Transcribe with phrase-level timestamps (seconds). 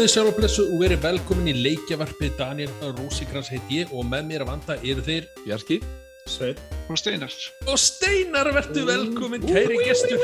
[0.00, 4.30] Komið sjálf og blessu og verið velkomin í leikjavarpið Daniel Rósikrans heit ég og með
[4.30, 5.76] mér að vanda eru þeir Bjarki
[6.24, 6.62] Sveit.
[6.88, 7.34] og Steinar
[7.68, 10.16] og Steinar verður velkomin, kæri gestur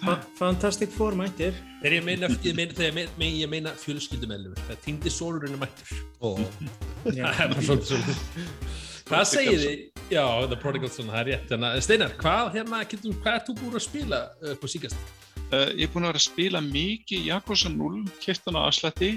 [0.00, 1.54] Fa Fantastic Four mættir.
[1.78, 5.62] Þegar ég meina, ég meina, þegar ég meina, ég meina fjölskyldumellur, það týndi sólurinn að
[5.62, 6.42] mættur og
[7.20, 7.30] Já.
[7.30, 8.22] það er bara svolítið
[9.12, 9.88] Hvað segir þið?
[10.10, 13.78] Já, The Prodigal Son, það er rétt Steinar, hvað, hérna, getum, hvað ert þú búin
[13.78, 15.29] að spila uh, på síkast?
[15.52, 19.12] Uh, ég er búin að vera að spila mikið Jakobsen 0, kiptan á afslætti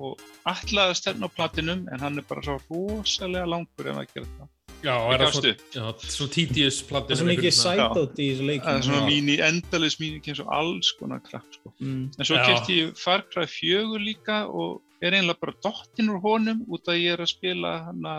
[0.00, 4.12] og ætlaði að stefna á platinum en hann er bara svo rosalega langur ef að
[4.14, 4.50] gera það
[4.82, 8.28] Já, er það gafst svo, já, svo tedious Það platið er svo mikið sætótt í
[8.32, 11.74] þessu það er svona mín í endalis mín eins og alls konar kraft sko.
[11.78, 12.00] Mm.
[12.18, 16.64] en svo kipti ég Far Cry 4 líka og er einlega bara dottinn úr honum
[16.66, 18.16] út að ég er að spila hana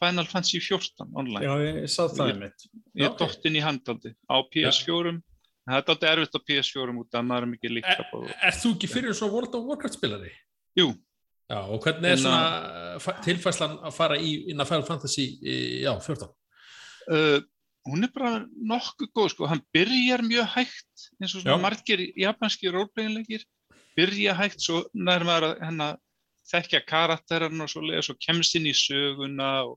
[0.00, 2.68] Final Fantasy 14 online Já, ég sá það einmitt.
[2.96, 3.20] ég er ok.
[3.20, 5.20] dottinn í handaldi á PS4 en
[5.70, 8.72] það er alltaf erfitt á PS4 út að maður er mikið líka Er, er þú
[8.76, 10.32] ekki fyrir svo World of Warcraft spilari?
[10.78, 10.90] Jú,
[11.50, 15.24] Já, og hvernig er En, svona fa- tilfærslan að fara í inn að Final Fantasy,
[15.42, 16.28] í- já, 14?
[17.10, 17.40] uh,
[17.90, 21.62] hún er bara nokkuð góð sko, hann byrjar mjög hægt eins og svona Já.
[21.64, 23.42] margir japanski rólplegginleikir,
[23.98, 25.98] byrja hægt svo nær maður að hennar
[26.52, 29.74] þekkja karakterinn og svo lega svo kemst inn í söguna og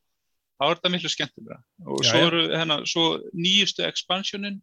[0.60, 1.58] þá er þetta miklu skemmtilega
[1.90, 4.62] og Já, svo eru hennar, svo nýjustu expansionin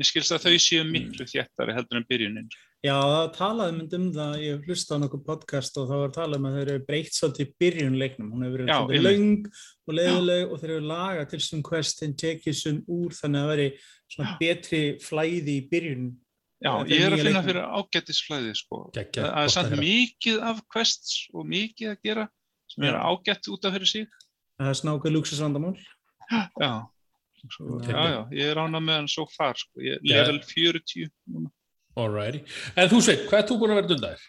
[0.00, 4.04] ég skilst að þau séu miklu þéttari heldur en byrjunin Já, það talaði mynd um
[4.14, 7.12] það, ég hlusta á nokkuð podcast og það var talað um að þeir eru breytt
[7.12, 8.30] svolítið í byrjun leiknum.
[8.32, 9.50] Hún hefur verið svolítið löng
[9.84, 13.66] og leiðileg og þeir eru lagað til svon questin, tekið svon úr þannig að veri
[14.14, 16.06] svona betri flæði í byrjun.
[16.64, 18.80] Já, ég er að finna fyrir ágættisflæði sko.
[18.96, 22.26] Gekkja, það er samt mikið af quests og mikið að gera
[22.70, 23.02] sem er Já.
[23.12, 24.08] ágætt út af fyrir sig
[24.60, 25.76] Það er snákuð luxusvandamál.
[26.60, 26.72] Já,
[27.54, 29.80] svo, já, já, ég er ánað með hann svo far, sko.
[29.84, 31.52] ég er level 40 núna.
[31.98, 32.44] Alrighty.
[32.78, 34.28] En þú Sveit, hvað ert þú búin að vera dundar?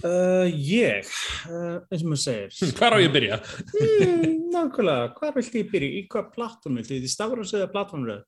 [0.00, 1.08] Uh, ég,
[1.50, 2.70] uh, eins og maður segir.
[2.78, 3.38] Hvar á ég að byrja?
[3.76, 5.90] Mm, nákvæmlega, hvað viltu ég byrja?
[5.98, 6.96] Í hvað plattform viltu?
[6.96, 8.22] Í stafrás eða plattformröð?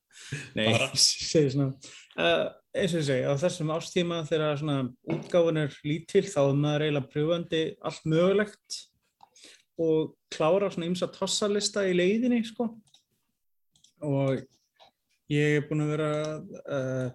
[0.59, 0.89] Nei, Bara.
[0.93, 1.95] ég segi svona.
[2.13, 2.45] Uh,
[2.77, 4.77] eins og ég segi, á þessum ástíma þegar svona
[5.15, 8.79] útgáfun er lítil þá er maður eiginlega pröfandi allt mögulegt
[9.81, 12.69] og klára svona ymsa tossalista í leiðinni, sko.
[14.03, 14.41] Og
[15.31, 17.11] ég er búinn að vera að uh,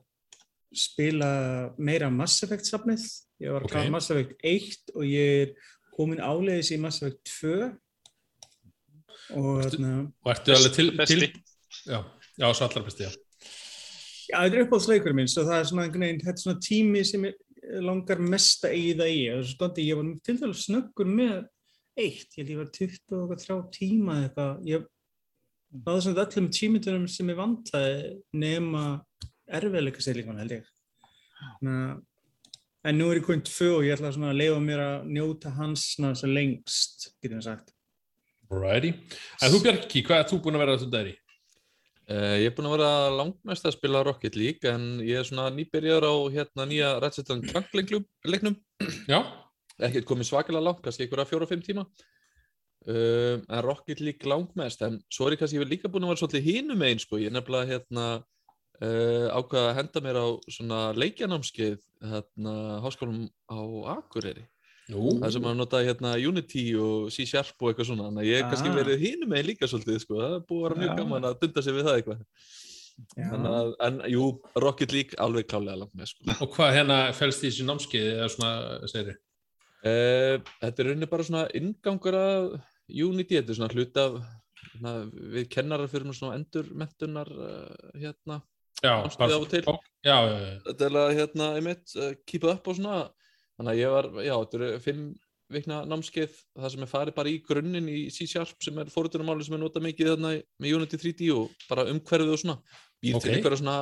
[0.75, 1.28] spila
[1.78, 3.04] meira Mass Effect safnið.
[3.43, 3.75] Ég var að Ok.
[3.76, 5.53] klára Mass Effect 1 og ég er
[5.94, 7.54] komin áleiðis í Mass Effect 2
[9.37, 9.93] og Ertu- þarna,
[10.25, 11.15] Og ertu alveg til, Besti.
[11.15, 11.43] til
[11.93, 11.98] já,
[12.38, 13.10] já, svo allar besti, já.
[14.31, 17.03] já, þetta er uppáhaldsleikur minn svo það er svona einhvern veginn, þetta er svona tími
[17.06, 17.34] sem ég
[17.84, 21.34] langar mest að eigða í og svo standi ég var til dælu snöggur með
[21.98, 24.87] eitt, ég held ég var 20 og 30 tíma eða eitthvað, ég
[25.75, 27.97] náðu svona öllum tímitunum sem ég vantaði
[28.33, 28.84] nema
[29.49, 30.69] erfiðleika seglinguna held ég.
[31.62, 32.03] Að-
[32.89, 35.95] en nú er ég komin tvö og ég ætla að leifa mér að njóta hans
[35.97, 37.73] svona sem lengst, getum við sagt.
[38.51, 38.95] Alrighty.
[39.43, 41.17] En þú Bjarki, hvað ert þú búin að vera dundar í?
[42.09, 45.51] Uh, ég er búinn að vera langmest að spila Rocket League en ég er svona
[45.53, 48.57] nýbyrjar á hérna nýja Ratchet Clank leiknum- leiknum
[49.07, 49.19] Já,
[49.78, 51.84] ekkert komið svakalega langt, kannski einhverja fjóra-fimm tíma
[52.88, 56.50] uh, en Rocket League langmest en svo er ég kannski líka búinn að vera svolítið
[56.50, 60.26] hinum einn sko, ég er nefnilega hérna uh, ákvaða að henda mér á
[60.59, 61.82] svona leikjanámskeið
[62.12, 62.54] hérna
[62.84, 63.60] háskólum á
[63.98, 64.47] Akureyri
[64.88, 68.48] nú, það sem að nota hérna Unity og C-Sharp og eitthvað svona, þannig að ég
[68.48, 68.78] kannski Ah.
[68.78, 70.98] verið hinum einn líka svolítið sko, það er búið að vera mjög Já.
[71.03, 72.21] gaman að dunda sig við það eitthvað
[73.28, 74.25] að, en jú,
[74.56, 76.25] Rocket League alveg klálega langt með sko.
[76.43, 78.53] og hvað hérna fælst í þessu námskeið eða svona,
[78.91, 79.19] segir þið?
[79.78, 82.47] Uh, þetta er rauninni bara svona ingangur að
[82.88, 84.19] Unity, þetta er svona hlut af
[84.72, 84.94] svona,
[85.34, 88.41] við kennarar fyrir svona endurmentunar uh, hérna,
[88.78, 89.62] Já, námskeið af og til.
[90.06, 90.50] Já, já, já.
[90.69, 93.00] Þetta er hérna, einmitt, uh, keep up og svona,
[93.59, 95.09] þannig að ég var, já, þetta eru fimm
[95.48, 99.57] vikna námskeið, það sem er farið bara í grunninn í C-Sharp sem er fórutunumáli sem
[99.57, 102.59] er notað mikið þarna með Unity 3D og bara umhverfið og svona,
[103.01, 103.24] býr Ok.
[103.24, 103.78] til einhverja svona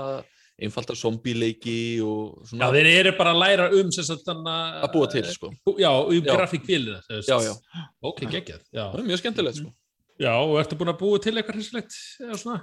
[0.57, 4.93] einfaldar zombie-leiki og Já, svona þeir eru bara að læra um sem sagt þannig að
[4.95, 5.51] búa til, sko.
[5.77, 6.31] Já, um Já.
[6.33, 9.73] grafíkbílið það Já, já, Ok, geggjað, já það er mjög skemmtilegt, sko.
[10.17, 12.61] Já, og ertu búin að búa til eitthvað hrissilegt eða svona?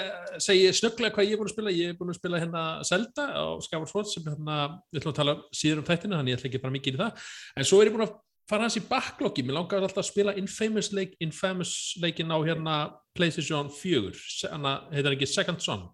[0.46, 1.74] segi snögglega hvað ég er búin að spila.
[1.76, 4.60] Ég er búin að spila hérna Zelda á Skyward Sword sem hérna,
[4.94, 7.02] við ætlum að tala síður um þættinu, þannig ég ætla ekki að fara mikið í
[7.04, 7.26] það.
[7.58, 8.16] En svo er ég búin að
[8.50, 9.42] fara hans í backloggi.
[9.48, 11.72] Mér langar alltaf að spila Infamous, leik, Infamous
[12.04, 12.76] leikin á hérna
[13.18, 14.12] PlayStation 4.
[14.14, 15.88] Se- Hanna, heitir hann ekki Second Son?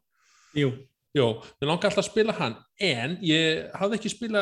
[0.57, 0.73] Jú,
[1.11, 4.41] Jó, mér langar alltaf að spila hann, en ég hafði ekki spila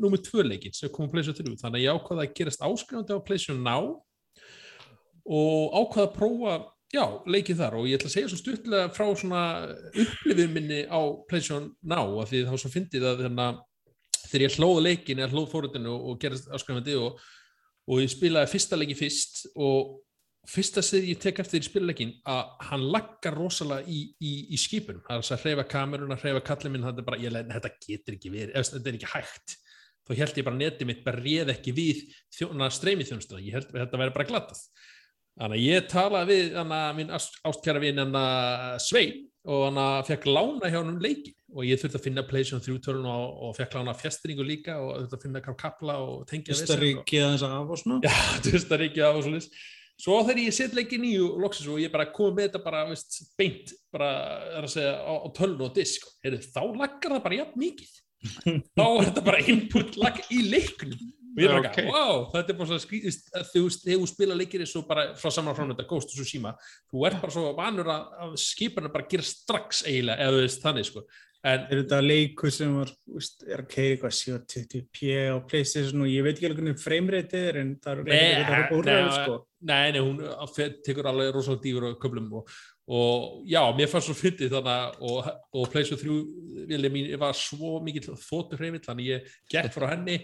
[0.00, 3.12] nummer tvö leikin sem kom á PlayStation 3, þannig að ég ákvaði að gerast áskrifandi
[3.12, 3.90] á PlayStation Now
[5.28, 6.54] og ákvaði að prófa,
[6.96, 7.76] já, leikið þar.
[7.76, 9.42] Og ég ætla að segja svo stuttlega frá svona
[9.92, 13.50] upplifið minni á PlayStation Now af því þá svo fyndið að þarna,
[14.22, 17.20] þegar ég hlóð leikin eða hlóð fórhundinu og gerast áskrifandi og,
[17.84, 19.98] og ég spilaði fyrsta leiki fyrst og
[20.48, 25.02] fyrsta sem ég tek eftir í spilaleikin að hann laggar rosalega í, í, í skipunum,
[25.06, 28.32] það er þess að hreyfa kameruna hreyfa kallið minn, þetta bara, leið, þetta getur ekki
[28.32, 29.56] verið, eða þetta er ekki hægt.
[30.08, 31.98] Þá held ég bara að netið mitt bara réð ekki við
[32.38, 34.62] þjóna streymið þjónustuna, ég held að þetta væri bara glatað.
[35.38, 38.22] Þannig að ég talaði við hana, minn ást, ástkjara vin hana,
[38.82, 41.34] Svein og hann fekk lána hjá hann um leiki.
[41.54, 44.98] Og ég þurfti að finna PlayStation 3 tölun og, og fekk lána fjastringu líka og
[44.98, 46.66] þurfti að finna kapla og tengja við sig.
[46.68, 48.00] Og- Ístaríkið aðeins af og svona.
[48.04, 48.16] Já,
[48.48, 49.62] Tustaríki af og svolítið.
[49.98, 52.84] Svo þegar ég set leikin í og loksins og ég bara kom með þetta bara
[52.86, 54.10] veist, beint bara
[54.54, 57.96] er að segja á, á tölun og disk Heyrðu, þá laggar það bara jafn mikið
[58.78, 60.98] þá er þetta bara input lag í leiknum
[61.38, 61.76] og ég er bara, Ok.
[61.76, 61.90] okay.
[61.90, 65.30] wow, þetta er bara svo skrítist þú veist, þegar þú spila leikir svo bara frá
[65.34, 66.54] saman frá þetta Ghost og Tsushima
[66.90, 70.64] þú ert bara svo vanur að, að skipana bara gera strax eiginlega, eða þú veist
[70.64, 71.04] þannig sko
[71.48, 76.10] en Er þetta leikur sem var, úst, er að keira eitthvað 720p á Playstation og
[76.10, 79.36] ég veit ekki alveg hvernig framerate er en það er eitthvað úr nei, ræðu sko.
[79.68, 80.20] Nei, nei, hún
[80.86, 82.58] tekur alveg rosalega dýfur á köflum og,
[82.98, 87.78] og já, mér fannst svo fyndið þannig og, og PlayStation 3 vilja mín var svo
[87.84, 90.20] mikill þóttur hreifill þannig ég gekk frá henni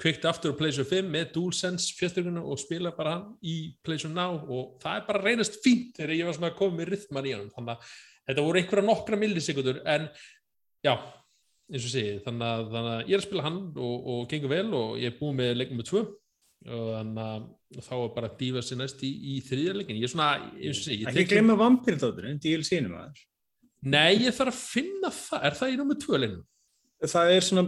[0.00, 4.38] kveikti aftur á PlayStation 5 með DualSense fjöstruguna og spila bara hann í PlayStation Now
[4.44, 7.34] og það er bara reynast fínt þegar ég var svona að koma með rytman í
[7.36, 7.96] hann þannig að
[8.26, 10.08] þetta voru einhverja nokkra millisekundur en
[10.86, 10.94] já,
[11.72, 14.52] eins og segi þannig að, þannig að ég er að spila hann og, og gengur
[14.54, 16.02] vel og ég er búið með leikum með tvö
[16.66, 17.46] og þannig að
[17.86, 20.80] þá er bara að dífa sér næst í, í þriðja leikin ég er svona, eins
[20.80, 23.24] og segi ég Ekki tek- glemma vampirðáturinn, DLC-num aðeins.
[23.86, 26.46] Nei, ég þarf að finna það, er það í nummer tvö leiknum?
[27.12, 27.64] Það er svona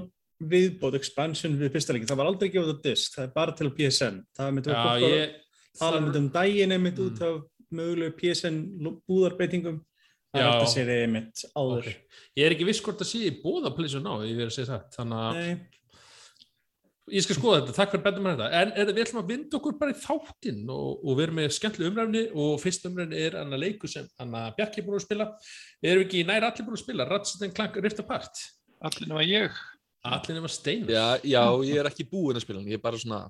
[0.54, 2.08] viðbót, expansion við fyrsta leikin.
[2.08, 4.16] Það var aldrei gefið á disk, það er bara til PSN.
[4.38, 5.36] Það myndi Já, að
[5.78, 7.06] tala myndi um daginn einmitt Mm.
[7.12, 7.36] út af
[7.78, 8.58] mögulegu PSN
[9.10, 9.78] búðarbeitingum.
[10.28, 10.50] Það er Já.
[10.52, 11.88] alltaf sér einmitt áður.
[11.88, 12.20] Ok.
[12.36, 14.70] Ég er ekki viss hvort að sé í bóða pleysu ná, ég verið að segja
[14.74, 15.38] það þannig að
[17.14, 18.48] ég skal skoða þetta, takk fyrir að benda mér þetta.
[18.58, 21.54] En er, við ætlum að vinda okkur bara í þáttinn og, og við erum með
[21.56, 25.28] skemmtileg umræfni og fyrst umræfni er annar leiku sem Anna Bjarki búin að spila.
[25.80, 27.08] Erum við ekki nær allir búin að spila?
[27.08, 28.44] Ratchet Clank Rift Apart.
[28.84, 29.60] Allir nema ég.
[30.08, 30.92] allir nema Steinar.
[30.92, 33.24] Já, já, ég er ekki búinn að spila ég er bara svona,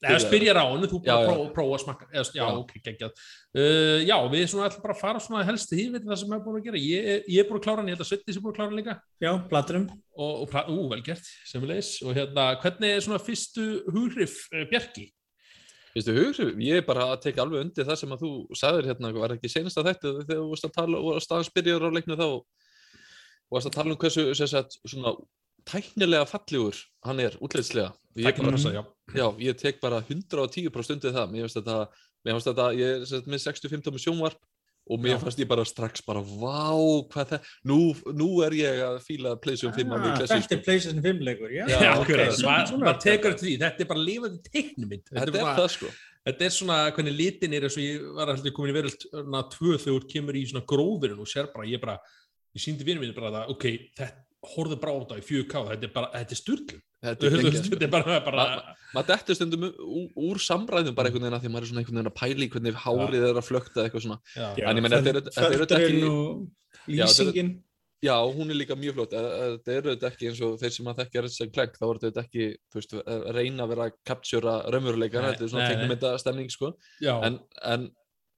[0.00, 1.28] eða spyrja ránu, þú bara Já, já.
[1.28, 2.06] prófa, prófa að smakka.
[2.14, 2.58] Eða, já, Já.
[2.60, 3.12] ok, geggjað.
[3.52, 6.36] Uh, já, við svona ætlum bara að fara svona helst því við það sem við
[6.36, 6.80] erum búin að gera.
[6.80, 8.56] Ég, er- ég er búin að klára hann, ég held að Svetti sem búin að
[8.60, 8.94] klára hann líka.
[9.20, 9.86] Já, platurum.
[10.16, 15.10] og, og ú, vel gert, semulegis og hérna, hvernig er svona fyrstu hughrif uh, Bjarki?
[15.90, 19.10] veistu hugur, ég er bara að teka alveg undir það sem að þú sagðir hérna,
[19.16, 22.14] var ekki senast að þetta þegar þú varst að tala og staðan spyrjar á leiknu
[22.14, 22.28] þá
[29.10, 29.26] að já.
[29.48, 31.76] ég tek bara 110% undir það mér finnst þetta,
[32.24, 34.40] mér finnst þetta ég er með 65 með sjónvarp
[34.90, 35.18] og mér Já.
[35.22, 36.72] fannst ég bara strax bara vá,
[37.12, 37.76] hvað það, nú,
[38.16, 41.50] nú er ég að fíla PlayStation 5 alveg Ah, klessi, Þetta er PlayStation 5 leikur,
[41.54, 41.64] já.
[41.68, 43.44] Já, Já, ok, akkurat, svona- maður tekur þetta.
[43.44, 45.92] því, þetta er bara lifandi teiknumynd þetta er bara, það sko
[46.26, 49.42] þetta er svona hvernig litin er eins og ég var alltaf komin í veröld na,
[49.52, 51.98] tvö þegar þú kemur í svona gróðurinn og sér bara, ég bara,
[52.56, 53.64] ég síndi vinnu mínu bara að, ok,
[53.94, 54.10] þetta
[54.56, 58.18] horfðu bara á þetta í 4K, þetta er bara, þetta er sturglum þetta er bara,
[58.26, 61.70] bara Ma- maður dettur stundum úr, samræðum bara einhvern veginn að því að maður er
[61.70, 64.18] svona einhvern veginn að pæla í hvernig hárið er að flökta eitthvað svona.
[64.68, 66.50] En ég meina, þetta er- þetta er ekki-
[66.90, 67.50] lýsingin.
[68.02, 69.12] já, hún er líka mjög flott.
[69.12, 72.24] Þetta eru þetta ekki eins og þeir sem að þekkja Resident Clank þá eru þetta
[72.24, 72.94] ekki, veist,
[73.36, 76.72] reyna að vera að captura raunveruleika, Nei, þetta er svona þetta stemning sko,
[77.26, 77.90] en, en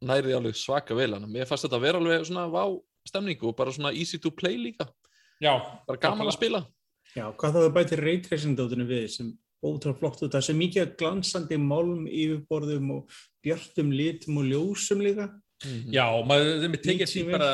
[0.03, 2.65] nærið alveg svaka vel hann, mér fannst þetta að vera alveg svona vá
[3.07, 4.87] stemning og bara svona easy to play líka.
[5.43, 5.55] Já,
[5.87, 6.67] bara gaman að spila
[7.17, 10.33] Já, hvað þá er bætið reytracing-dótinu við sem ótrúlega flott út.
[10.33, 15.29] Það svo mikið glansandi málm yfirborðum og björtum litum og ljósum líka.
[15.93, 17.51] já, maður, þeim er tekið því bara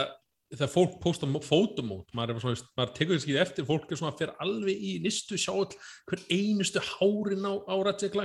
[0.48, 4.12] þegar fólk posta fótumót maður, er svona, maður tekur þess ekki eftir fólk er svona
[4.14, 5.74] að fyrir alveg í nistu sjá all
[6.08, 8.16] hver einustu hárin á, á Ratchet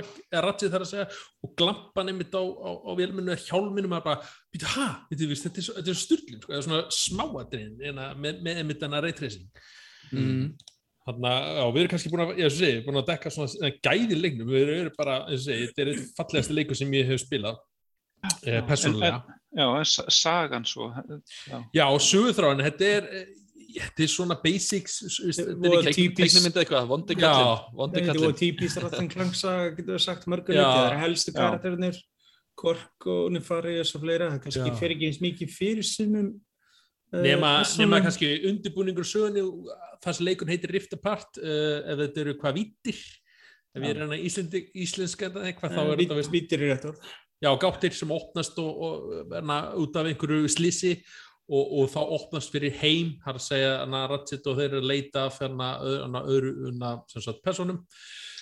[0.72, 1.04] þar að segja
[1.44, 5.42] og glampan einmitt á, á, á velminu eða hjálminu maður bara, býta, ha, þetta, er-
[5.44, 9.50] þetta er er sturglun, sko, eða svona smáatriðin með, með einmitt enna reytracing
[10.12, 10.52] Mm.
[11.04, 14.16] Þannig að já, við erum kannski búin að, ég sé, búin að dekka svona gæði
[14.16, 17.58] leiknum, við erum bara, ég sé, þetta er eitt fallegasti leikur sem ég hef spilað,
[18.46, 19.18] eh, persónulega.
[19.54, 20.88] Já, en sa- sagan svo.
[21.50, 23.26] Já, Já, og sögurþráin, þetta er, eh,
[23.76, 27.20] þetta er svona basics, þetta er ekki, Teiknumynda eitthvað, vondi Já.
[27.20, 28.24] kallinn, vondi Þetta kallinn.
[28.24, 32.00] var típist Rattan Klangsa, getur við sagt mörgur leikið, það er helstu karakterinir,
[32.56, 34.78] Kork og Nefarius og fleira, það kannski Já.
[34.78, 36.40] fer ekki eins mikið fyrir sumum
[37.22, 37.84] nema, persónum.
[37.84, 39.42] nema kannski undirbúningur sögunni,
[40.04, 42.98] það sem leikun heitir Rift Apart, uh, ef þetta eru hvað vítir,
[43.74, 43.90] ef ég Já.
[43.90, 44.18] er hérna
[44.74, 46.98] íslenska eitthvað, þá Eh, er þetta, veist, Vítir í rétt orð.
[47.42, 50.92] já, gáttir sem opnast og, og verna, út af einhverju slissi
[51.48, 54.88] og, og þá opnast fyrir heim, har að segja hana Ratchet og þeir eru að
[54.88, 56.72] leita hana, öðru
[57.20, 57.82] sagt, personum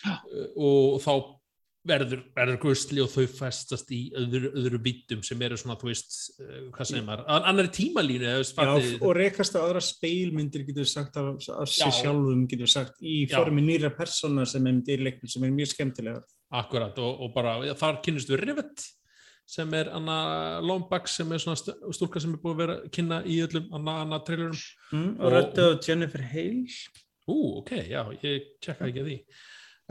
[0.05, 0.19] Já.
[0.31, 1.13] Uh, og þá
[1.89, 6.15] verður, verður gusli og þau festast í öðru, öðru vítum sem eru svona, þú veist,
[6.39, 11.17] uh, hvað segir maður, an- annarri tímalínu, Já, og rekast á aðra speilmyndir getur sagt
[11.19, 11.99] af, af sér Já.
[12.05, 15.73] sjálfum getur sagt í formi nýra persóna sem er myndir í leiknum sem er mjög
[15.75, 16.23] skemmtilega
[16.53, 18.87] Akkurat og, og bara já, þar kynnist við Rivet
[19.53, 23.23] sem er Anna Lombax sem er svona st- stúlka sem er búið að vera kynna
[23.27, 24.61] í öllum Anna, Anna trailerum.
[24.93, 26.69] mm, og Og- röddið á Jennifer Hale
[27.29, 29.17] Ú, ok, já, ég tjekka ekki að því.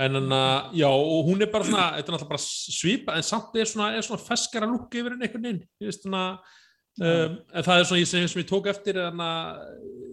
[0.02, 0.42] En anna,
[0.74, 3.90] já, og hún er bara svona, þetta er náttúrulega bara svipa, en samt er svona,
[4.00, 6.22] er svona feskara lúk yfir henni einhvern veginn, ég veist svona,
[7.02, 9.28] um, en það er svona ég sem, sem ég tók eftir, anna,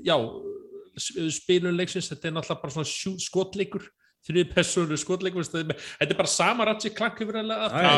[0.05, 0.17] já,
[1.33, 3.87] spilun leiksins, þetta er náttúrulega bara svona skotleikur,
[4.29, 7.93] þrjið persónu skotleikur, þetta er- bara sama ratsi klank yfir henni að Já,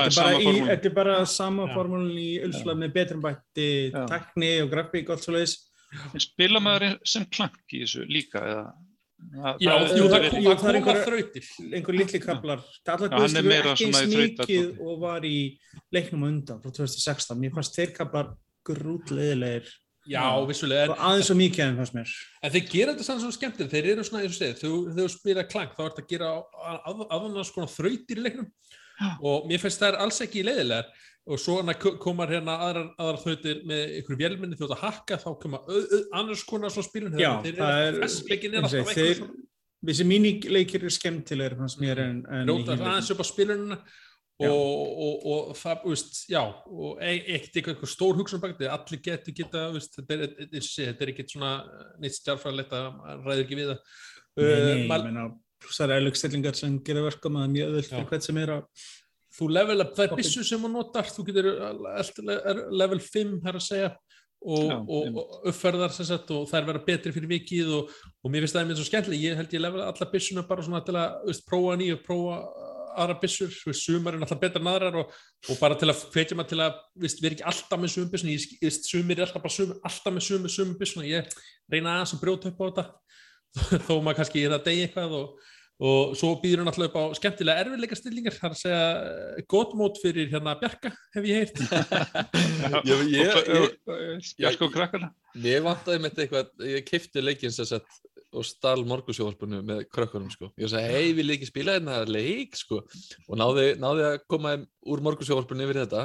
[0.69, 1.75] þetta er bara er sama Já.
[1.75, 4.05] formúlun í Ulsla með betrum bætti Já.
[4.07, 5.57] tekni og grafík og allt svo leiðis
[6.15, 8.67] En spila maður sem klank í þessu líka eða?
[9.31, 11.45] Það- Já, það- jú, það, Jú, kom, það það er einhver- þrautir.
[11.77, 15.21] einhver litli kaplar allar Já, hann er meira ekki eins svona í mikið og var
[15.29, 15.59] í
[15.93, 18.33] leiknum undan frá 2016, mér fannst þeir kaplar
[18.67, 19.69] grútleðilegir
[20.09, 20.47] Já, Já.
[20.49, 22.09] vissulega, og en, aðeins svo mikið en fannst mér.
[22.43, 25.75] En þeir gera þetta sann svo skemmtileg, þeir eru svona, og þegar þú spila klank,
[25.77, 26.31] þá ertu að gera
[27.12, 28.49] aðannars konar þrautir í leiknum.
[29.23, 30.89] Og mér finnst það er alls ekki leiðilegar
[31.27, 35.19] og svo hana ko- komar hérna aðrar, aðrar þrautir með ykkur vélminni ert að hakka,
[35.21, 35.61] þá koma
[36.17, 37.49] annars konar svona spilun, Já, það
[37.87, 37.99] er-
[38.91, 39.35] er þeir- svona.
[39.91, 43.79] þessi mínileikir eru skemmtilegir fannst mér en, en aðeins upp á spilununa
[44.41, 44.49] og,
[45.05, 49.67] og, og það, veist, já og ekkert eitthvað stór hugsun bak þetta allir getur geta,
[49.75, 50.62] veist, þetta er, er,
[51.05, 51.50] er ekkert svona
[52.00, 53.85] neitt stjárfræðilegt að ræður ekki við það.
[54.41, 55.25] Nei, nei, Uh, ég meina,
[55.67, 57.03] það eru eðlugstillingar sem gera
[57.37, 58.62] það er mjög öðvöld fyrir hvert sem er að
[59.37, 60.21] þú level up, það er Ok.
[60.23, 61.51] byssu sem þú notar þú getur
[62.71, 63.91] level 5 þar að segja
[64.41, 67.95] og, Já, og, og uppferðar sem sagt og þær vera betri fyrir vikið og,
[68.25, 70.81] og mér finnst það mér svo skemmtileg, ég held ég level alla byssuna bara svona
[70.87, 72.39] til að veist, prófa nýju, prófa
[73.01, 75.13] aðra byssur, þú veist, sumar er náttúrulega betra en aðrar og,
[75.47, 78.35] og bara til að hvetja maður til að veist, vera ekki alltaf með sumum byssuna.
[78.35, 81.39] Ég sumir er alltaf bara sum, alltaf með sumum byssuna, ég
[81.71, 82.87] reyna aðeins að brjóta upp á þetta
[83.87, 85.47] þó maður kannski er að deyja eitthvað og,
[85.81, 90.01] og svo býður hann alltaf upp á skemmtilega erfiðleika stillingar, að segja eh, gott mót
[90.03, 91.63] fyrir hérna Bjarka, hef ég heyrt.
[92.91, 95.11] Ég, ég, ég, Bjark og krakkana.
[95.41, 100.51] Mér vantaði með eitthvað, ég kifti leikinn sem sagt og stál morgusjóvarpunum með krökkunum sko.
[100.61, 102.55] Ég sagði, hei, vil ég ekki spila hérna leik?
[102.59, 102.83] sko.
[103.27, 106.05] Og náði, náði að koma þeim úr morgusjóvarpunum yfir þetta.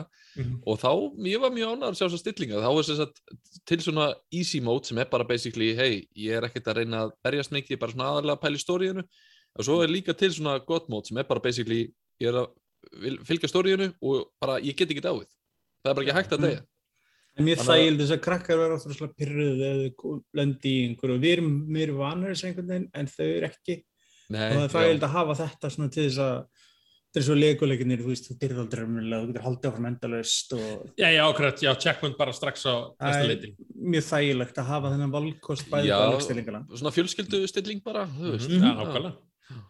[0.65, 0.89] Og þá,
[1.29, 3.21] ég var mjög ánægður að sjá þessa stillinga, þá er sem sagt
[3.69, 7.13] til svona easy mode sem er bara basically, hei, ég er ekkert að reyna að
[7.27, 9.05] berjast mikið, ég er bara svona aðalega að pæla í stóriðinu
[9.57, 12.47] og svo er líka til svona god mode sem er bara basically, ég er að
[13.01, 15.25] vil- fylgja stóriðinu og bara, ég get ekki dáið
[15.83, 16.47] það er bara ekki hægt að Mm.
[16.49, 16.61] deyja
[17.37, 20.69] En mér Þannig að- þægild þess að krakkar verða ofta svona pyrruð eða þau lendi
[20.71, 21.19] í einhverju.
[21.19, 23.75] Við erum meira vanur þessu einhvern veginn en þau eru ekki.
[24.29, 27.35] Nei, og það er þægild að hafa þetta svona til þess að þetta er svo
[27.35, 31.21] leikuleikinir, þú veist, þú byrðir aldrei raunverulega, þú getur haldið áfram endalaust og Já, já,
[31.27, 33.55] ákvæmt, já, checkpoint bara strax á næsta Æ, leitin.
[33.83, 35.99] mjög þægilegt að hafa þennan valkost bæði Já.
[35.99, 36.67] bálegstilingana.
[36.71, 38.63] svona fjölskyldu stilling bara, þú veist Mhm.
[38.63, 39.17] Já, nákvæmlega.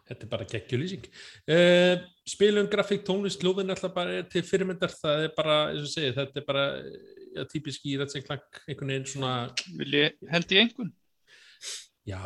[0.08, 1.08] Þetta er bara geggjulýsing.
[1.50, 5.92] Uh, spilum, grafík, tónlist, hljóðin alltaf bara er til fyrirmyndar, það er bara, eins og
[5.92, 6.68] segið, þetta er bara
[7.36, 9.32] ja, típisk í rættsengklang, einhvern veginn svona,
[9.76, 10.94] Vil ég held í einhvern?
[12.06, 12.22] já,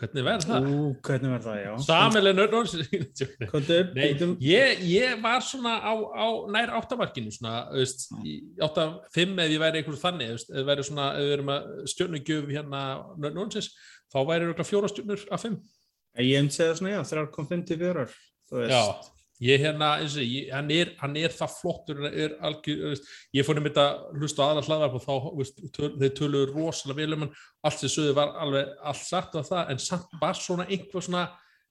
[0.00, 0.66] hvernig verður það?
[0.66, 1.72] Ú, hvernig var það, já.
[1.84, 2.76] Samileg nörnors.
[3.50, 4.06] Kóttur, Nei,
[4.46, 9.52] ég, ég var svona á, á nær áttamarkinu svona, þú veist, í átta, fimm ef
[9.52, 12.80] ég væri einhverju þannig, veist, ef við væri svona, ef við erum að stjörnugjöf hérna
[13.20, 13.68] nörnonsins,
[14.10, 15.60] þá væri það fjóra stjörnur af fimm.
[16.18, 18.06] Ég hef segið svona, já, 3.54,
[18.50, 18.72] þú veist.
[18.74, 22.80] Já, ég hérna, eins og ég, hann er, hann er það flottur, hann er algjör,
[22.82, 23.06] þú veist,
[23.38, 26.48] ég fór nefnir að hlusta á aðra hlaðvarp og þá, þú veist, töl, þeir töluðu
[26.56, 27.30] rosalega vel um hann,
[27.64, 31.22] allt sem sögðu var alveg allt satt á það, en samt bara svona einhver svona,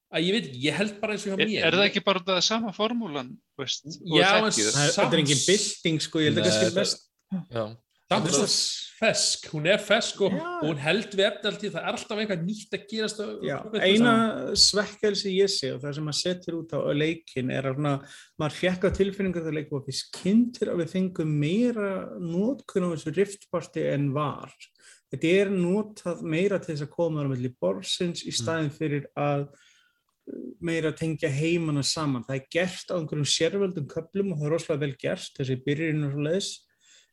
[0.09, 1.67] að ég veit ekki, ég held bara eins og hjá Er, mér.
[1.67, 3.29] er það ekki bara það sama formúlan?
[3.59, 4.71] Veist, Já, en þekkið?
[4.73, 7.05] Það er- Þetta er engin bylting, sko, ég held að Nei, kannski það- best.
[7.53, 7.63] Já,
[8.09, 8.45] Samt svo
[8.99, 12.73] fesk, hún er fesk og, og hún held við alltaf, það er alltaf eitthvað nýtt
[12.75, 14.13] að gerast Já, eina
[14.57, 17.93] svekkelsi ég sé og það sem maður setur út á leikin er að svona,
[18.41, 22.93] maður fekk á tilfinningu þegar leikin var fyrst kynntir að við fengum meira nótkunn á
[22.95, 24.55] þessu riftparti en var.
[25.13, 29.45] Þetta er notað meira til þess að koma á melli borsins í staðin fyrir að
[29.47, 32.25] uh, meira tengja heimana saman.
[32.25, 36.09] Það er gert á einhverjum sérvöldum köplum og það er rosalega vel gert, þessi byrjun
[36.09, 36.49] og svo leiðis.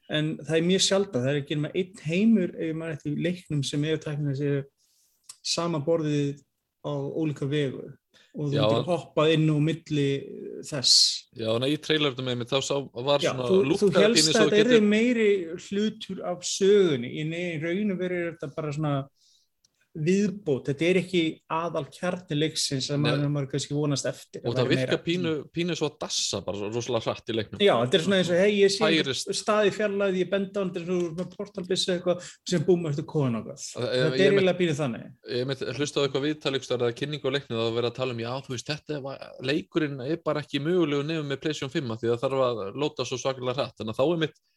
[0.09, 3.63] En það er mjög sjálfda, það er ekki með einn heimur ef maður eftir leiknum
[3.67, 4.51] sem ef tækna þessi
[5.47, 6.43] sama borðið
[6.87, 7.89] á ólíka vegu
[8.37, 10.07] og þú getur hoppað inn og milli
[10.69, 10.95] þess.
[11.33, 12.75] Já, þannig að í trailerinu með mig þá sá,
[13.09, 15.29] var Já, svona þú, þú helst að þetta getur er meiri
[15.67, 18.93] hlutur af sögunni, í nei- raun og veru er þetta bara svona
[19.97, 21.23] viðbót, þetta er ekki
[21.53, 23.25] aðal kjarnileiksins sem Nei.
[23.33, 24.43] maður, kannski vonast eftir.
[24.43, 27.63] og að það virka pínu, pínu svo að dassa bara svo rosalega hratt í leiknum
[27.65, 29.27] Já, þetta er svona eins og, hei, ég sé Færist.
[29.27, 32.91] einhver stað í fjarlæði, ég benda á hann, þetta er svona portalbissu eitthvað sem búum
[32.91, 33.63] eftir kóðan okkar.
[33.77, 35.07] Þetta er eiginlega býrið þannig.
[35.37, 38.25] ég mynd, hlusta á eitthvað viðtalíkstar eða kynningu á leiknum það verið að tala um
[38.25, 42.03] já, þú veist, þetta var, leikurinn er bara ekki mögulegu nefnum með PlayStation 5 af
[42.03, 44.56] því það þarf að lóta svo þannig að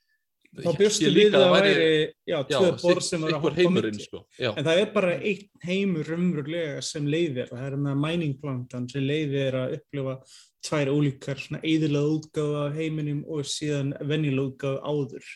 [0.57, 1.89] þá bjóstu við að það væri,
[2.29, 4.21] já, tvö borð sem var að hoppa heimurinn sko.
[4.49, 7.51] En það er bara einn heimur raunverulega sem leiðir.
[7.51, 10.17] Það er með mæningplantan sem leiðir að upplifa
[10.65, 15.31] tvær ólíkar svona eðilega útgáfa af heiminum og síðan venjulega útgáfa áður.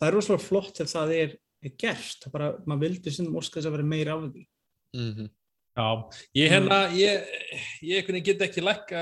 [0.00, 2.18] Það er rosalega flott ef það er, er gert.
[2.24, 4.46] Það bara, maður vildi sem þess að vera meira af því.
[4.98, 5.32] mm
[5.74, 5.86] Já,
[6.38, 7.24] ég hérna, ég,
[7.82, 9.00] ég get ekki lækka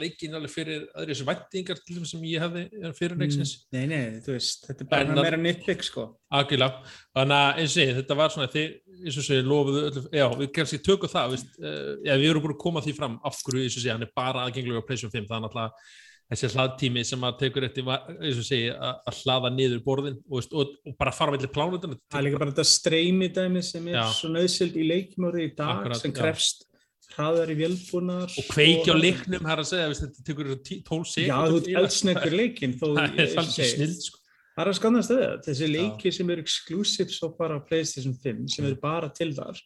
[0.00, 3.54] leikin alveg fyrir aðri þessu væntingar til þess sem ég hefði fyrir leiksins.
[3.74, 6.06] Nei, nei, þú veist, þetta er bara meira nitpick, sko.
[6.40, 6.84] Algjörlega,
[7.16, 10.26] þannig að eins og ég, þetta var svona þið, eins og segir, lofuðu öllu, já,
[10.42, 13.42] við kannski tökum það, veist, uh, já, við erum búin að koma því fram af
[13.46, 15.90] hverju, eins og segja, hann er bara aðgengilega á PlayStation 5, það er náttúrulega
[16.30, 20.36] þessi hlaðtími sem að tekur eftir, eins og segja, að að hlaða niður borðin og,
[20.36, 21.98] veist, og, og bara fara með plánutinu.
[22.06, 24.04] Það er líka bara þetta streymi dæmi sem er Já.
[24.14, 26.69] svo nöðsild í leikmjóri í dag Akkurat, sem krefst
[27.16, 28.30] hraðar í vélbúnar.
[28.30, 31.66] Og kveiki á leiknum, það er að segja, þetta tekur 12 Já, sekúndur.
[31.66, 32.74] þú eldsneggur leikin.
[32.80, 34.20] Það er svolítið snild, sko.
[34.50, 35.70] Það er að skannast það, þessi Já.
[35.72, 39.60] leiki sem eru exclusive svo bara á Playstation 5 sem eru bara til þar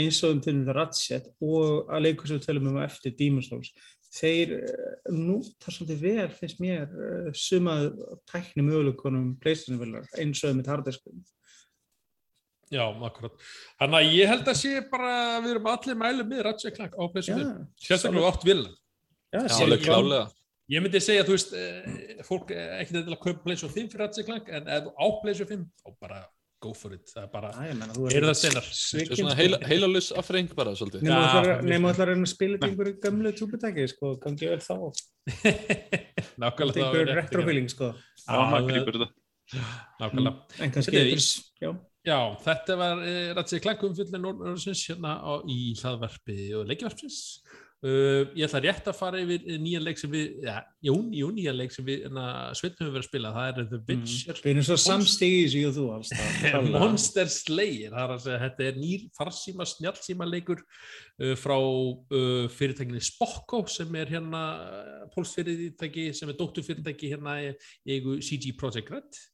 [0.00, 3.50] eins og um til þetta Ratchet og að leikur sem við tölum um eftir Demon's
[3.50, 3.70] Souls
[4.16, 7.92] þeir eh, núta svolítið vel finnst mér eh, sumað
[8.32, 11.22] tækni möguleikunum Playstation velar eins og um þetta hardiskum
[12.70, 13.32] Já, akkurat.
[13.80, 17.02] Þannig að ég held að sé bara, við erum allir mælum með Ratchet Clank á
[17.10, 17.64] PlayStation 5.
[17.82, 18.70] Sérstaklega átt vilja.
[19.30, 20.26] Já, alveg klálega
[20.70, 24.02] Ég myndi segja, þú veist, eh, fólk er ekki til að kaupa PlayStation 5 fyrir
[24.04, 26.20] Ratchet Clank, en ef þú á PlayStation 5, þá bara
[26.62, 27.10] go for it.
[27.10, 28.66] Það er bara, Já, ég menna, þú Eru það steinar?
[28.70, 32.54] Það er svona heila, heilalus afreng bara svolítið Nefnum Já, allar mjög að að spila
[32.54, 34.76] þetta einhverju gamlu túbutæki, sko, gangi vel þá.
[36.44, 37.18] nákvæmlega það Einhverju var rétt.
[37.18, 37.90] retrofeeling, sko.
[38.22, 39.00] Já, maður
[42.06, 42.18] já.
[42.44, 47.20] Þetta var uh, Ratchet Clank umfyllin Norðursins hérna á, í hlaðvarpi og leikjavarpsins.
[47.80, 51.56] Uh, ég ætla rétt að fara yfir nýjan leik sem við, já, jú, jú nýjan
[51.56, 52.24] leik sem við hérna,
[52.58, 55.72] Sveitnum hefur verið að spila, það er The Witcher Við erum svo samstígi í og
[55.78, 56.10] þú alls.
[56.74, 62.44] Monster Slayer, það er að segja þetta er nýr farsíma snjálfsíma leikur uh, frá uh,
[62.52, 64.44] fyrirtækinni Spokko sem er hérna
[65.16, 67.54] pólsfyrirtæki sem er dótturfyrirtæki hérna í
[67.96, 69.24] í CG Projekt Red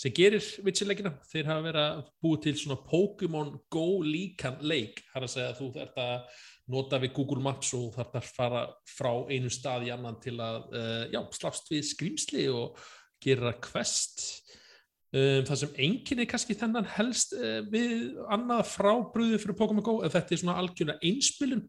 [0.00, 1.12] sem gerir Witcher-leikina.
[1.28, 5.02] Þeir hafa verið að búið til svona Pokémon Go líkan leik.
[5.10, 6.38] Það er að segja að þú þarf að
[6.70, 10.62] nota við Google Maps og þarf að fara frá einu stað í annan til að
[10.70, 12.80] uh, já, slafst við skrýmsli og
[13.20, 14.24] gera quest.
[15.10, 19.98] Um, það sem enginn er kannski þennan helst uh, við annað frábröðu fyrir Pokémon Go
[20.00, 21.66] en þetta er svona algjörlega einspilun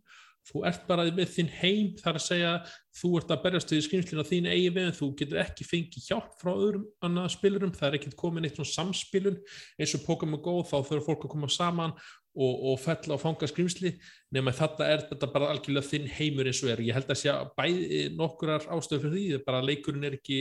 [0.50, 2.54] þú ert bara með þinn heim þar að segja
[2.98, 6.08] þú ert að berjast við skrýmslinu á þín eigi við en þú getur ekki fengið
[6.10, 9.38] hjálp frá öðrum annað spilurum, það er ekkert komin eitt svona samspilun
[9.78, 11.94] eins og Pokémon Go þá þurfa fólk að koma saman
[12.32, 13.92] og, og fella og fanga skrýmsli
[14.36, 17.32] nema þetta er þetta bara algjörlega þinn heimur eins og er, ég held að sé
[17.34, 20.40] að bæði nokkurar ástöðu fyrir því, bara leikurinn er ekki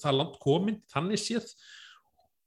[0.00, 1.52] það langt komin, þannig séð.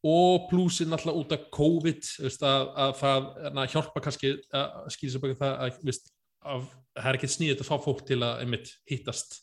[0.02, 2.08] Og plussið náttúrulega út af COVID
[2.50, 6.10] að, að það að hjálpa kannski að skýra sér baka það að, veist,
[6.42, 9.40] að það er ekkert sníðið að fá fólk til að einmitt, hittast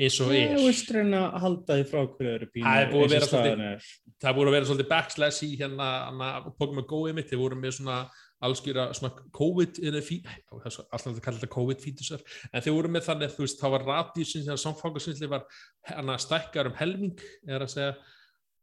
[0.00, 0.56] eins og er.
[0.56, 2.50] Þú veist reyna að halda því frá hverju.
[2.56, 3.14] Það er búið að
[4.56, 7.98] vera svolítið- backslash í hérna, hérna Pokémon Go einmitt, þeir voru með svona
[8.42, 13.36] allskjöra svona COVID alltaf að kalla þetta COVID fítusar en þeir voru með þannig að
[13.36, 15.44] þú veist þá var radíusin þegar samfangarsynli var
[15.86, 17.92] hana stækkar um helming er að segja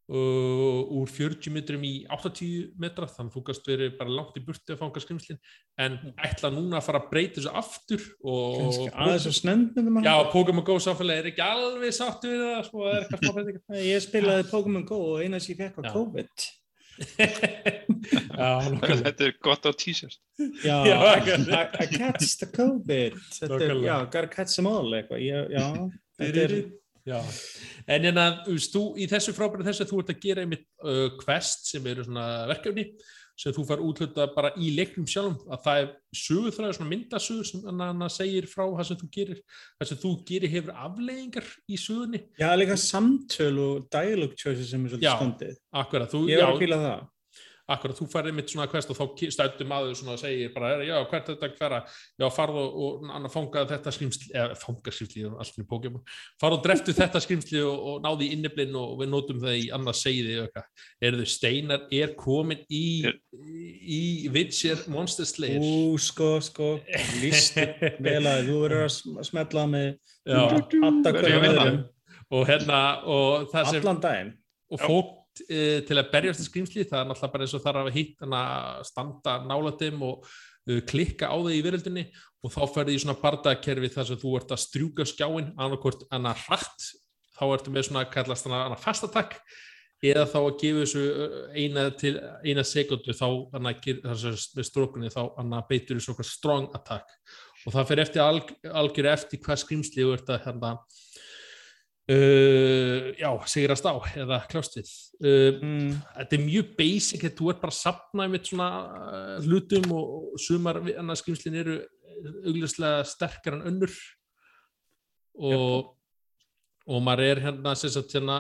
[0.10, 4.44] uh, úr 40 metrum í 80 metra þannig að þú gast verið bara langt í
[4.46, 5.42] burtu að fanga skrimslin
[5.80, 10.16] en ætla núna að fara að breyta þessu aftur og aðeins og snend myndum Já,
[10.34, 13.84] Pokémon Go samfélagi er ekki alveg sáttu við það, sko, er.
[13.86, 15.86] Ég spilaði Pokémon Go og eina sem ég fekk Já.
[15.86, 16.50] á COVID.
[18.40, 18.60] Já.
[19.04, 20.20] Þetta er gott á t-shirt.
[20.64, 23.18] Já, Já, I, catch the COVID.
[23.36, 25.24] Þetta er, já, gotta catch them all eitthvað.
[25.24, 25.66] Já,
[26.20, 26.56] þetta er,
[27.10, 27.20] Já,
[27.90, 28.42] en en að,
[28.74, 32.28] þú í þessu frábæri þessu þú ert að gera einmitt uh, quest sem eru svona
[32.52, 32.92] verkefni
[33.40, 35.38] sem þú fær útluta bara í leiknum sjálfum.
[35.48, 35.92] Að það er
[36.22, 40.54] sögurþræður, svona myndasögur sem hann segir frá það sem þú gerir það sem þú gerir
[40.56, 45.56] hefur afleiðingar í sögunni, já, líka samtöl og dialogue choices sem er svolítið
[46.12, 47.08] þú, Ég var að já, fíla það.
[47.76, 49.06] Akkurat, þú fær einmitt svona quest og þá
[49.36, 53.10] stættu maður svona að segir bara, já, hvert er þetta hverra já, farð og, og
[53.16, 56.04] annar fangaði þetta skrimsli eða fanga skrimsli, allt í Pokémon.
[56.42, 59.68] Farð og dreftu þetta skrimsli og, og náði í inniblinn og við notum það í
[59.78, 60.38] annað segiði
[61.06, 63.20] er þau steinar er komin í Er-
[63.90, 64.02] í
[64.34, 65.62] Witcher Monster Slayer?
[65.64, 66.74] Ú, sko, sko,
[67.22, 67.56] líst
[68.02, 69.88] vel að þú verður að sm- smella með
[70.30, 70.60] að
[71.16, 71.80] hverjum
[72.30, 72.80] og hérna
[73.10, 74.34] og það sem allan daginn.
[74.70, 74.88] og Já.
[75.30, 77.96] Fólk uh, til að berjast í skrýmsli það er náttúrulega bara eins og þarf að
[77.96, 78.18] hitt
[78.88, 82.10] standa nálatum og uh, klikka á þau í veröldinni.
[82.44, 86.34] Og þá ferði í svona bardakerfi þar sem þú ert að strjúka skjáin annarkvort hana
[86.34, 86.94] hratt
[87.36, 89.40] þá ertu með svona kallast hana fastatak
[90.00, 92.16] eða þá að gefa þessu uh, eina, til,
[92.46, 93.28] eina sekundu þá
[94.16, 97.08] sem með strókunni þá hana, beitur þessu strong attack.
[97.68, 100.78] Og það fer eftir alg, algjör eftir hvað skrýmsli þú ert að hérna
[102.10, 104.88] Uh, já, sigrast á eða kljást við.
[105.22, 105.90] Uh, Mm.
[106.16, 110.08] þetta er mjög basic þetta þú ert bara að sapna með svona uh, hlutum og,
[110.34, 111.76] og sumar annars skrimslin eru
[112.50, 113.94] augljóslega sterkar en önnur.
[115.38, 115.96] Og
[116.90, 118.40] og maður er hérna sagt hérna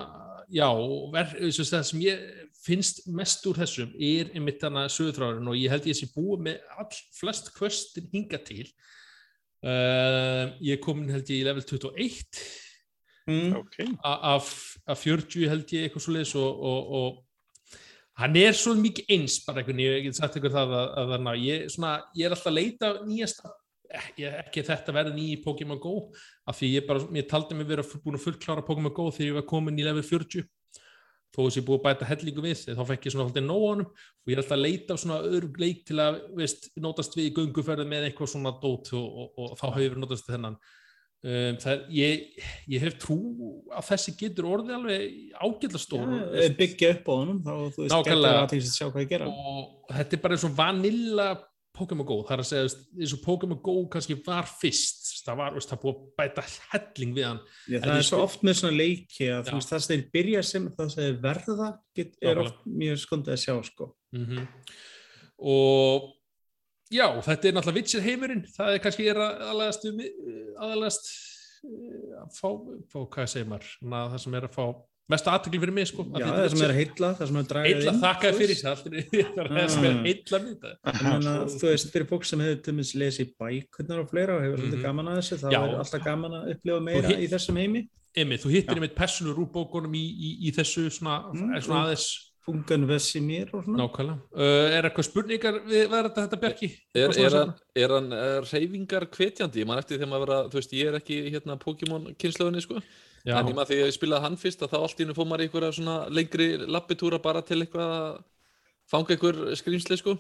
[0.50, 0.66] já,
[1.14, 2.24] ver, sagt, það sem ég
[2.66, 6.58] finnst mest úr þessum er einmitt hana sögutráðurinn og ég held ég sé búið með
[6.74, 8.66] all flest kvöstin hinga til.
[9.62, 12.42] Ég er komin held ég í level 21
[13.30, 13.56] Mm.
[13.60, 13.80] Ok.
[14.04, 14.52] a- af,
[14.90, 17.80] af 40 held ég eitthvað svo leiðis og, og, og
[18.20, 21.32] hann er svo mikið eins bara einhvern, ég get sagt ykkur það að, að, að,
[21.32, 23.54] að ég, svona, ég er alltaf að leita nýjasta
[23.90, 25.96] ekki, ekki þetta verði nýji Pokémon Go
[26.50, 29.38] af því ég bara, ég taldi mig vera búin að fullklára Pokémon Go þegar ég
[29.40, 30.46] var komin í level 40
[31.30, 34.32] þó þess ég búið að bæta hellingu við þá fekk ég svona á honum og
[34.32, 37.34] ég er alltaf að leita á svona öðrum leik til að veist, notast við í
[37.38, 40.58] gönguferði með eitthvað svona dót og, og, og, þá hefur við notast við þennan
[41.26, 42.40] um, er, ég,
[42.72, 43.20] ég hef trú
[43.76, 47.96] að þessi getur orðið alveg ágætla stór Ja, byggja upp á honum þá þú veist
[48.10, 49.30] getur að til að sjá hvað ég gera.
[49.30, 51.30] Og þetta er bara eins og vanilla
[51.80, 55.06] Pokémon Go, það er að segja eins og Pokémon Go kannski var fyrst.
[55.24, 57.42] Það var, veist, það búið að bæta helling við hann.
[57.70, 60.70] Já, það er svo oft með svona leiki að veist það sem þeir byrja sem
[60.76, 63.92] það sem þeir verða get, er oft mjög skondið að sjá sko.
[64.16, 64.48] mm
[65.40, 66.10] og
[66.92, 69.90] já, þetta er náttúrulega Witcher heimurinn, það er kannski aðalegast
[70.60, 71.10] aðalegast
[72.20, 72.50] að fá,
[72.94, 73.74] fá, hvað segir maður?
[73.84, 74.66] Ná, það sem er að fá
[75.10, 77.48] mesta aðtökli fyrir mig sko, Já, það sem er að heilla, það sem er að
[77.50, 82.28] draga heilla inn, þakkaði fyrir það sem er þetta Ég meina, þú veist, fyrir fólk
[82.30, 84.86] sem hefur til dæmis lesið bækurnar og fleira og hefur svolítið Mhm.
[84.86, 87.82] gaman að þessu, þá er alltaf gaman að upplifa meira í þessum heimi.
[88.18, 91.90] Einmitt, þú hittir einmitt persónur úr bókunum í, í, í þessu svona, Mm, svona og-
[91.90, 92.08] aðeins
[92.50, 93.84] Fungan vessi mér og svona.
[93.84, 94.16] nákvæmlega.
[94.34, 96.70] Uh, er eitthvað spurningar við þetta, þetta Bjarki?
[96.98, 97.36] Er, er,
[97.84, 99.62] er hann er reyfingar hvetjandi?
[99.62, 102.82] Ég man eftir þegar maður vera, þú veist, ég er ekki hérna Pokémon kynslöðinni, sko.
[103.28, 105.30] Já, En ég maður þegar ég spilaði hann fyrst að þá allt í hennu fór
[105.30, 108.20] maður einhverja svona lengri lappitúra bara til eitthvað að
[108.90, 110.18] fanga einhver skrýmsli, sko.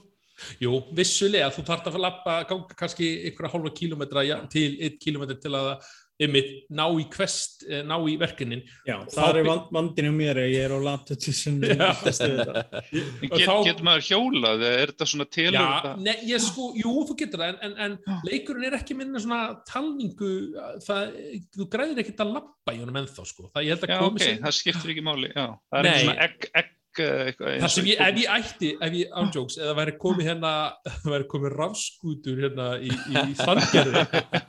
[0.61, 5.39] Jú, vissulega, þú þarft að lappa ganga kannski einhverja hálfa kílómetra ja, til einn kílómetra
[5.41, 5.71] til að
[6.19, 10.41] einmitt ná í quest, eh, ná í verkinin Já, það er vand, vandinn um mér
[10.41, 11.89] að ég er á latitude sem Já.
[12.03, 17.43] Get, Getur maður hjólað er þetta svona telur Já, ne, ég sko, jú, þú getur
[17.43, 20.33] það en, en, en leikurinn er ekki minna svona talningu
[20.85, 21.15] það,
[21.55, 24.19] þú græðir ekkert að lappa í honum ennþá sko, það ég held að Já, ok,
[24.25, 25.47] sér það skiptir ekki máli, já.
[25.69, 26.03] Það er Nei.
[26.03, 26.49] svona egg,
[26.97, 30.53] Það sem og ég, ef ég ætti, ef ég ándjóks, eða væri komið hérna,
[31.13, 34.01] væri komið rafskútur hérna í, í sandgerði,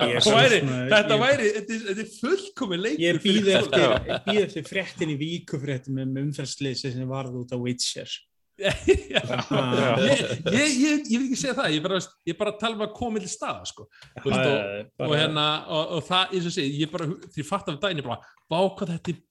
[0.08, 3.04] Ég er þá væri, svona- þetta væri, þetta er, fullkomið leikur.
[3.04, 7.58] Ég býð fyrir eftir, býð eftir fréttin í víkufréttin með umferðsleysi sem varð út á
[7.60, 8.16] Witcher.
[8.60, 9.22] Já.
[9.56, 10.18] Ah, Ég,
[10.52, 13.22] ég, ég, ég vil ekki segja það, ég bara, ég bara tala um að koma
[13.22, 13.86] til staða, sko.
[14.20, 17.78] Og, bara- og, hérna, og, og það, eins og segi, ég bara, því fatt af
[17.80, 18.20] daginn, ég bara,
[18.52, 19.22] vá hvað þetta er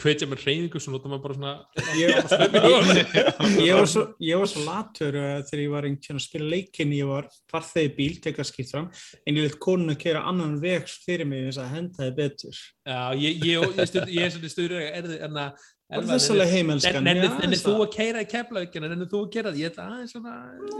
[0.00, 1.52] hvetja með reyningu svo notar maður bara svona
[1.96, 2.10] ég,
[3.66, 6.96] ég, var svo, ég var svo latur uh, þegar ég var einhvern að spila leikinn
[6.96, 10.90] ég var farþegi bíl, tekka skipt fram en ég leitt konun að kera annan veg
[11.06, 13.80] fyrir mig þess að henda þið betur Já, ég, ég,
[14.26, 17.04] er svona stöður er en að það svolítið heimelskan?
[17.06, 20.32] Nennið þú að keira í keflaugina, nennið þú að gera það, ég ætla aðeins svona,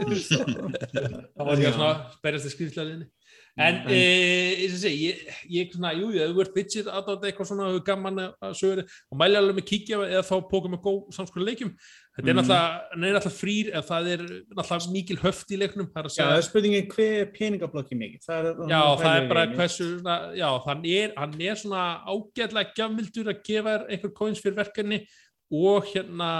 [0.03, 1.91] það var ekki svona
[2.25, 3.07] berjast í skrifslegaðinni.
[3.57, 3.93] En Mm,
[4.61, 8.51] ég sé, ég, ég, svona, jú, ef þú ert bitchið aðdátt eitthvað svona gaman að
[8.59, 11.71] sögur og mæli alveg með kíkja eða þá Pokémon Go samskóla leikjum.
[12.17, 15.89] Þetta er náttúrulega, hann er náttúrulega frýr ef það er náttúrulega mikil höft í leiknum,
[15.89, 18.23] er Já, það er spurningin hver er peningablokki mikið?
[18.27, 19.89] Það er, Já, það er bara hversu...
[20.37, 25.05] já, hann er, hann er svona ágætlega gjafmildur að gefa þér einhver coins fyrir verkefni
[25.57, 26.33] og hérna,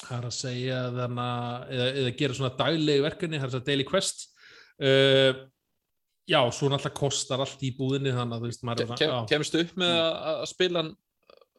[0.00, 1.30] það er að segja eða,
[1.84, 4.30] eða gera svona daglegi verkefni, það er að segja daily quest.
[6.30, 9.18] Já, svo náttúrulega kostar allt í búðinni, þannig að þú veist, maður er Kem, já.
[9.34, 10.92] kemstu upp með að, að spila hann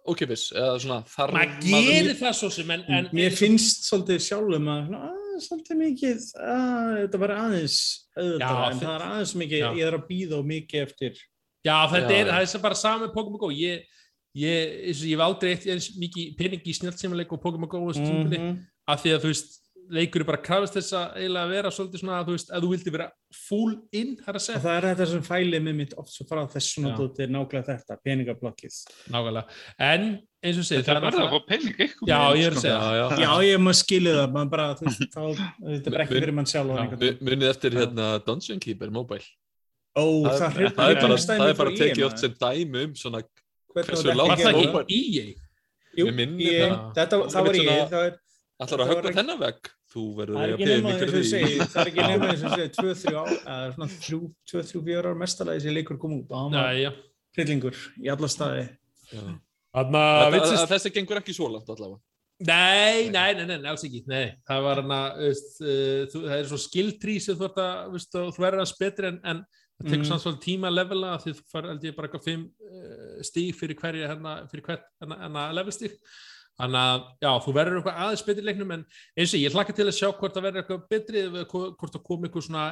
[0.05, 4.69] ókipis eða svona þar Maður gerir það svo sem, en, en Mér finnst svolítið sjálfum
[4.73, 7.77] að svona, að, svolítið mikið að, þetta var aðeins
[8.15, 9.69] auðvitað, en það er aðeins mikið, Já.
[9.79, 11.21] ég er að býða og mikið eftir
[11.65, 13.47] Já, þetta Já, er, það er sem bara saman með Pokémon Go.
[13.57, 13.85] Ég,
[14.37, 18.05] ég, og ég hef aldrei eitt eins mikið pening í snjálfsímuleik og Pokémon Go þessu
[18.05, 18.59] tímabili, Mhm.
[18.93, 19.55] af því að þú veist,
[19.91, 22.69] leikur er bara krafist þess að eiginlega vera svolítið svona að þú veist, að þú
[22.71, 24.61] vildi vera full in, það er að og segja.
[24.65, 27.97] það er þetta sem fælið með mitt oft svo frá þess svona dótið nákvæmlega þetta,
[28.07, 28.79] peningablokkið
[29.15, 29.59] Nákvæmlega.
[29.89, 30.05] En
[30.45, 32.09] eins og segir, Það er verða að fá pening eitthvað.
[32.09, 32.65] Já, ég er að sko.
[32.65, 32.79] segja.
[32.79, 33.23] Já, já.
[33.25, 35.23] Já, ég maður skilið það, maður bara, þú veist, þá,
[35.69, 36.85] þetta er bara ekki Mun- fyrir mann sjálf Já.
[37.05, 39.25] Mu- Munið eftir hérna Dungeon Keeper Mobile
[39.95, 42.81] Ó, það, það, það, það er bara, það er bara E tekið oft sem dæmi
[42.83, 42.93] um
[44.43, 45.25] það ekki í EA?
[45.95, 46.79] Jú, Mér ég, það.
[46.97, 48.21] þetta, Það það var ég, það er að
[48.55, 49.69] Það var höggva ekki- þennan vegg?
[49.95, 52.43] Þú verður Það er að og fyrir ég segi, því það er ekki nema eins
[52.45, 53.89] og segi, 2-3 ár, eða svona
[54.51, 56.31] 2-3 ára mestalagi sem leikur kom út.
[56.31, 56.97] Hann var
[57.35, 58.65] hryllingur í alla staði.
[59.75, 60.37] Að að
[60.71, 61.99] Þessi gengur ekki svo langt allavega?
[62.47, 66.33] Nei, nei, nei, nei, nei, alls ekki, nei, það var hana, veist, uh, þú, það
[66.41, 67.93] er svo skill tree sem þú að,
[68.43, 70.07] verður að betri en, en það tekur Mhm.
[70.09, 73.55] svona svolítið tíma að levela því þú fær held ég bara eitthvað fimm uh, stíg
[73.55, 75.95] fyrir hverja hérna, fyrir hvert hérna, hérna level stíg,
[76.55, 78.83] þannig að já, þú verður eitthvað aðeins betri leiknum en
[79.19, 82.03] eins og ég hlakka til að sjá hvort það verður eitthvað betri eða hvort það
[82.09, 82.65] kom eitthvað svona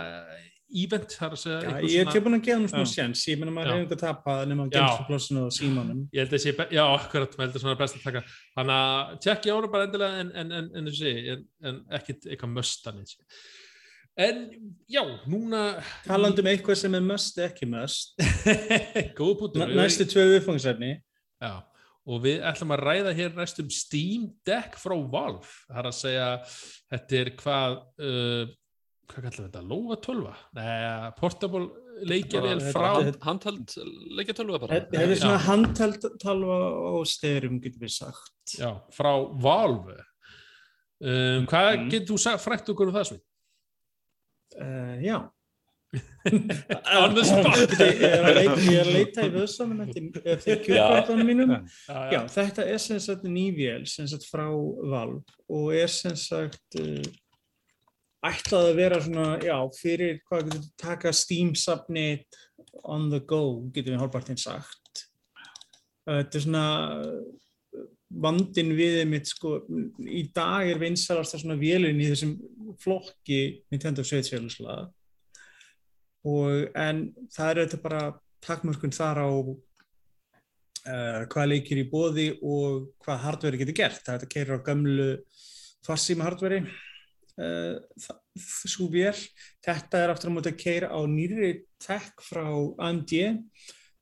[0.74, 2.88] event, það er að segja Já, eitthvað ég er tilbúin að gefa hann smá Já.
[2.93, 4.78] sjans, ég meina maður hefur einhver tapað nema á Já.
[4.80, 6.00] gemsuplossinu og símanum.
[6.15, 8.22] ég held að sé, be- já, akkurat, maður held að svona er best að taka
[8.56, 12.56] þannig að tjekkja ára bara endilega en, en, en, en, en, en, en ekkit eitthvað
[12.56, 13.13] möstan eins
[14.24, 14.41] en
[14.96, 15.62] já, núna
[16.08, 18.17] Talandi um eitthvað sem er must, ekki must.
[19.19, 20.91] góð Næ- Næstu tvö viðfangsefni.
[21.41, 21.54] já,
[22.06, 26.28] og við ætlum að ræða hér næstum Steam Deck frá Valve það er að segja,
[26.92, 28.52] þetta er hvað uh,
[29.08, 31.63] hvað kallum við þetta, Lóa 12 Nei, portable
[32.10, 33.76] leikjavél frá þetta- Handheld
[34.18, 36.58] leikja tölva bara Þetta er svona handheld talva
[36.92, 38.58] á styrum, getur við sagt.
[38.60, 39.12] já, frá
[39.48, 39.96] Valve
[41.04, 41.89] um, hvað Mhm.
[41.94, 43.22] getur þú sagt, frækt okkur um það svið?
[44.60, 45.18] Uh, já.
[45.93, 47.73] On the spot.
[47.77, 51.51] Ég er að leita, er að leita í vöðsanum eftir, eftir kjörkvartanum mínum.
[51.86, 55.21] Já, þetta er sem sagt nývél sem sagt frá Valve
[55.53, 57.03] og er sem sagt uh,
[58.25, 62.41] ætlað að vera svona, já, fyrir hvað getur taka Steam Subnet
[62.82, 65.06] on the go, getur við hálfpartinn sagt.
[66.08, 66.65] Uh, þetta er svona
[68.23, 69.60] vandin við mitt sko,
[70.01, 72.36] í dag er vinsalast svona vélun í þessum
[72.82, 73.39] flokki
[73.73, 74.88] Nintendo Switch félagslega
[76.24, 78.04] og en það er þetta bara
[78.44, 79.30] takmörkun þar á
[80.88, 84.02] uh, hvað leikir í bóði og hvað hardveri getur gert.
[84.04, 85.10] Það er þetta keirir á gömlu
[85.84, 87.76] farsíma hardveri uh,
[88.40, 89.16] svo vél.
[89.64, 92.46] Þetta er aftur á móti að keira á nýri tech frá
[92.88, 93.16] AMD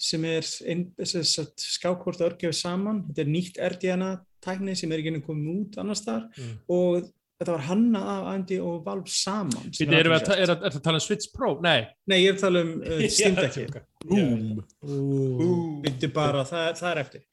[0.02, 3.04] sem er skákvort örgjöf saman.
[3.10, 6.56] Þetta er nýtt RDNA tækni sem er ekki enn komið út annars þar Mm.
[6.74, 7.10] og
[7.42, 9.72] þetta var hannað af AMD og Valve saman.
[9.74, 10.28] sem Býtu, erum við að, athyglisvert.
[10.30, 11.50] ta- er, að, er að tala um Switch Pro?
[11.66, 11.80] Nei.
[12.12, 13.72] Nei, ég er að tala um uh, Steam.
[14.12, 15.82] Boom.
[15.86, 17.24] Byttu bara, það, það er eftir.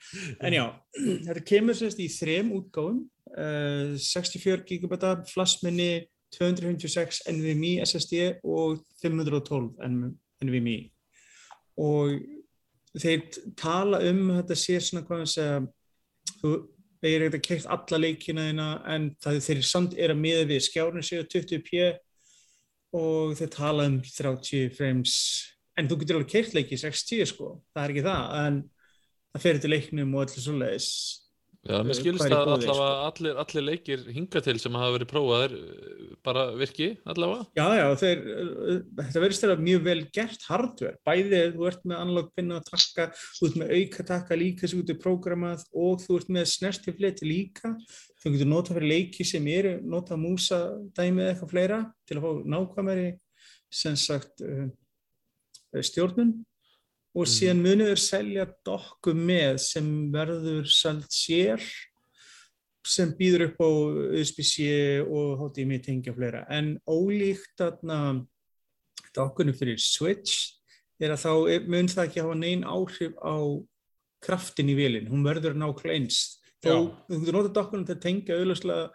[0.44, 0.64] En já,
[1.28, 3.02] þetta kemur sérst í þrem útgáfum,
[3.36, 4.98] uh, 64 GB
[5.32, 5.90] flassminni,
[6.36, 10.74] 256 NVMe SSD og 512 N- NVMe.
[11.80, 12.18] Og
[12.98, 13.22] þeir
[13.60, 15.60] tala um þetta sé svona hvað að segja,
[16.42, 16.52] þú
[17.02, 20.64] þeir eru ekkert keitt alla leikina þína en það þeir samt er að miða við
[20.66, 21.84] skjárnir séu 20p
[22.98, 25.14] og þeir tala um 30 frames.
[25.78, 28.60] En þú getur alveg keitt leiki í 60 sko, það er ekki það en
[29.32, 30.92] það fer til leiknum og öllu svo leiðis
[31.68, 32.72] Já, mér Eh, skilst að boði, sko.
[32.72, 37.44] allavega allir, allir leikir hinga til sem hafa verið prófaðir eh, bara virki allavega.
[37.58, 41.84] Já, já, þeir, uh, þetta verðist þeirra mjög vel gert hardware, bæði ef þú ert
[41.84, 45.68] með analog pinna og takka, þú ert með auka takka líka sem þú ert programmað
[45.84, 47.74] og þú ert með snertifleti líka,
[48.22, 50.64] þú getur notað fyrir leiki sem eru, notað músa
[50.96, 53.08] dæmið eitthvað fleira til að fá nákvæmari
[53.68, 54.40] sem sagt
[55.84, 56.38] stjórnun
[57.18, 57.34] og Mm.
[57.34, 61.64] síðan munið þeir selja dokku með sem verður seld sér
[62.86, 63.68] sem býður upp á
[64.20, 64.68] USB-C
[65.02, 67.58] og HDMI tengja fleira en ólíkt
[69.16, 70.54] dokkunum fyrir Switch
[71.00, 71.32] er að þá
[71.66, 73.36] mun það ekki hafa neinn áhrif á
[74.22, 76.78] kraftin í vélinn, hún verður nákvæmlega eins þó Já.
[77.10, 78.88] þú notað dokkunum til að tengja auðvitað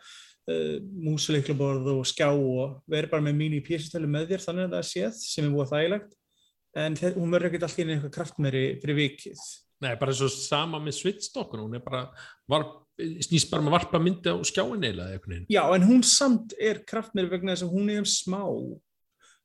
[0.52, 4.90] uh, músuleiklaborð og skjá og verður bara með mínu PC-stölu með þér þannig að það
[4.92, 6.20] séð sem er búið þægilegt
[6.74, 9.44] en hún verður ekkert allir eitthvað kraftmeri fyrir vikið
[9.84, 12.06] Nei, bara eins og sama með Switch-dokkun, hún er bara,
[13.26, 15.10] snýst bara með varpa myndi á skjáin eila.
[15.52, 18.42] Já, en hún samt er kraftmeri vegna þess að hún er um smá.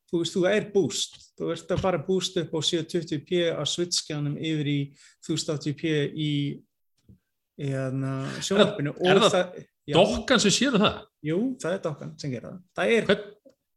[0.08, 1.18] Þú veist, þú er boost.
[1.36, 4.78] Þú ert að fara boost upp á 720p á switchskjánum yfir í
[5.26, 6.30] 1080p í,
[7.58, 8.94] hérna, sjónvarpinu.
[9.02, 11.02] er það já, Dokkan sem séu það?
[11.26, 12.62] Jú, það er dokkan sem gera það.
[12.78, 13.12] Það er,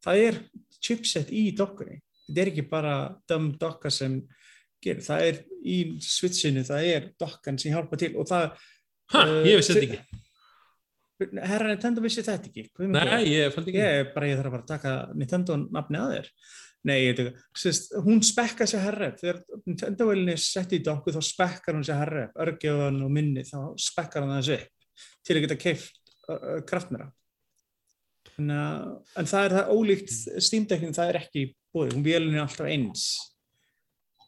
[0.06, 0.40] það er
[0.78, 1.98] chipset í dokkunni.
[2.28, 2.94] Þetta er ekki bara
[3.28, 4.20] döm dokka sem
[4.82, 5.02] gerir.
[5.06, 8.48] Það er í switchinu, það er dokkan sem hjálpa til og það,
[9.14, 10.18] ha, Eh, ég vissi þetta ekki.
[11.46, 12.64] herra Nintendo vissi þetta ekki.
[12.90, 13.78] Nei, ég fældi ekki.
[13.82, 16.30] Ég, bara, ég þarf bara að taka Nintendo nafni að þér.
[16.84, 17.42] Nei, ég veit ekki.
[17.62, 19.20] Sist, hún spekka sér herref.
[19.20, 22.32] Þegar Nintendo-velinni er sett í dokku þá spekkar hún sér herref.
[22.42, 24.88] Örgjöfan og minni þá spekkar hann þessu upp
[25.22, 27.06] til að geta keift uh, kraftmera.
[28.42, 31.94] En, uh, en það er það ólíkt Steam-dekkin, það er ekki búið.
[31.94, 33.06] Hún vélinni er alltaf eins.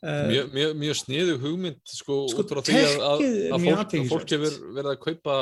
[0.05, 3.23] Uh, Mjög, mjög, mjög sniðu hugmynd sko, Sko, út frá því að, að,
[3.57, 5.37] að fólk, fólk hefur verið að kaupa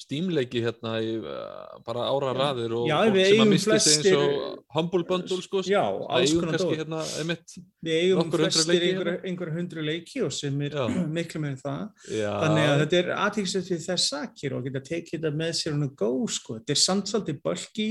[0.00, 4.62] stímleiki hérna í uh, bara ára raðir og Já, sem að misti sig eins og
[4.76, 9.28] Humble Bundle sko, Já, það eigum kannski hérna einmitt Við eigum flestir einhver, hérna.
[9.28, 10.86] einhver hundru leiki og sem er Já.
[11.18, 11.82] miklu með það.
[12.16, 15.76] já, Þannig að þetta er aðtíksett við þess sakir og geta tekið þetta með sér
[15.76, 16.56] hún að gó sko.
[16.60, 17.90] Þetta er samt svolítið bölki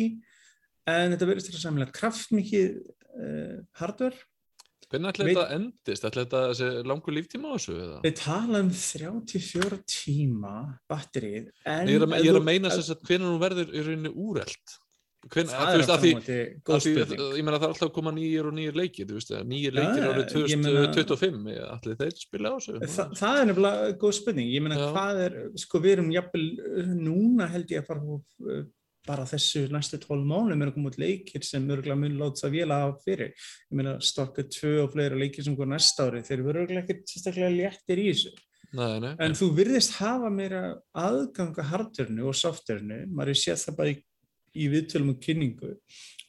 [0.89, 4.25] en þetta verður að samlega kraftmikið uh, hardware.
[4.89, 8.01] Hvernig ætla þetta endist ætla þetta þessi langur líftíma á þessu eða?
[8.05, 10.53] Við tala um 34 tíma
[10.89, 14.13] batterið ég er að, ég er að meina sem sagt hvernig hún verður í rauninni
[14.13, 14.77] úrelt
[15.27, 17.21] hvernig, það er að móti að góð því spurning.
[17.35, 19.09] ég meina það er alltaf að koma nýjir og nýjir leikir
[19.49, 23.89] nýjir leikir árið ég meina- 2025 allir þeir spila á þessu Þa, það er nefnilega
[23.99, 24.51] góð spurning.
[24.53, 28.63] Ég meina hvað er, sko við erum jafnvel uh, núna held ég að fara uh,
[29.07, 32.57] bara þessu næstu 12 mánuðum er að koma út leikir sem örgulega mun láta að
[32.57, 33.31] vila af fyrir.
[33.69, 37.09] Ég meina Stalker 2 og fleiri leikir sem går næsta ári, þeir eru örgulega ekkert
[37.13, 38.35] sérstaklega léttir í þessu.
[38.77, 40.61] nei, nei, En þú virðist hafa meira
[40.93, 43.97] aðganga hardverinu og softverinu, maður er séð það bara í,
[44.53, 45.73] í viðtölum og kynningu,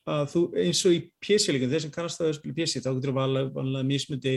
[0.08, 3.16] að þú eins og í PC-leikum, þeir sem kannast það að spila PC, þá getur
[3.18, 4.34] valið vanlega mismundi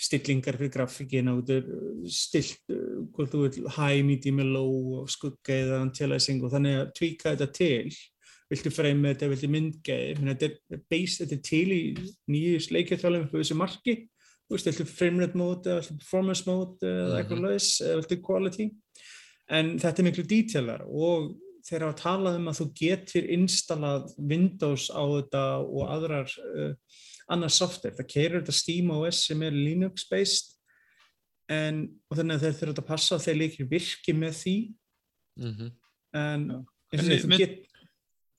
[0.00, 5.12] stillingar fyrir grafíkin og þú getur stilt, uh, hvort þú vil high, medium, low og
[5.12, 7.94] skugga eða anti-aliasing og þannig að tweaka þetta til.
[8.50, 11.78] Viltu frame þetta, viltu myndgæði þetta er base, þetta er til í
[12.30, 13.94] nýjus leikjarþjálfum fyrir þessu marki.
[14.44, 17.46] Þú veist, viltu frame rate mode eða viltu performance mode eða eitthvað Mhm.
[17.46, 18.70] laus viltu quality?
[19.48, 24.90] En þetta er miklu detailar og þeir hafa talað um að þú getur installað Windows
[24.92, 26.74] á þetta og aðrar uh,
[27.28, 30.50] annar software, það keirir þetta Steam OS sem er Linux based
[31.48, 34.56] en og þannig að þeir þurfa að passa að þeir leikir virki með því
[35.36, 35.70] Mhm.
[36.14, 36.64] en Já.
[36.94, 37.60] eins og þú mynd- get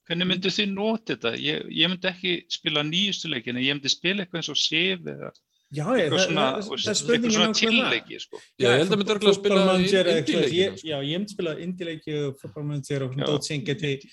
[0.05, 1.31] Hvernig myndu þið nota þetta?
[1.41, 4.99] Ég, ég myndi ekki spila nýjustu leikin, en ég myndi spila eitthvað eins og Sif
[5.01, 5.31] eða
[5.73, 7.55] já, ég, eitthvað það, svona, svona það.
[7.57, 8.37] tilleiki, sko.
[8.59, 10.87] Já, ég held að myndi örgulega að spila indie-leikina, ég- sko.
[10.87, 13.33] Já, ég myndi spila indie-leiki og football manager og svona Já.
[13.33, 14.09] dót sem geti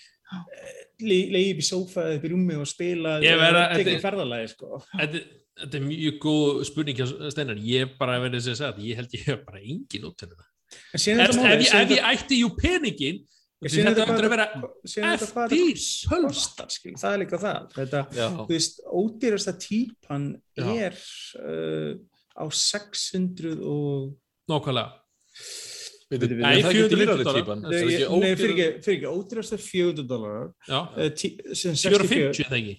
[1.08, 3.26] leiði upp í sófa eða upp í rúmi og spila að-
[3.78, 4.80] tekið ferðalagi sko.
[4.98, 5.22] Þetta,
[5.62, 9.44] þetta er mjög góð spurning Steinar, ég bara verið sem sagt, ég held ég hef
[9.46, 10.48] bara engin út til þetta.
[10.94, 13.18] En síðan Ef, ég, síðan ef ég ætti jú peningin,
[13.62, 18.00] þetta áttur að vera hvað- síðan þetta hvað eftir skil, það er líka það þetta,
[18.48, 20.24] veist, ódýrasta típan
[20.58, 20.96] er
[21.38, 21.92] uh,
[22.32, 24.16] á 600 og
[24.48, 24.98] nákvæmlega.
[26.12, 27.42] Er Nei, það ekki 450 dýrari dollara.
[27.42, 27.60] típan?
[27.62, 31.76] nei, Er það fyrir ekki, fyrir ekki, ódýrasta er 400 dólar Já, uh, tí, sem
[31.78, 32.74] 64 450 þegar ekki.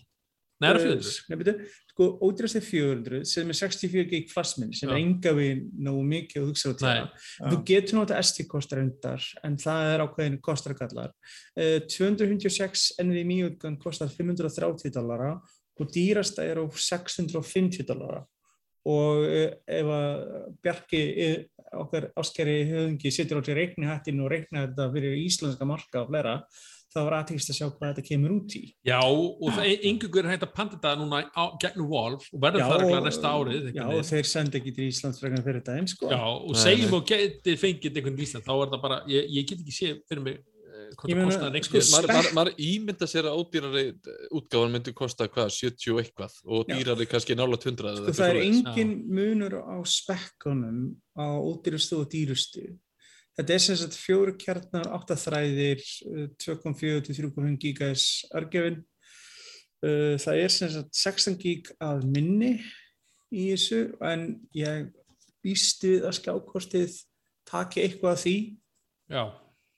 [0.62, 1.14] Nei, það er 400.
[1.28, 1.54] Nei, byrju,
[1.94, 6.44] sko, ódýrast er 400 sem er 64 gig flassminni sem er enga við nógu mikið
[6.44, 7.08] og hugsa á tíma.
[7.52, 11.12] Þú getur nota SD kostar endar en það er ákveðin kostarkallar.
[11.58, 15.34] Uh, 256 NVMe útgang kostar 530 dollara
[15.82, 18.22] og dýrasta er á 650 dollara
[18.84, 20.24] og uh, ef að
[20.64, 21.04] Bjarki
[21.82, 26.38] okkar áskeri höfungi sittur á til reiknihattin og reikna þetta fyrir íslenska marka og flera,
[26.94, 28.64] þá var aðtækist að sjá hvað þetta kemur út í.
[28.86, 32.66] Já, og það er yngur hægt að panta þetta núna á, gegnum Wolf og verður
[32.70, 33.70] það regla næsta árið.
[33.74, 36.12] Já, og þeir sendi ekki til Íslands frekar fyrir þetta einn, sko.
[36.14, 39.50] Já, og segjum og getið fengið einhvern í Ísland, þá er það bara, ég, ég
[39.50, 40.42] get ekki séð fyrir mig
[40.94, 43.84] eh, sko, einhvern maður ímynda sér að ódýrari
[44.34, 46.76] útgáfan myndi kosta hvað, 70 og eitthvað og Já.
[46.78, 50.80] dýrari kannski nála 100 eða Sko, það er engin munur á spekkunum
[51.18, 52.66] á ódýrustu og dýrustu.
[53.34, 55.82] Þetta er sem sagt fjóru kjarnar, áttaþræðir,
[56.38, 58.84] 2.4 til 3.5 gigas örgefin.
[59.84, 62.60] Uh, Það er sem sagt 16 gig af minni
[63.34, 64.92] í þessu en ég
[65.44, 67.00] býst við að skjákostið
[67.50, 68.38] taki eitthvað af því
[69.12, 69.24] Já,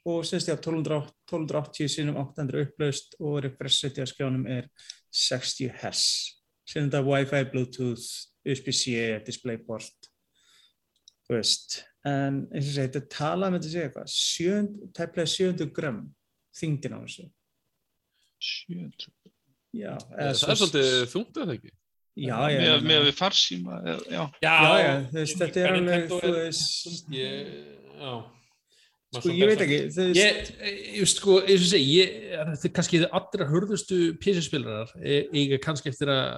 [0.05, 4.67] og sem sagt 1280 1280 sinum 800 upplaust og refresh rate á skjánum er
[5.11, 6.01] 60 Hz
[6.67, 8.05] sem þetta Wi-Fi, Bluetooth,
[8.45, 10.09] USB-C, DisplayPort
[11.25, 15.99] þú veist en eins og segi, þetta tala með þetta segja eitthvað tæplega 700 gram
[16.55, 17.25] þingdin á þessu
[18.39, 19.09] 700.
[19.75, 21.71] já, Eh, Það er svolítið þungt eða ekki?
[22.15, 24.23] já, já, Með, já, með við farsíma, eða- já.
[24.41, 27.47] já, já, já, þú veist, þetta er alveg þú er- veist, ég,
[27.99, 28.13] já.
[29.17, 32.13] Sko, ég veit ekki veist, Ég, ég, veist, sko, eins og segi, ég,
[32.51, 36.29] þetta er kannski allra hörðustu PC-spilarar eiga kannski eftir að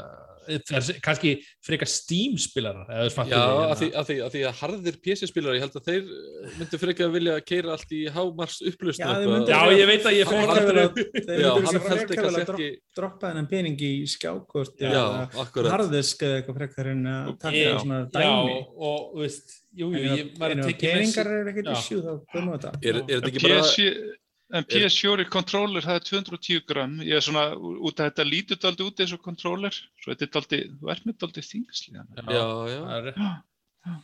[0.47, 1.31] það er kannski
[1.65, 4.01] frekar þú fattar Já, að því, hérna.
[4.01, 6.11] að, því, að því að harðir PC-spilar, ég held að þeir
[6.57, 9.09] myndu frekar að vilja keira allt í hámars upplust Já,
[9.51, 12.63] Já, ég veit að ég fór Frekar upp þeir Já, myndu frekar að
[12.97, 15.73] droppa þennan pening í skjákort Já, eða akkurat.
[15.75, 20.05] harðisk eða eitthvað frekar en að taka svona Já, dæmi og þú veist, jú, jú,
[20.21, 23.33] ég var að tekja peningar eru ekkert issue þá komum við þetta Er, er þetta
[23.33, 24.25] ekki bara PS4
[24.55, 26.93] En PS4 controller það er 210 gram.
[27.03, 30.31] Ég er svona, út að þetta lítur daldi út eins og controller, svo þetta er
[30.37, 33.97] daldi þú ert með daldi þingsli Já, já, það er rétt.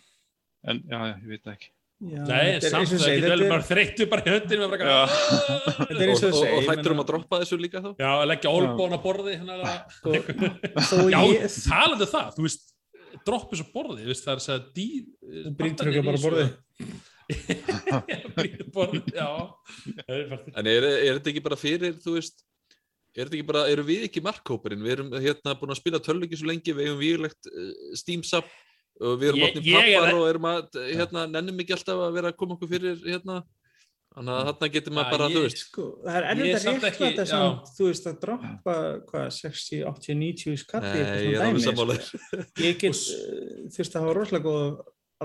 [0.74, 1.72] en já, já, ég veit það ekki.
[2.04, 4.66] Já, Nei, samt eins og það getur vel þetta er- bara þreyttu bara í höndinu
[4.66, 4.88] og bara
[5.94, 7.90] er og, eins og og, hættur um að droppa þessu líka þá?
[8.04, 10.18] Já, að leggja olbón á borði hérna, sko,
[10.90, 12.68] þó Já, um það, þú veist
[13.24, 16.54] droppi svo borði, þú veist, það er að segja dýr ekki bara borðið.
[19.14, 19.30] Já
[20.08, 22.44] Það En er, er þetta ekki bara fyrir, þú veist
[23.14, 24.82] Er þetta ekki bara, eru við ekki markkópurinn?
[24.82, 28.48] Við erum hérna búin að spila tölvleiki svo lengi, við eigum výrlegt uh, Steam-sap
[29.04, 32.16] og við erum átni ég er- pappar og erum að, hérna, nennum ekki alltaf að
[32.18, 33.44] vera að koma okkur fyrir, hérna
[34.14, 36.74] Þannig að þarna getur maður Já, bara, ég- þú veist sko, það er að samt
[36.74, 37.30] rétta ekki- þetta já.
[37.34, 38.76] samt, þú veist að droppa
[39.10, 42.12] hvað, 60, 80, 90 skalli Nei, ég er alveg sammálaður.
[42.66, 44.68] ég get uh, þurft að hafa rosalega góð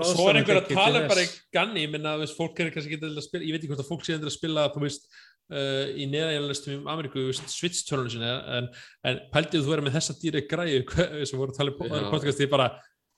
[0.07, 3.17] svo er einhver að tala bara í ganni, ég minna, veist, fólk er kannski getið
[3.17, 5.09] að spila, ég veit ekki hvort að fólk sé endur að spila, þú veist,
[5.53, 8.69] uh, í neðanjælulistum í Ameríku, þú veist, Switch tölunum en,
[9.09, 12.09] en pældið þú verið með þessa dýri græðu, hva- sem voru að tala í Já.
[12.13, 12.69] podcast, ég bara,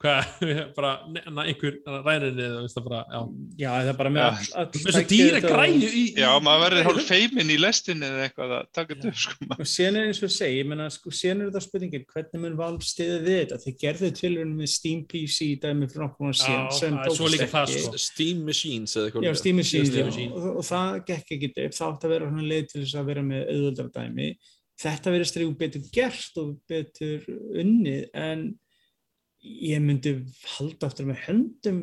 [0.77, 0.91] bara,
[1.45, 3.21] einhver bara, já.
[3.59, 4.39] já, það er bara með
[4.75, 8.69] Þessa dýri græðu í, í já maður verður hálf feimin í lestinni eða eitthvað að
[8.77, 9.47] taka þetta upp sko.
[9.57, 12.43] og síðan er eins og ég segi, ég menna sko, síðan er þetta spurningin, hvernig
[12.45, 16.39] mun Valve stiða við þetta þeir gerðu tilurinn með Steam PC dæmi fyrir nokkuð Já,
[16.41, 17.83] síðan sem það er svo tókst líka það, ekki.
[17.85, 18.01] sko.
[18.07, 19.35] Steam Machines eða eitthvað Já.
[19.41, 20.33] Steam Machine, Steam já, Machine.
[20.39, 23.11] og, og það gekk ekki upp, það átti að vera svona leið til þess að
[23.11, 24.31] vera með auðvöldar dæmi.
[24.81, 27.25] Þetta verið stríðu betur gert og betur
[27.61, 28.45] unnið, en
[29.43, 30.15] ég myndi
[30.57, 31.81] halda aftur með höndum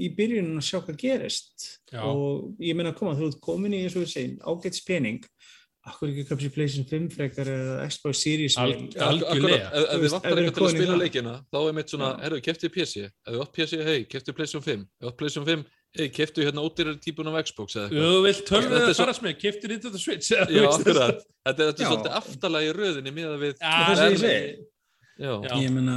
[0.00, 1.64] í byrjunum að sjá hvað gerist.
[1.92, 2.00] Já.
[2.06, 5.24] og ég meina að koma, þú ert komin í eins og við segjum, ágætt spenning
[5.90, 9.70] akkur ekki kapsi PlayStation 5 frekar eða Xbox Series Algjörlega.
[9.72, 11.00] ef, þið vantar eitthvað til að spila það.
[11.00, 14.64] leikina þá er mitt svona, herru, keftu PC ef þú átt PC, hei, keftu PlayStation
[14.66, 15.64] 5 ef þú átt PlayStation 5,
[15.96, 18.12] hei, keftu hérna ódýrar típun af Xbox eða eitthvað.
[18.12, 21.64] Þú vilt tölvu Þetta er eða svo- fara smið, keftir Nintendo Switch Já, akkurat, þetta
[21.64, 23.54] er, er svolítið aftalega í röðinni miða við
[25.20, 25.96] Já, það ég meina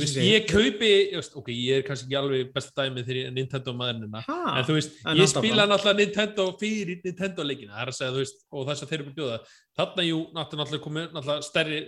[0.00, 3.34] veist, ég kaupi, ég veist, ok, ég er kannski ekki alveg besta dæmið þegar er
[3.36, 7.82] Nintendo maðurnina ha, en þú veist, en ég spila náttúrulega Nintendo fyrir Nintendo leikina, það
[7.84, 9.38] er að segja, þú veist og þess að þeir eru búin að bjóða,
[9.82, 11.80] þarna jú náttúrulega komið náttúrulega stærri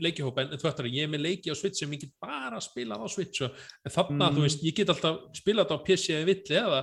[0.00, 3.02] leikihópa en þú veist, ég er með leiki á Switch sem ég get bara spilað
[3.02, 4.36] á Switch og, en þarna, Mm.
[4.36, 6.82] þú veist, ég get alltaf spilað þetta á PC eða villi eða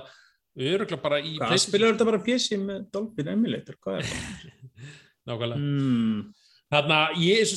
[0.58, 3.76] öruglega bara í Hvað, spilar þetta bara PC með Dolby Emulator?
[3.80, 4.58] Hvað er það?
[5.28, 6.20] nákvæmlega Mm.
[6.68, 7.52] Þannig að ég,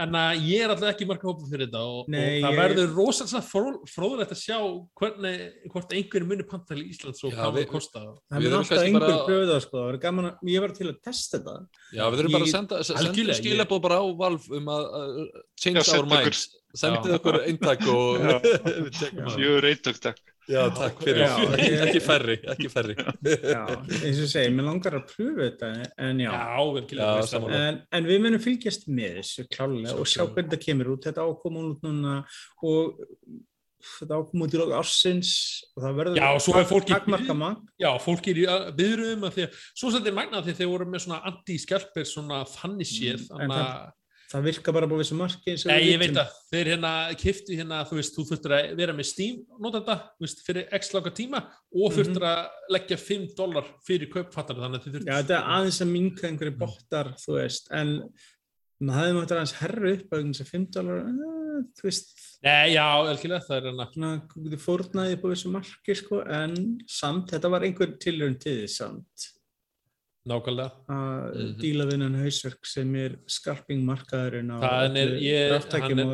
[0.00, 2.94] að ég er alltaf ekki marga hópa fyrir þetta og, Nei, og það ég- verður
[2.96, 4.56] rosalega fró, fróðulegt að sjá
[4.96, 5.42] hvernig,
[5.74, 8.04] hvort einhverju muni pantæli í Íslands og hvað það kosta.
[8.32, 10.96] Það Við er erum alltaf einhver það sko, það gaman að, ég var til að
[11.04, 11.56] testa þetta.
[11.92, 15.84] Já, við þurfum bara að senda, senda skilabóð bara á Valve um að uh, change
[15.84, 16.46] Já, our minds
[16.76, 20.24] sendið okkur eintak og við tjekkum það Fjögur eitök, takk.
[20.46, 23.62] Já, takk fyrir, Já, ekki, ég- ekki færri ekki færri Já,
[24.06, 25.70] eins og segi, mér langar að pröfu þetta,
[26.06, 26.30] en já.
[26.30, 27.42] Já, virkilega.
[27.64, 31.04] En, en við munum fylgjast með þessu klálega og sjá hvernig það kemur út.
[31.08, 32.14] Þetta ákoma út núna
[32.62, 33.02] og
[33.86, 35.32] þetta ákom út í lók ársins
[35.76, 36.16] og það verður
[36.62, 37.60] er í- takmarka magn.
[37.78, 38.46] Já, fólk er í
[38.80, 42.40] byðrum að því að svo svolítið magna því að þeir voru með svona anti-skelpir svona
[42.54, 43.92] þannig séð Mm, þannig að
[44.26, 47.98] Það virkar bara búið sem marki Nei, ég veit að þeir hérna kiftu hérna, þú
[48.00, 51.94] veist, þú þurftur að vera með Steam notanda, þú veist, fyrir x langa tíma og
[51.94, 55.78] þurftur að leggja 5 dólar fyrir kaupfattar, þannig að þið Já, þurftur þetta er aðeins
[55.84, 57.94] að minka einhverju bottar, þú veist, en
[58.90, 62.12] maður mátt að aðeins herra upp þess að 5 dólar, uh, þú veist,
[62.46, 66.60] Nei, já, elkilega, það er hérna svona, þú fórnaði á þessu marki, sko, en
[66.90, 69.30] samt, þetta var einhver tilhörn til þess samt
[70.26, 71.58] nákvæmlega að Mhm.
[71.60, 74.58] díla við hennan hausverk sem er skarping markaðurinn á
[74.96, 75.18] er-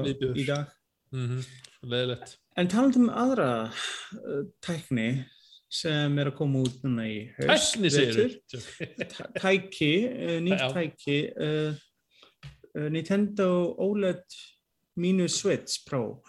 [0.03, 0.37] er viðbjóður.
[0.37, 0.67] í dag.
[1.13, 1.45] mm -hmm.
[2.57, 5.25] En talandi um aðra uh, tækni
[5.71, 7.89] sem er að koma út núna í haust, Tækni.
[9.09, 11.75] Tæ- tæki, uh, nýtt tæki uh,
[12.77, 14.23] uh, Nintendo OLED
[14.97, 16.23] minus Switch Pro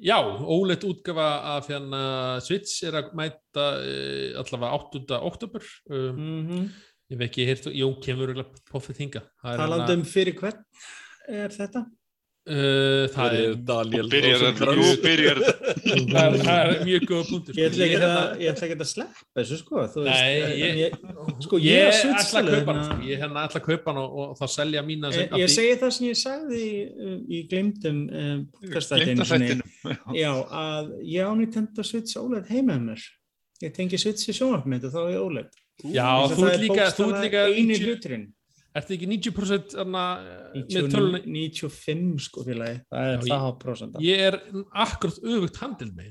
[0.00, 5.18] Já, óleitt útgafa af hérna Switch er að mæta uh, allavega 8.
[5.20, 6.68] oktober um, mm -hmm.
[7.12, 10.64] ég veit ekki, hér, Jón kemur örugglega poffið hinga Það er talandi um fyrir hvern
[11.28, 11.84] er þetta?
[12.50, 14.62] Uh, það, er, Daniel Nú byrjar það,
[15.22, 18.76] er, það er mjög góða punktur Ég ætla ekki er að, hérna- ég ætla ekki
[18.78, 20.96] að sleppa þessu sko þú Nei, ég-
[21.46, 23.08] sko, ég ég er ætla að kaupa hann hérna- sko.
[23.12, 25.78] ég hérna ætla að kaupa hann og, og þá selja mína sem, Ég, ég segi
[25.84, 29.62] það sem ég sagði í, í glemdum um, podcastættinu
[30.18, 30.30] Já,
[30.66, 33.02] að ég á Nintendo Switch OLED heima um mér.
[33.62, 35.50] Ég tengi Switch í sjónvarpmyndu þá er ég OLED.
[35.94, 38.26] já, þú er líka, eini 90,
[38.72, 38.80] hluturinn.
[38.80, 40.04] ertu ekki 90% anna,
[40.54, 41.22] með 90 tölunni
[41.60, 43.96] 95 sko félagi, það er það há prósent.
[44.00, 44.40] ég er
[44.72, 46.10] akkurat öfugt handil með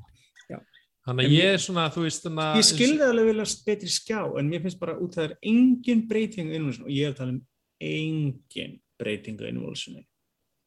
[0.52, 0.60] Já.
[1.08, 4.22] þannig að ég er svona, þú veist þannig að Ég skilði alveg vilja betri skjá
[4.40, 7.14] en mér finnst bara út að það er engin breyting á innvölsinu og ég er
[7.14, 7.42] að tala um
[7.82, 10.04] engin breyting á innvölsinu.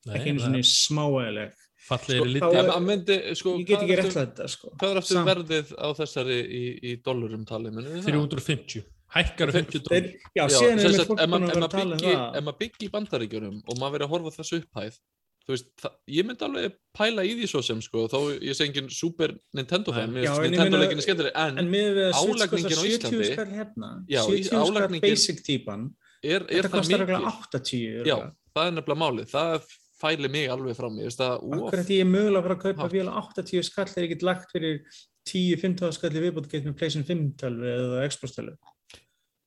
[0.04, 1.52] Ekki einu svona smáægileg.
[1.84, 4.70] fallið Sko, er En hann myndi, sko, Ég get ekki er rétt aftur- þetta sko.
[4.80, 7.70] Hvað er aftur verðið á þessari í, í dollarum tali?
[7.70, 8.10] munið þið það?
[8.10, 8.84] 350
[9.14, 11.58] hækkar um Þeir- 50 Þeir, dólar já, Já, síðan er mér fólk búin að vera
[11.58, 12.36] ef að tala um það.
[12.38, 14.96] ef maður byggi í bandaríkjunum og maður verið að horfa þessu upphæð
[15.44, 18.70] þú veist, það, ég myndi alveg pæla í því svo sem sko, þó ég segi
[18.72, 22.94] engin Super Nintendo fan, Nintendo meina- leikinni skemmtileg en, En með að Álagningin á 70
[22.94, 25.90] Íslandi- skall hérna, Já, í- 70 skall álagningin- basic típan,
[26.24, 28.16] er, er þetta kostar regla 80 Já,
[28.56, 29.68] það er nefnilega málið, það
[30.00, 33.20] fæli mig alveg fram, ég veist þetta ég er mögulega að fara að kaupa á
[33.28, 34.80] 80 skall ég get lagt fyrir
[35.28, 38.56] 10-15 skall í viðbútt gett með PlayStation 5 tölvi eða Xbox tölvi.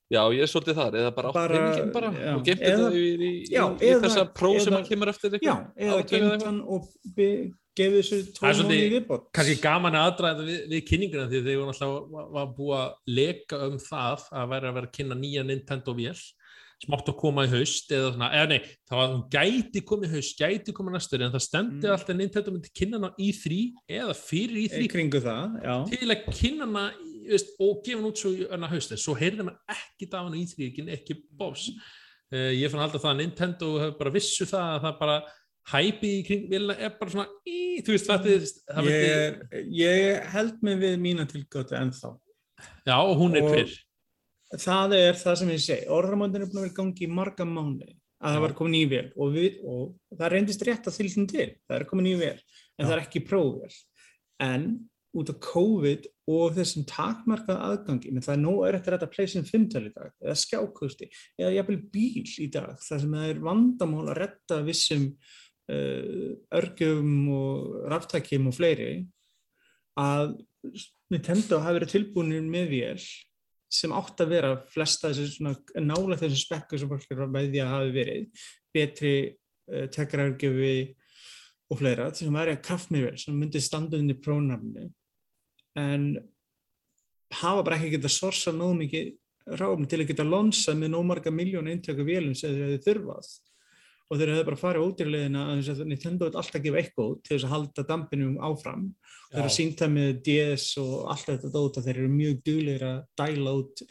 [0.09, 3.03] Já, ég er svolítið þar eða bara átt peningin bara já, og gemt þetta í,
[3.03, 6.61] í, í, já, í eða- þessa pró sem hann kemur eftir Já, eða geimt hann
[6.63, 6.87] og
[7.77, 9.25] gefið þessu Það 12 mánu í viðbútt.
[9.37, 13.59] kannski gaman að aðdraða við, við kynninguna því þegar náttúrulega var, var búið að leka
[13.67, 16.17] um það að vera að vera að kynna nýja Nintendo vél
[16.77, 20.13] smátt að koma í haust eða svona, eða nei, það var hún gæti komið í
[20.13, 21.93] haust, gæti komið næstur en það stendi Mm.
[21.93, 24.87] alltaf að Nintendo myndi kynna hana í þrý eða fyrir í Í þrý
[25.89, 26.83] til að kynna hana
[27.33, 30.27] veist, og gefa hann út svo í hana haust en svo heyrði hann ekki af
[30.27, 34.47] hana í þrý ekki, bófs uh, ég fann alltaf það að Nintendo hefur bara vissu
[34.49, 35.17] það að það bara
[35.67, 38.29] hæpi í kring vélina er bara svona í, þú veist, það,
[38.69, 42.13] það Ég, myndi, er, ég held mig við mína tilgóti ennþá.
[42.87, 43.75] já, og hún er fyrr
[44.55, 45.87] Það er það sem ég segi.
[45.91, 49.07] Orðramöndin er búin að vera gangi í marga mánu að það var komin í vél
[49.13, 51.47] og, við, og það reyndist rétt að þyltum til.
[51.67, 52.85] Það er komin í vél en Já.
[52.85, 53.75] það er ekki prófvél.
[54.47, 54.63] En
[55.17, 59.47] út af COVID og þessum takmarkað aðgangi, menn það er nóg er eftir þetta pleysin
[59.47, 61.07] 5 í dag, eða skjákusti,
[61.39, 67.15] eða jafnvel bíl í dag, þar sem það er vandamál að retta vissum uh, örgjum
[67.37, 68.91] og ráftækjum og fleiri,
[69.97, 70.35] að
[71.13, 73.07] Nintendo hafi verið tilbúinir með vél
[73.71, 77.73] sem átt að vera flesta þessu nála þessu spekku sem fólk er að veðja að
[77.73, 78.45] hafi verið,
[78.75, 80.77] betri uh, tekkarargjöfi
[81.67, 84.87] og fleira, sem væri að kaffmýrvel sem myndi standa undir prónafni
[85.77, 86.09] en
[87.41, 91.31] hafa bara ekki getað sorsa nóg mikið ráfni til að geta lonsa með nóg marga
[91.33, 93.29] miljón eintöku vélum sem þeir hefði þurfað.
[94.07, 97.09] Og þeir hefði bara farið ódýrlegina að þess að Nintendo er alltaf að gefa eitthvað
[97.11, 98.85] út til þess að halda dampinum áfram.
[99.31, 103.01] Þeir eru að sínta með DS og allt þetta dóta, þeir eru mjög duglegir að
[103.19, 103.83] dæla út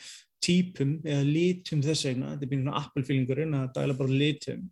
[0.47, 4.65] típum eða litum þess vegna, þetta er býnum svona Apple-fílingurinn að dæla bara litum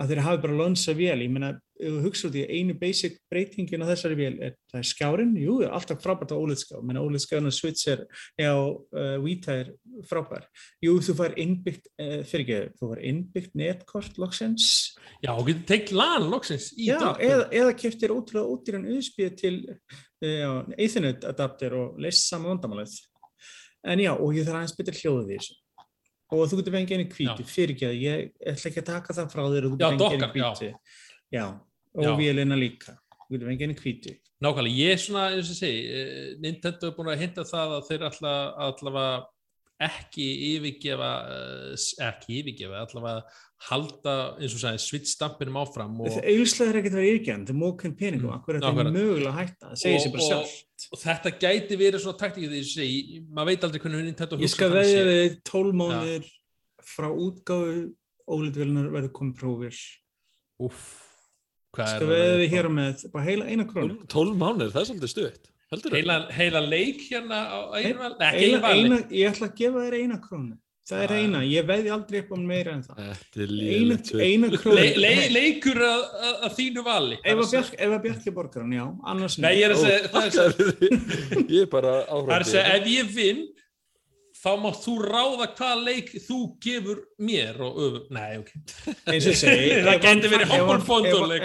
[0.00, 3.16] að þeir hafi bara lonsa vél, ég meina ef þú hugsa út í einu basic
[3.30, 7.50] breytingin á þessari vél, er, það er skjárin, jú, alltaf frábært á OLED-skjá, menn OLED-skjána
[7.54, 8.04] Switch er,
[8.38, 9.72] já, uh, Vita er
[10.06, 10.46] frábær,
[10.82, 14.68] jú, þú fær innbyggt uh, fyrir ekki, þú fær innbyggt netkort loksins,
[15.24, 17.20] Já, og getur teikt LAN loksins í já, dag.
[17.22, 22.98] eða, eða keftir ótrúlega ódýran auðspið til uh, já, Ethernet adapter og leist saman vandamálið.
[23.84, 25.56] En já, og ég þarf aðeins betur hljóðið í þessu.
[26.32, 27.46] Og þú getur fengið einu hvítu, Já.
[27.46, 30.14] fyrir ekki að ég ætla ekki að taka það frá þér og þú getur fengið
[30.14, 30.74] einu dokkar, já.
[31.34, 31.46] Já,
[31.94, 32.16] og Já.
[32.16, 32.96] vélina líka.
[33.24, 34.16] þú getur fengið henni hvítu.
[34.44, 37.88] Nákvæmlega, ég er svona, eins og segi, eh, Nintendo er búin að hinta það að
[37.88, 39.26] þeir allavega
[39.84, 41.74] ekki yfirgefa, eh,
[42.08, 43.22] ekki yfirgefa, allavega
[43.68, 47.46] halda, eins og sagði, switch stampinum áfram og, Það auðvitað er ekkert að vera yfirgjörn,
[47.48, 48.94] það mókinn peningum, Mm, akkur er þetta nákvæmlega.
[48.98, 50.48] mögulega að hætta, það segir sér bara og-
[50.84, 50.92] sjálf.
[50.92, 54.38] og þetta gæti verið svona taktík því að ég segi, maður veit aldrei hvernig Nintendo
[54.40, 55.12] Ég skal hugsar þannig veðja séð.
[55.14, 56.28] við 12 mánuðir
[56.84, 57.74] frá útgáfu
[58.28, 59.80] ólítvilnar verður komið prófir.
[60.64, 60.84] Úff,
[61.74, 63.96] Ég hvað skal er veðja við hér með bara heila eina krónu.
[64.06, 65.50] 12 mánuður, það er svolítið stutt.
[65.74, 65.96] Heldur það?
[65.98, 70.54] Heila, heila leik hérna á eigin val, ég ætla að gefa þér eina krónu.
[70.84, 72.98] Það er eina, ég veði aldrei upp á meira en það.
[73.06, 74.10] Þetta er Eina, líðilegt.
[74.20, 74.74] eina krónu.
[74.76, 77.16] Le, le, leikur að, að, að þínu vali.
[77.24, 80.10] Ef að Bjark, ef að Bjarki borgar hann, já, annars Nei, ég er að segja,
[80.12, 83.40] það er að segja, Ég er bara það er að segja, ef ég vinn,
[84.44, 88.02] þá mátt þú ráða hvaða leik þú gefur mér og öfum.
[88.12, 88.50] Nei, ok.
[89.08, 90.66] eins og segi Það gæti verið fær-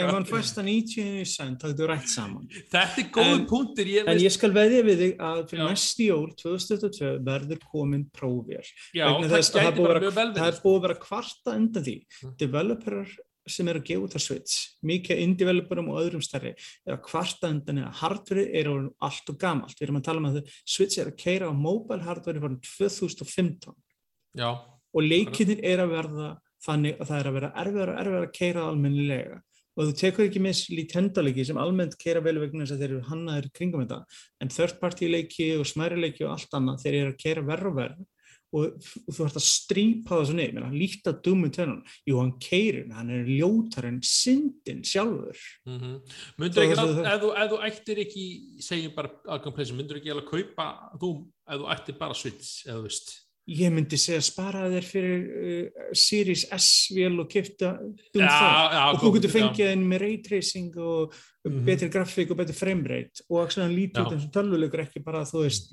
[0.04, 3.46] ef hann- fæst að 90 cent þá getur við rætt saman Þetta er góð En-
[3.54, 5.70] punktur, ég en veist, ég skal veðja við þig að fyrir Já.
[5.72, 8.60] næst jól 2022 verður komin prófél
[8.94, 10.44] já, það það það verið.
[10.50, 12.36] er búið að vera kvarta undan því Mm.
[12.42, 13.08] developerar
[13.52, 17.52] sem eru að gefa út á Switch mikið indie-developerum og öðrum stærri er að kvarta
[17.52, 21.12] undan að hardware er allt og gamalt, við erum að tala um að Switch er
[21.12, 23.76] að keira á mobile hardware farin 2015
[24.38, 24.50] Já,
[24.94, 26.30] og leikinir er að verða
[26.66, 29.40] þannig að það er að vera erfiðar og erfiðar að keira almennilega.
[29.80, 32.94] Og þú tekur ekki með Nintendo leiki sem almennt keira vel vegna þess að þeir
[32.94, 34.00] eru hannaðir kringum þetta
[34.44, 37.70] en third party leiki og smæri leiki og allt annað þeir eru að keira verð
[37.70, 38.02] og verð
[38.52, 38.80] og
[39.14, 43.26] þú ert að strípa niður, Meina, líkt að dummu tönnan jú hann keirir, hann er
[43.30, 45.96] ljótar en syndin sjálfur mm -hmm.
[46.38, 48.26] Myndur ekki, þessu- að, ef, þú, þú ættir ekki
[48.62, 50.68] segjum bara aðgangpleysi, myndur ekki alveg kaupa
[51.00, 51.10] þú,
[51.48, 55.22] ef þú ættir bara Switch eða þú veist ég myndi segja spara þér fyrir
[55.66, 60.00] uh, Series S vél og kipta um það já, og þú getur fengið henni með
[60.02, 61.14] raytracing og
[61.46, 61.66] Mhm.
[61.66, 64.14] betri grafík og betri framerate og svona lítið út Já.
[64.14, 65.72] eins og tölvuleikur ekki bara þú veist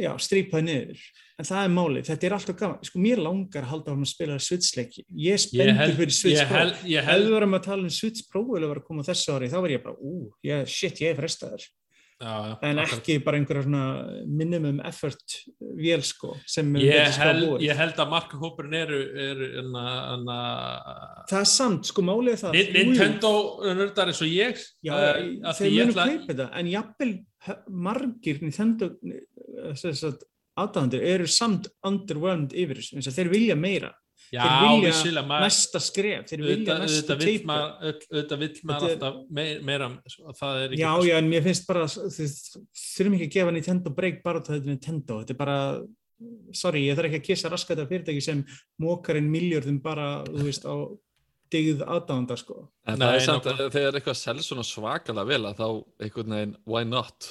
[0.00, 1.04] já, strípaði niður.
[1.34, 2.82] En það er málið, þetta er alltaf gaman.
[2.86, 5.06] Sko mér langar að halda á að spila Switch-leiki.
[5.10, 5.46] Ég
[5.80, 6.14] held, fyrir
[6.50, 7.94] held, ég ef við varum að tala um
[8.30, 11.14] Pro eða var að koma þessu ári þá var ég bara, ú, ég, shit, ég
[11.14, 11.66] er frestaður
[12.20, 12.98] já, en akkurat.
[12.98, 13.84] ekki bara einhverja svona
[14.26, 15.36] minimum effort
[15.78, 17.64] vél sko sem ég búið.
[17.66, 20.38] ég held að markahópurinn eru, eru enna, enna,
[21.30, 22.60] það er samt, sko málið það.
[22.78, 23.32] Nintendo
[23.66, 27.12] nördar eins og ég Já, eh, af því þeir munu kaupa þetta, en jafnvel
[27.88, 28.92] margir Nintendo
[30.54, 33.90] aðdæðandur eru samt underwhelmed yfir þessu, þeir vilja meira
[34.34, 37.58] já, þeir vilja maður- næsta skref, þeir vilja næsta teipa
[37.88, 39.90] auðvitað vill maður alltaf meira, meira
[40.40, 44.22] það er ekki Já, já, en mér finnst bara þurfum ekki að gefa Nintendo break
[44.26, 45.58] bara til þetta Nintendo, þetta er bara
[46.56, 48.44] sorry, ég þarf ekki að kissa raskat af fyrirtæki sem
[48.80, 50.74] mókar en miljörðum bara, þú veist, á
[51.54, 52.54] digð aðdæðanda, sko.
[52.88, 55.66] En Nei, það er samt að þegar eitthvað selst svona svakalega vel að þá
[56.06, 57.28] einhvern veginn, why not?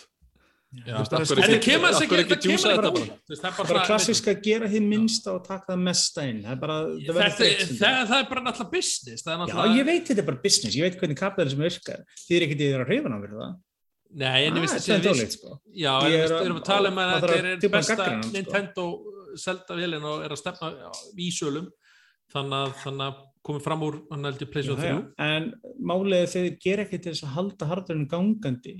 [0.74, 3.74] Það kemur þess ekki ekki það djúsa kemur þetta bara?
[3.78, 6.40] Er klassisk að gera hinn minnsta og taka það mesta inn.
[6.44, 8.16] Það er bara, það verður Þetta, þreytt það, það.
[8.24, 10.98] er bara náttúrulega business það er Já, ég veit þetta er bara business, ég veit
[11.04, 13.54] hvernig kapitalism virkar þið er ekkert í þeirra hrifun á fyrir það?
[14.14, 15.52] Nei, en ég Ah, veist þetta er að sko.
[15.74, 18.32] Við að- erum að tala um að þetta að er besta sko.
[18.34, 18.88] Nintendo
[19.44, 20.74] selda vélina og er að stefna
[21.18, 21.70] í sölum.
[22.34, 24.98] Þannig að, að komið fram úr hann heldur Playstation já.
[25.18, 25.48] 3 en
[25.84, 28.76] málið er þegar þið gera ekki til þess að halda hardurinn gangandi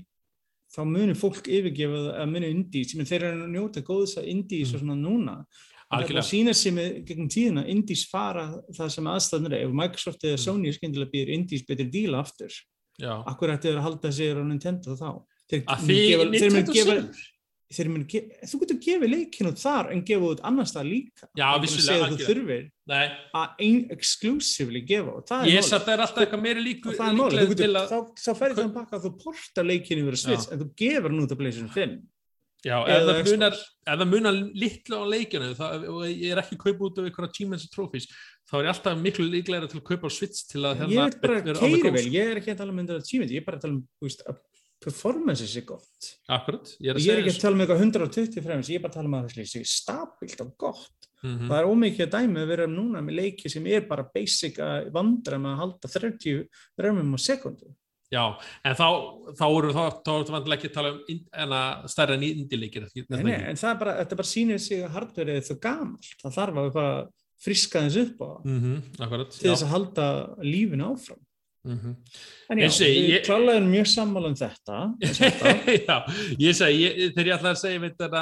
[0.74, 4.28] þá munir fólk yfirgefa það að munir indies, sem þeir eru að njóta góðs að
[4.32, 5.36] indies og svona núna.
[5.94, 6.22] Er Algjörlega.
[6.24, 10.38] að sína sig með gegnum tíðina indies fara það sem aðstæðnir er ef Microsoft eða
[10.42, 12.50] Sony er skyndilega býður indies betri díla aftur,
[13.04, 15.10] akkur ætti þeir að halda sér á Nintendo þá?
[15.50, 17.33] Þeir gefa- þeir munu Nintendo gefa-
[17.74, 18.06] þeir munu
[18.50, 21.28] þú getur gefið leikinn út þar en gefa út annars það líka.
[21.34, 23.04] Já, Ég er vissulega, þú þurfir Nei,
[23.40, 25.28] að ein exclusively gefa út?
[25.30, 28.74] Það er ég það er meiri líku og það er að þá, þá ferði þann
[28.74, 30.52] pakka að þú portar leikinu yfir að Já.
[30.52, 32.02] en þú gefur hann út að PlayStation 5
[32.64, 36.62] Já, ef það, munar, það munar litlu á leikinu það, og ég er ekki að
[36.62, 37.32] kaupa út af einhverja
[37.66, 38.06] og Trophies
[38.48, 41.18] þá er ég alltaf miklu líklega til að kaupa á Switch til að ég veit
[41.20, 43.46] bara vera on the keiri vel, ég er ekki að tala um achievement, ég er
[43.48, 43.84] bara að tala um
[44.84, 46.10] performance sé gott.
[46.28, 48.92] Akkurat, ég er ég er ekki að tala um eitthvað 120 fremst, ég er bara
[48.92, 51.04] að tala um að það sé stabilt og gott.
[51.24, 51.48] Mhm.
[51.48, 54.90] það er ómikið að dæmi að vera núna með leiki sem er bara basic að
[54.92, 56.44] vandra með að halda 30
[56.84, 57.72] römmum á sekundu
[58.12, 58.86] Já, en þá,
[59.34, 62.26] þá eru þá, þá erum við ekki að tala um in- en að stærra en
[62.28, 65.60] indileikir nei, nei, en það er bara, þetta bara sýnir sig að hardware er það
[65.64, 66.98] gamalt, það þarf að
[67.44, 70.08] friska þess upp á mm -hmm, Akkurat, til þess að halda
[70.44, 71.24] lífinu áfram
[71.64, 71.96] Mhm.
[72.50, 74.80] En já, Ég erum mjög sammála um þetta.
[75.88, 75.96] Já,
[76.36, 78.16] ég segi, ég, þegar ég ætla að segja mitt að,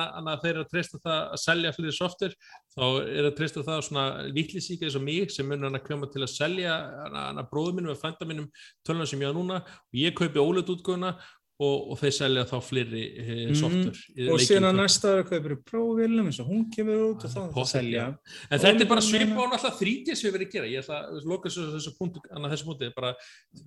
[0.45, 2.37] þeir eru að treysta það að selja fyrir software,
[2.77, 6.11] þá er að treysta það svona lítlýsíka eins og mig sem mun hann að koma
[6.13, 6.79] til að selja
[7.17, 8.47] hann að bróðu mínum eða frænda mínum
[8.87, 11.17] töluna sem ég á núna og ég kaupi ólega útgöðuna
[11.63, 13.57] og, og þeir selja þá fleiri e, Mhm.
[13.61, 14.05] software.
[14.19, 17.41] í Og síðan að næsta ára kaupir prófélum eins og hún kemur út og þá
[17.43, 18.07] er það að selja.
[18.51, 20.73] En þetta er bara svipa á alltaf 3D sem við verðum að gera.
[20.73, 22.21] Ég ætla að loka þessu, punktu,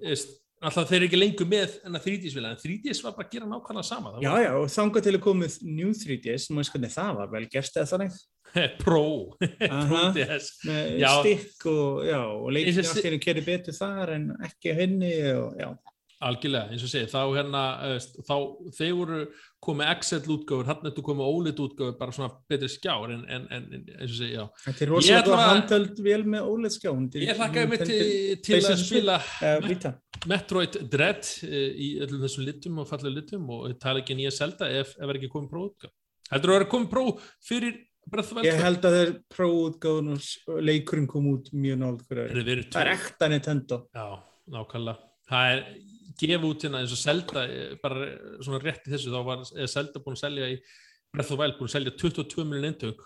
[0.01, 0.35] veist,
[0.65, 3.49] alltaf þeir eru ekki lengur með en að 3D-svila, en 3DS var bara að gera
[3.51, 4.13] nákvæmlega sama.
[4.23, 7.75] Já, já, og þangað til að komið New 3DS, maður sko, það var vel gerst
[7.77, 8.21] eða þannig,
[8.79, 9.01] Pro,
[9.59, 10.13] Pro Aha.
[10.15, 10.47] DS.
[10.65, 11.09] með Já.
[11.19, 12.51] stikk og, og og
[12.95, 15.69] allt einu kerið betur þar en ekki að henni og, já.
[16.23, 18.35] Algjörlega, eins og segi, þá hérna, eh, þá
[18.77, 19.17] þeir voru
[19.65, 23.65] komið Excel útgáfur, hann eftir komið OLED útgáfur, bara svona betri skjár, en, en, en
[23.75, 24.45] eins og segi, já.
[24.63, 26.93] Þetta er rosalega handheld vel með OLED-skjá.
[27.25, 27.99] Ég hlakkaði mig til,
[28.47, 29.91] til að spila Uh.
[30.29, 34.31] Metroid Dread uh, í öllum þessum litum og fallega litum og ég tala ekki nýja
[34.33, 35.89] selda ef, ef er ekki komið próf
[36.31, 40.39] heldur þú að vera komið próf fyrir the Ég held að þeir prófútgáðun og s-
[40.61, 42.03] leikurinn kom út mjög.
[42.13, 43.79] Er verið Það er ekta Nintendo.
[43.95, 44.05] Já,
[44.53, 45.63] nákvæmlega það er
[46.19, 48.07] gefa út hérna eins og selda eh, bara
[48.43, 50.57] svona rétt í þessu þá var selda búin að selja í
[51.13, 53.03] Breath of the Wild búin að selja 22 miljon eintök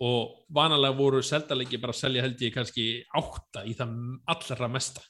[0.00, 2.86] og vanalega voru seldalegi bara að selja held ég kannski
[3.20, 3.96] átta í það
[4.32, 5.02] allra mesta.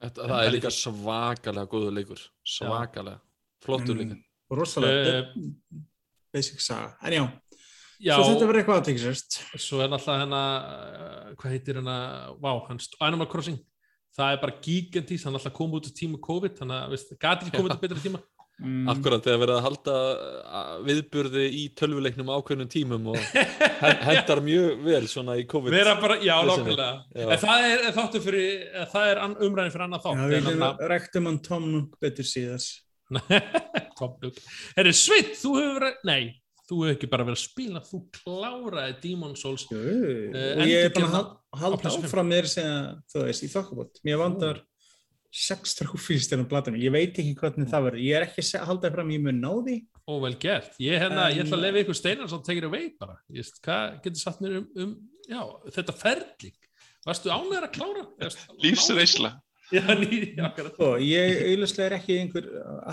[0.00, 3.20] Þetta, það það er líka svakalega góður leikur svakalega,
[3.60, 4.22] flottur Mm, leikur.
[4.50, 5.18] Og rosalega.
[5.18, 5.80] Eh,
[6.32, 6.94] basic saga.
[7.04, 7.24] En já,
[8.00, 9.34] Já, svo þetta verður eitthvað aðtækisast.
[9.60, 11.96] svo er náttúrulega hérna uh, hvað heitir hérna,
[12.70, 13.58] hans Animal Crossing,
[14.20, 17.16] það er bara gigantís hann er alltaf komið út á tíma COVID þannig að, veist,
[17.24, 18.22] gati ekki komið til betri tíma
[18.60, 18.90] Mm.
[18.92, 19.92] Akkurat þegar verið að halda
[20.52, 23.16] uh, viðburði í tölvuleiknum á ákveðnum tímum og
[23.80, 26.34] hen- hendar mjög vel svona í COVID vera bara, já,
[27.16, 27.24] Já.
[27.24, 30.84] en það er þáttur fyrir, það er umræðin fyrir annað Já, þátt við getum annað-
[30.92, 32.68] rektum hann Tom Nook betur síðas.
[34.02, 34.36] Top look.
[34.76, 36.20] Herri, Sveit, þú hefur verið, nei,
[36.70, 39.66] þú hefur ekki bara verið að spila, þú kláraði Demon Souls.
[39.68, 39.80] Jú,
[40.30, 42.74] Eh, og ég er bara að halda áfram þér segja,
[43.10, 44.00] þú veist, í þokkabót.
[44.06, 44.60] Mér vandar
[45.30, 46.82] trófís til að blata mig.
[46.82, 48.02] Ég veit ekki hvernig það verður.
[48.02, 49.76] Ég er ekki að se- halda fram, ég mun ná því.
[50.08, 50.72] Ó, vel gert.
[50.82, 53.14] Ég, hérna, ég ætla að lefa ykkur steinar sem tekir að veit bara.
[53.30, 54.96] Ég veist, hvað getur satt mér um, um
[55.28, 56.56] já, þetta ferling?
[57.06, 58.04] Varstu ánæður að klára?
[58.62, 59.30] Lífsreisla.
[59.70, 60.78] Já, ný, akkurat.
[60.82, 62.46] Og ég auðvitað er ekki einhver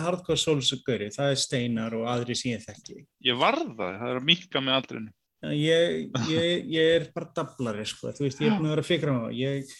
[0.04, 1.10] hardcore souls-gauri.
[1.16, 3.00] Það er steinar og aðri síðan þekki.
[3.26, 5.14] Ég varð það, það er að minka með aldrinu.
[5.54, 8.14] Ég, ég, ég er bara dablari, sko.
[8.14, 9.36] Þú veist, ég er búin að vera fikra á það.
[9.42, 9.76] Ég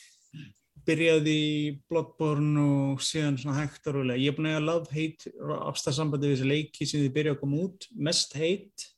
[0.88, 1.56] byrjaði í
[1.90, 4.22] Bloodborne og síðan svona hægt og rólega.
[4.22, 5.34] Ég er búin að eiga love-hate
[5.72, 7.90] afstæðsambandi við þessi leiki sem þið byrja að koma út.
[8.10, 8.94] Mest hate.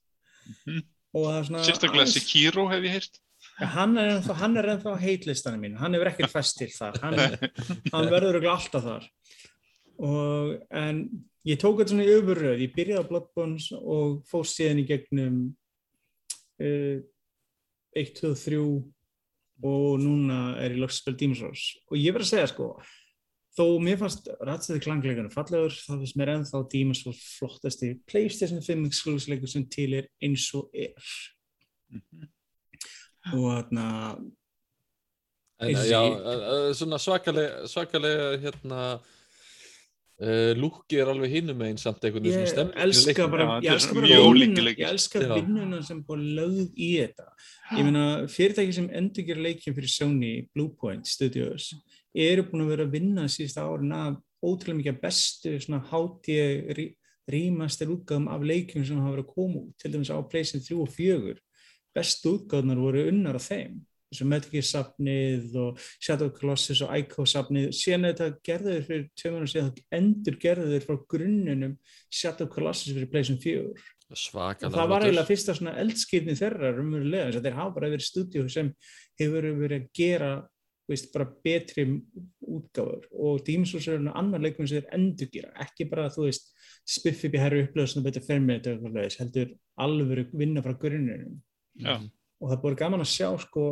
[1.16, 1.64] Og það er svona...
[1.68, 3.24] Sérstaklega Sekiro hef ég heyrt.
[3.60, 7.18] Hann er ennþá, hann er ennþá heitlistanum mín, hann hefur ekkert fest til þar, hann,
[7.92, 9.08] hann verður örugglega alltaf þar.
[10.00, 11.02] Og, en
[11.48, 15.42] ég tók þetta svona í öfurröð, ég byrjaði á Bloodborne og fór síðan í gegnum
[16.64, 17.04] uh,
[18.00, 18.62] 1, 2, 3
[19.68, 21.68] og núna er ég loks að spila Demon's Souls.
[21.92, 22.70] Og ég verð að segja sko,
[23.60, 28.88] þó mér fannst rætsæði klangleikunum fallegur, þá finnst mér ennþá Demon's Souls flottasti PlayStation 5
[28.88, 31.16] exclusive sem til er eins og er.
[31.92, 32.39] En, Eins
[33.38, 33.72] og
[36.26, 43.60] uh, svona svakalega svakalega hérna uh, lúki er alveg hinum einn samt einhvern veginn bara,
[43.60, 47.28] Já, ég elska bara vinnuna, ég elska vinnuna sem búið lögð í þetta.
[47.76, 51.74] Ég meina fyrirtæki sem endur gera leikjum fyrir Sony Bluepoint Studios
[52.16, 56.88] eru búin að vera að vinna síðasta árin af ótrúlega mikið bestu svona hátíð
[57.30, 60.80] rýmastir útgáðum af leikjum sem hafa verið að koma út til dæmis á Playstation 3
[60.82, 61.36] og 4
[61.96, 63.80] bestu útgáðunar voru unnar af þeim.
[64.10, 68.86] Eins og Metal Gear safnið og Shadow Colossus og Ico safnið síðan þetta gerðu þeir
[69.22, 71.76] fyrir og síðan endur gerðu þeir frá grunnunum
[72.10, 73.68] Shadow Colossus fyrir Playstation 4
[74.10, 77.92] og svakalega það var eiginlega fyrsta svona eldskipni þeirra raunverulega, þess að þeir hafa bara
[77.94, 78.72] verið stúdíu sem
[79.22, 80.32] hefur verið að gera
[80.90, 81.86] veist, bara betri
[82.50, 83.06] útgáfur.
[83.14, 86.50] Og Souls er annar leikum sem þeir endur gera, ekki bara þú veist
[86.90, 88.72] spiff upp í herru upplöðsum og betur fermið
[89.20, 91.38] heldur alvöru vinna frá grunnunum
[91.80, 91.96] Já.
[92.40, 93.70] og það búin gaman að sjá sko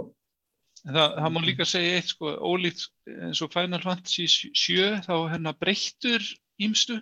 [0.88, 5.52] Það, það má líka segja eitt sko, ólíkt eins og Final Fantasy 7 þá hérna
[5.58, 6.24] breyttur
[6.64, 7.00] ímstu,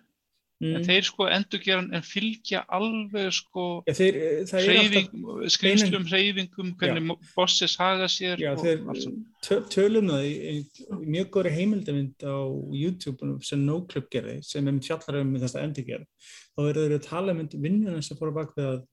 [0.64, 6.72] en mm, þeir sko endurgeran en fylgja alveg sko ja, þeir, eh, hreyfing, skrifslum, hreyfingum,
[6.80, 12.40] hvernig bosses haga sér Já, þeir tölum það í, í, mjög góri heimildamind á
[12.72, 16.08] YouTube sem NoClip gerði, sem er fjallar um þessa endurgerð.
[16.56, 18.84] Þá eru þeir að tala um vinnuna sem fór að bak við að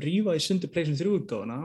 [0.00, 1.60] rífa í sundu 3 útgáfuna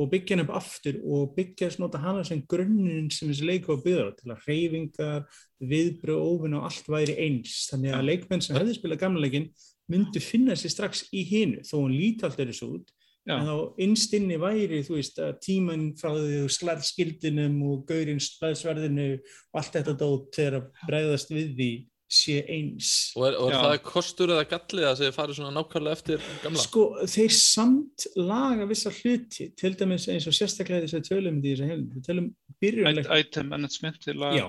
[0.00, 3.44] og byggja hann upp aftur og byggja snota hana sem grunninn sem þessi
[3.84, 5.24] byggja á til að hreyfingar,
[5.60, 7.66] viðbröð, óvinn og allt væri eins.
[7.70, 9.50] Þannig að leikmenn sem hefði spilað gamla leikin
[9.92, 12.92] myndu finna sér strax í hinu þó hún líti allt er þessu út
[13.26, 13.36] Já.
[13.36, 18.22] en þá innstinni væri þú veist að tíman frá því þú slær skildinum og gaurinn
[18.22, 21.70] slæðsverðinu og allt þetta dót þegar að bregðast við því
[22.06, 22.90] sé eins.
[23.18, 26.62] Og er, og er það kostur eða gallið að þið farið svona nákvæmlega eftir gamla?
[26.62, 31.50] sko þeir samt laga vissa hluti til dæmis eins og sérstaklega þess að tölum í
[31.50, 32.30] þessu hefðum, við tölum
[32.62, 34.46] byrjunleik Item management til að Já.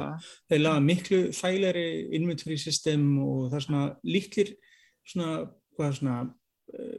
[0.52, 1.88] þeir laga miklu þægleri
[2.20, 4.56] inventory system og það er svona líklir
[5.08, 5.36] svona,
[5.74, 6.18] hvað svona
[6.78, 6.98] uh,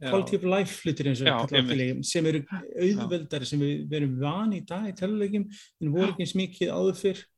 [0.00, 4.68] quality of life hlutir eins og Já, sem eru auðveldari sem við verum vani í
[4.68, 7.28] dag í töluleikjum en voru ekki eins mikið áður fyrr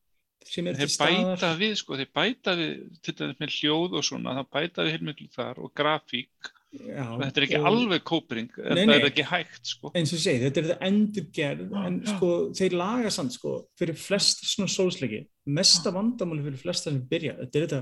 [0.46, 2.72] sem er til þeir staðar bæta við sko, þeir bæta við
[3.02, 7.40] til dæmis með hljóð og svona, það bæta við heilmiklu þar og grafík, Já, þetta
[7.40, 8.94] er ekki og- alveg kópring, en það nei.
[9.00, 9.90] er ekki hægt sko.
[9.90, 13.98] eins og ég segi, þetta er þetta endurgerð en sko, þeir laga samt sko fyrir
[13.98, 17.80] flesta svona sólsleiki mesta vandamáli fyrir flesta sem byrja þetta er þetta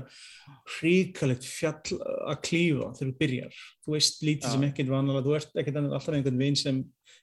[0.79, 4.53] hríkalegt fjall að klífa þegar þú byrjar þú veist lítið Já.
[4.55, 6.79] sem ekkert vanalega þú ert ekkert annað alltaf einhvern vin sem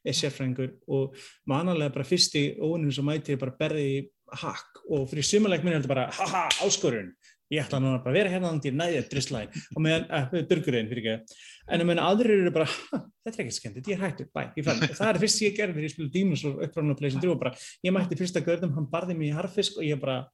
[0.07, 1.16] er sérfræðingur og
[1.51, 4.05] vanalega bara fyrsti ónum sem mætir bara berði í
[4.43, 7.12] hakk og fyrir sumarleik minn er þetta bara haha, áskorun.
[7.47, 10.33] Ég ætla núna bara að vera hérna þannig að næði að druslæði og meðan, uh,
[10.51, 11.37] burgurinn fyrir ekki
[11.70, 14.43] en að meðan aðrir eru bara, "Ha, þetta er ekki skemmt, ég er hættur, bæ,
[14.57, 16.99] ég fann, það er fyrst sem ég gerði þegar ég spilði Demon's Souls uppráðan og
[16.99, 17.53] Playstation 3 og bara,
[17.87, 20.27] ég mætti fyrsta görðum, hann barði mig í harfisk og ég bara,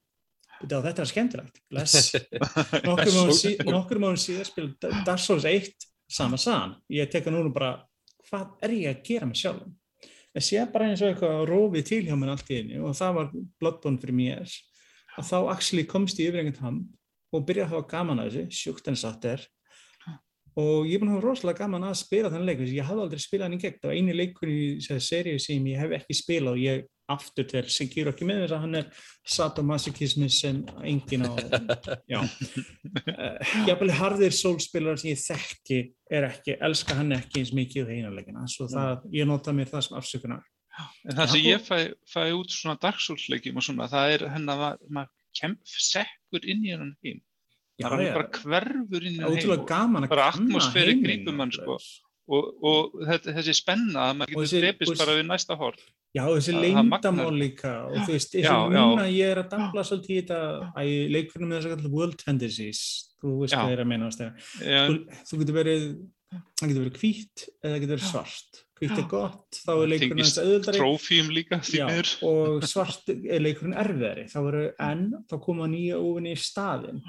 [0.63, 2.13] "Bíddu, þetta er skemmtilegt, bless,
[2.89, 5.69] nokkur mánu sí, nokkur mánu síðar spilði Dark Souls 1,
[6.09, 7.85] sama sagan, ég teka núna bara,
[8.31, 9.77] hvað er ég að gera með sjálfum?
[10.33, 13.17] Það sé bara eins og eitthvað rófið til hjá mér allt í einu og það
[13.19, 14.55] var Bloodborne fyrir mér,
[15.19, 16.79] að þá actually komst ég yfir einhvern ham
[17.33, 19.45] og byrjaði að hafa gaman að þessu, sjúkt en satt er.
[20.61, 23.23] Og ég er búin að hafa rosalega gaman að spila þannig leik ég hafði aldrei
[23.25, 23.79] spilað hann í gegn.
[23.81, 27.47] Það var eini leikur í þessi seríu sem ég hef ekki spilað og ég aftur
[27.49, 29.03] til Sekiro ekki með þess að hann er
[29.37, 31.33] sadomasochismi sem engin á
[32.13, 32.21] já.
[32.23, 35.81] Uh, jafnvel harðir sólspilar sem ég þekki
[36.13, 39.87] er ekki, elska hann ekki eins mikið og einarleikina, svo það, ég nota mér það
[39.89, 40.47] sem afsökunar.
[41.05, 41.77] En það sem ég fæ,
[42.09, 42.95] fæ út svona
[43.33, 47.21] leikjum og svona, það er hennar að maður kem, sekkur inn í hennan heim.
[47.81, 51.79] Já, það er bara hverfur inn í hennan heim bara heiminn kringum mann, sko.
[52.29, 55.83] Og, og þetta, þessi spenna að maður getur drepist bara við næsta hort.
[56.13, 60.13] Já, þessi leyndamál líka og þú veist, eins og núna ég er að dambla svolítið
[60.13, 60.41] í þetta
[60.77, 62.83] að ég leikfyrir með þess að kalla World Fantasies
[63.23, 63.61] þú veist Já.
[63.63, 64.99] hvað ég er að meina þú,
[65.31, 65.87] þú getur verið
[66.33, 68.61] það getur verið hvítt eða það getur verið svart.
[68.83, 72.13] Hvítt er gott, þá er leikurinn aðeins auðvöldari trófíum líka því Já, miður.
[72.27, 74.25] og svart er leikurinn erfiðari.
[74.33, 77.03] Þá eru enn, þá koma nýja óvinni í staðin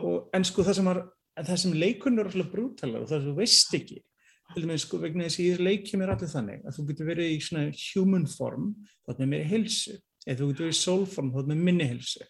[0.00, 1.02] og, en sko það sem, var,
[1.36, 4.00] en það sem leikurinn er alltaf brútalega og það sem þú veist ekki
[4.80, 7.38] sko vegna þess að í þessu leikjum er allir þannig að þú getur verið í
[7.44, 8.72] svona human form
[9.04, 11.88] þá er meiri hilsu eða þú getur verið í soul form þá er með minni
[11.90, 12.26] hilsu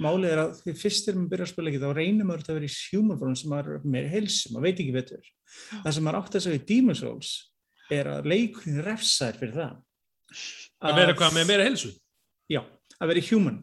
[0.00, 2.44] málið er að því fyrst er maður að byrja að spila ekki þá reynir maður
[2.44, 5.30] að vera í human form sem maður er með meiri hilsu, maður veit ekki betur.
[5.70, 7.32] Það sem maður átti að segja í Demon's Souls
[7.90, 9.74] er að leikurinn refsar fyrir það.
[10.80, 11.92] Að vera hvað með meira helsu
[12.50, 12.62] Já,
[12.98, 13.58] að vera human.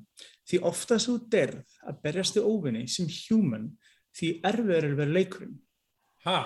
[0.47, 3.71] Því oftast þú derð að berjast þið óvinni sem human
[4.15, 5.57] því erfiður er að vera leikurinn.
[6.27, 6.37] Ha,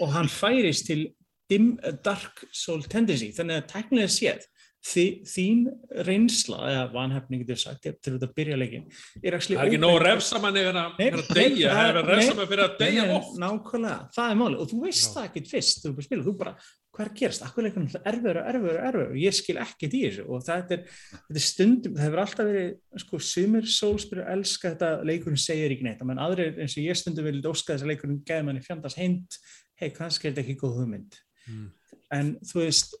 [0.00, 1.08] og hann færist til
[1.50, 4.46] dim, dark soul tendency þannig að teknilega séð
[4.84, 5.64] þi, þín
[6.06, 8.84] reynsla eða vanhefning getur sagt til þetta byrja leikin
[9.22, 12.08] er það er ekki nóg að refsa manni fyrir að að deyja, það er að
[12.08, 13.06] nei, refsa nei, manni fyrir að deyja
[13.38, 14.60] Nákvæmlega, það er málið.
[14.62, 15.14] Og þú veist Já.
[15.14, 16.52] það ekkert fyrst þú er bara að spila, þú bara,
[16.94, 19.56] hvað er að gerast akkur leikunum það erfiður og erfiður og erfiður og ég skil
[19.62, 20.26] ekkert í þessu.
[20.28, 20.82] Og þetta er,
[21.14, 22.70] þetta er stundum það hefur alltaf verið,
[23.04, 26.04] sko, sumir sólspyrur elska þetta leikurinn segir ekki neitt.
[26.08, 29.38] Menn aðrir eins og ég stundum vilja óska þess að leikurinn geði manni fjandast heint
[29.78, 31.20] hei, kannski er þetta ekki góð hugmynd.
[31.48, 31.68] Mm.
[32.12, 32.96] en þú veist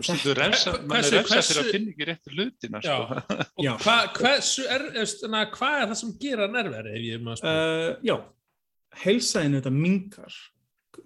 [0.00, 2.96] Þú refsa, Hversu- er hversu- fyrir að finna ekki réttu hlutina, Já.
[2.96, 3.46] sko.
[3.66, 3.72] Já.
[3.84, 7.66] hva, hversu er, eftir, na, hvað er það sem gera nerveri ef ég maður spila
[7.66, 8.16] uh, já,
[9.04, 10.38] heilsæðin þetta mingar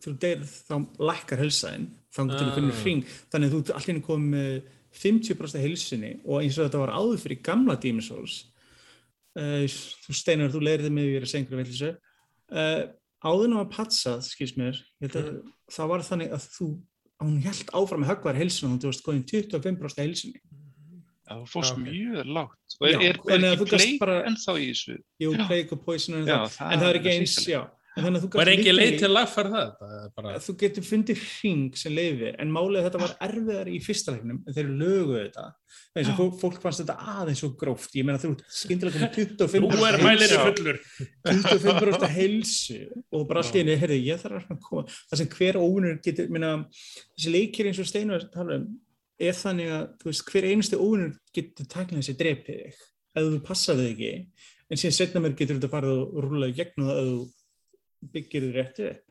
[0.04, 0.74] þá
[1.10, 2.54] lækkar heilsæðin þá getur þú Ah.
[2.56, 6.92] finnir hring þannig að þú allir komið með 50% heilsinni og eins og þetta var
[6.94, 8.36] áður fyrir gamla Demon's Souls
[9.36, 11.90] uh, þú steinar, þú leirði með því að sengra villisu
[12.54, 12.82] uh,
[13.24, 15.30] áðurinn var patsað, skils mér ég held að
[15.74, 16.82] það var þannig að þú að
[17.22, 20.40] hún held áfram með höggvar heilsuna og þú varst góðin 25% heilsinni
[21.24, 21.84] Já, fórst Já, ok.
[21.86, 22.74] mjög lágt.
[22.80, 24.96] Og er, Já, er, er að ekki pleik bara- ennþá í þessu?
[25.22, 27.60] Jú, plague og poison og Já, það en það er ekki eins, já
[27.94, 29.68] Að Og gast ekki leið til að lagfæra það?
[29.78, 33.76] Það bara, þú getur fundið hring sem leiði en málið að þetta var erfiðar í
[33.84, 35.44] fyrsta leiknum en þeir löguðu þetta.
[35.94, 37.94] Þess að fólk, fannst þetta aðeins svo gróft.
[37.94, 40.80] Ég meina þú komið 25 nú er mælirinn fullur.
[41.28, 42.80] 25% heilsu.
[43.14, 44.96] Og bara allt í einu, heyrðu, ég þarf að koma.
[45.12, 46.52] Það sem hver óvinnur getur minna,
[47.14, 48.66] þessi leikir eins og Steinu að um
[49.22, 52.82] er þannig að, veist, hver einustu óvinnur getur taknað þessi drepið þig
[53.14, 54.12] ef þú passar þig ekki.
[54.70, 57.18] En síðan setna mér getur þetta farið og rúlaði gegn það ef þú
[58.12, 59.02] byggir þig rétt upp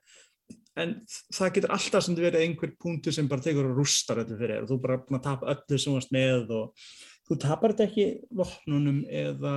[0.79, 0.93] en
[1.33, 4.63] það getur alltaf sem verið einhver punktur sem bara tekur og rústar þetta fyrir þér
[4.65, 6.87] og þú bara búin að tapa öllu sem varst með og
[7.29, 8.07] þú tapar þetta ekki
[8.39, 9.53] vopnunum eða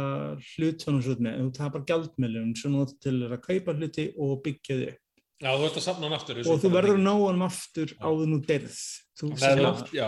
[0.53, 4.93] hlutunum svona, en þú tapar gjaldmiðlum sem þú til að kaupa hluti og byggja þig
[4.93, 5.03] upp.
[5.37, 6.39] Já, þú ert að safna hann aftur.
[6.41, 8.78] og þú verður að ná hann aftur áður nú derð
[9.16, 10.07] Með já.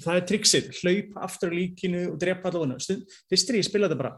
[0.00, 2.96] það er triksið, hlaup aftur á líkinu og drepa allavega
[3.28, 4.12] fyrst er ég að spila þetta bara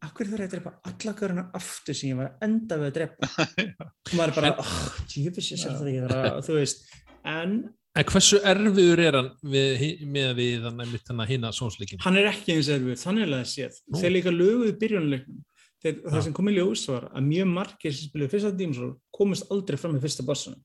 [0.00, 3.28] þarf ég að drepa alla göruna aftur sem ég var enda við að drepa
[3.84, 4.72] og maður bara, oh,
[5.12, 6.88] djöfis ég sér það ekki þar að, þú veist,
[7.36, 7.60] en
[7.98, 11.98] En hversu erfiður er hann við, með við þannig að hinna sónsleikin?
[12.04, 13.98] hann er ekki eins erfið, þannig að séð Nú.
[13.98, 15.40] þeir líka löguðu byrjunleiknum
[15.82, 16.10] þeir, Já.
[16.12, 19.78] það sem kom í ljós var að mjög margir sem spiluðu fyrsta dímsól komist aldrei
[19.80, 20.60] fram með fyrsta bossunum.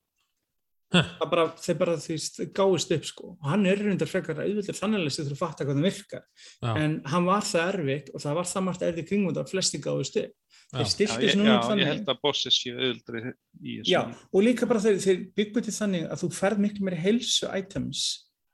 [0.95, 5.05] Það bara, þeir bara því gáist upp sko og hann er reyndar frekar auðvitað þannig
[5.09, 6.25] að þú fatta hvað það virkar
[6.61, 6.71] Já.
[6.71, 9.81] en hann var það erfitt og það var það margt erfið kringum þetta að flesti
[9.83, 10.33] gáist upp
[10.73, 13.91] þeir Já, styrktu ég, þessu já, ég þannig held að bosses séu auðvildri í þessu.
[13.91, 13.99] Já,
[14.31, 18.03] og líka bara þeir, þeir byggu til þannig að þú ferð miklu meiri heilsu items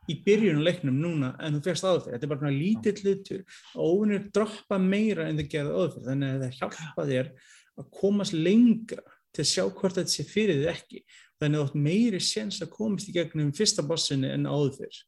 [0.09, 2.17] í byrjun á leiknum núna en þú fegst áður fyrir.
[2.17, 3.41] Þetta er bara svona lítill hlutur
[3.75, 6.07] og óvinnir droppa meira en þau gerða áður fyrir.
[6.09, 7.33] Þannig að það hjálpa þér
[7.81, 11.03] að komast lengra til að sjá hvort þetta sé fyrir þið ekki.
[11.41, 15.01] Þannig að þú átt meiri séns að komast í gegnum fyrsta bossinni en áður fyrir.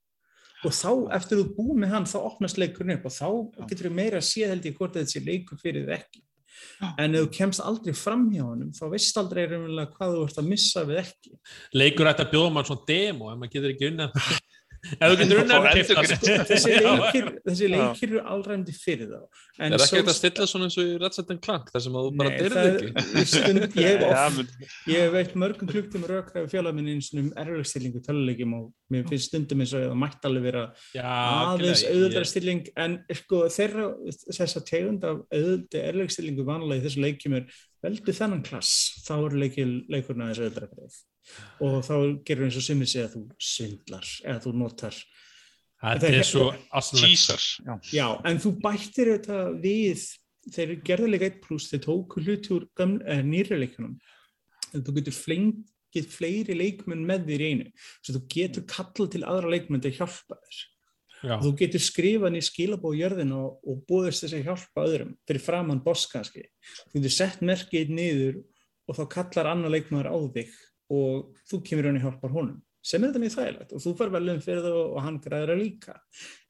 [0.64, 3.96] Og þá, eftir þú búið með hann, þá opnast leikurinn upp og þá getur þú
[3.98, 6.24] meira að sé held ég hvort þetta sé leikur fyrir þið ekki.
[7.02, 10.40] En ef þú kemst aldrei fram hjá honum, þá veist aldrei raunverulega hvað þú ert
[10.40, 11.34] að missa við ekki.
[11.76, 14.08] Leikur ætti að bjóða mann svona demo ef maður getur ekki unna
[14.84, 16.28] ef þú getur unna Fá að keypta endurgreitt.
[16.28, 16.46] hann.
[16.50, 19.20] Þessi leikir, þessi leikir eru allræmdi fyrir þá.
[19.64, 22.08] En Er ekki hægt að stilla svona eins og í Ratchet Clank þar sem að
[22.08, 22.90] þú bara það- ekki?
[23.14, 28.56] ég stund, ég hef veitt mörgum klukktum rökra við fjölaðminni eins og um erfiðstillingu töluleikjum
[28.60, 30.64] og mér finnst stundum eins og það mætti alveg vera
[31.04, 33.88] aðeins auðvöldra stilling en sko þeirra
[34.34, 37.48] þessa tegund af auðvöldi erfiðstillingu vanlega í þessu leikjum er
[37.84, 38.74] veldu þennan klass
[39.08, 41.02] þá er leikil, leikurna þessu auðvöldra greið
[41.63, 41.95] og þá
[42.28, 44.97] gerur eins og simmi segja að þú svindlar eða þú notar
[45.84, 47.11] Þetta er svo aðsannlegt.
[47.11, 47.74] Teaser, já.
[47.91, 50.03] Já, en þú bættir þetta við,
[50.55, 53.97] þeir gerðu leika 1 pluss, þeir tóku hluti úr eh, nýri leikunum.
[54.71, 57.67] Þú getur flengið fleiri leikmenn með þér í einu.
[57.99, 60.61] Svo þú getur kallað til aðra leikmenn til að hjálpa þér.
[61.24, 61.36] Já.
[61.39, 65.84] Þú getur skrifað niður skilabóð jörðin og, og búðist þess að hjálpa öðrum fyrir framann
[65.84, 66.47] boss kannski.
[66.91, 68.41] Þú getur sett merkið niður
[68.88, 70.55] og þá kallar annar leikmæður á þig
[70.92, 73.74] og þú kemur hann og hjálpar honum sem er þetta mjög þægilegt.
[73.74, 75.94] Og þú fær velum fyrir það og hann græðir að líka.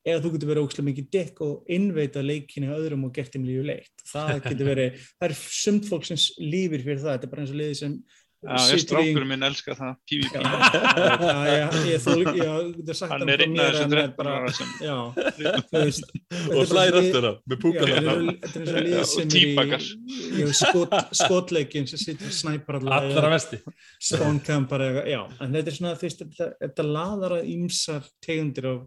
[0.03, 3.45] Eða þú getur verið ógslag mikið dekk og innveita leikinu á öðrum og gert þeim
[3.47, 4.05] lífi leitt.
[4.09, 7.53] Það getur verið, það er sumt fólk sem lífir fyrir það, þetta er bara eins
[7.53, 7.95] og liði sem
[8.43, 10.39] Já, ég strákur minn elskar það, PvP.
[10.43, 13.69] Já, já, ég þú líka, já, þú getur sagt Hann það er mér en það
[13.73, 14.97] er 13 bara- Já,
[15.69, 18.73] þú veist þetta er Og lið- aftur það, með Já, púkana þetta er þetta er
[18.73, 19.85] eins og Já, lið sem típakar.
[19.85, 23.61] er í já, skot, skotleikin sem situr snæpar Allra vesti.
[24.03, 28.81] spónkam bara, já, en þetta er svona fyrst, þetta, þetta laðar að ýmsar tegundir af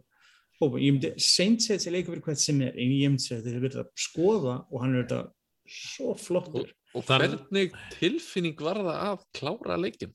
[0.60, 3.40] hópa, ég myndi seint segja þessi leikur fyrir hvað sem er, en ég myndi segja
[3.42, 5.24] þetta er verið að skoða og hann er þetta
[5.66, 7.68] svo flottur Og hvernig
[7.98, 10.14] tilfinning var það að klára leikin?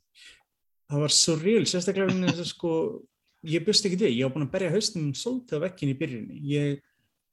[0.91, 2.71] það var svo real, sérstaklega vegna þess að sko,
[3.47, 6.41] ég bjóst ekki við, ég var búin að berja haustum svolítið á vekkin í byrjunni.
[6.51, 6.73] Ég,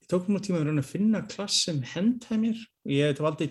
[0.05, 2.63] ég tók nú tíma að reyna að finna klass sem hentaði mér.
[2.87, 3.51] Og ég hef valdi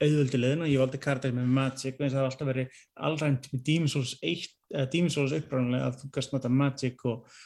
[0.00, 2.76] auðvöldi leðina, ég valdi karakter með Magic og eins og það har alltaf verið
[3.08, 7.40] allrænt með Demon's Souls 1, eða Demon's Souls uppræðanlega að þú gæst nota Magic og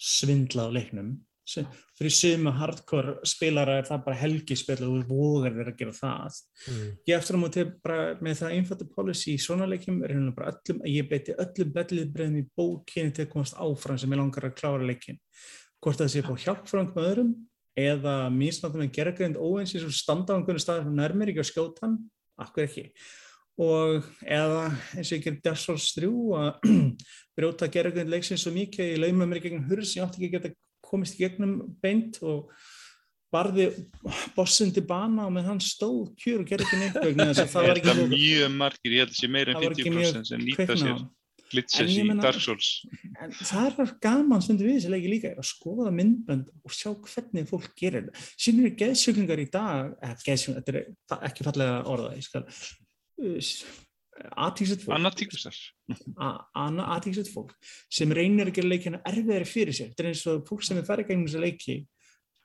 [0.00, 1.14] svindla á leiknum
[1.44, 6.38] fyrir suma hardcore spilara er það bara helgispil og þú vogar þér að gera það.
[6.68, 6.92] Mm.
[7.10, 10.54] ég eftir á móti bara með það einfalda policy í svona leikjum er hérna bara
[10.54, 14.48] öllum, að ég beiti öllum bellið í bókinni til að komast áfram sem ég langar
[14.48, 15.20] að klára leikin
[15.84, 17.34] hvort það sé fá hjálp frá einhverjum öðrum
[17.74, 21.50] eða misnátt með gerðgreind óeins í svo standa á einhverju staðar sem nærmir ekki að
[21.50, 21.98] skjóta hann,
[22.40, 22.86] akkur ekki?
[23.64, 24.64] Og eða
[24.96, 26.70] eins og ég gerir Dark Souls 3 að
[27.38, 30.54] brjóta gerðgreind leiksins svo mikið ég lauma mér hurð sem ég átti ekki að geta
[30.94, 32.48] komist í gegnum beint og
[33.34, 33.66] barði
[34.36, 37.52] bossin til bana og með hann stóð kjur og gerði ekki neitt vegna þess að
[37.54, 40.08] það var ekki mjög margir, ég held að sé meira en Það var ekki mjög
[40.14, 41.04] 50% sem nýta sér
[41.54, 42.68] ég í Dark Souls.
[43.22, 46.90] en það er gaman stundum við þessi leiki líka er að skoða myndbönd og sjá
[46.94, 52.26] hvernig fólk gerir eru geðsjúklingar í dag eða geðsjúklingar, þetta er ekki fallega orða ég
[52.26, 53.52] skal uh,
[54.14, 54.94] aðtíksett fólk,
[57.34, 57.54] fólk
[57.92, 59.90] sem reynir að gera leikina erfiðari fyrir sér.
[59.92, 61.76] Þetta er eins og fólk sem er farið gegnum þessa leiki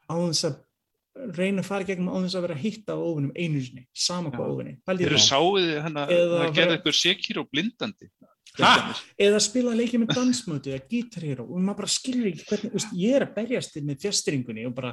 [0.09, 0.57] á þess að
[1.35, 4.53] reyna að fara gegnum á þess að vera hitta á ofunum einu sinni, sama hvað
[4.53, 4.73] ofunni.
[4.87, 5.21] Þeir eru
[5.83, 8.09] hann að það gerði eitthvað sekir og blindandi.
[8.59, 12.91] Eða spila leikið með dansmötu eða Guitar Hero og maður bara skilur ekki hvernig, úst,
[12.97, 14.91] ég er að berjast með fjastringunni og bara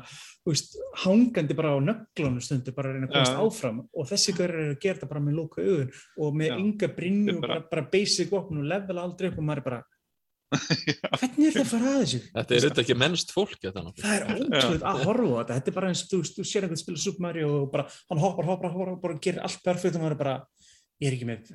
[0.50, 4.52] úst, hangandi bara á nöglunum stundu bara að reyna að komast áfram og þessi gaur
[4.54, 5.90] er að gera þetta bara með lóka augun
[6.20, 9.62] og með ynga Þetta og bara, bara- basic opn og level aldrei upp og maður
[9.64, 9.82] er bara
[10.56, 12.18] hvernig er þetta að fara að þessu?
[12.36, 13.56] Þetta er auðvitað ekki mennst fólk.
[13.58, 16.44] Það er ótrúlega að horfa á þetta, þetta er bara eins og þú, veist, þú
[16.46, 19.58] sér einhvern spila Super Mario og bara hann hoppar, hoppar, hoppar, hoppar og gerir allt
[19.66, 20.36] perfekt og maður er bara,
[21.02, 21.50] ég er ekki með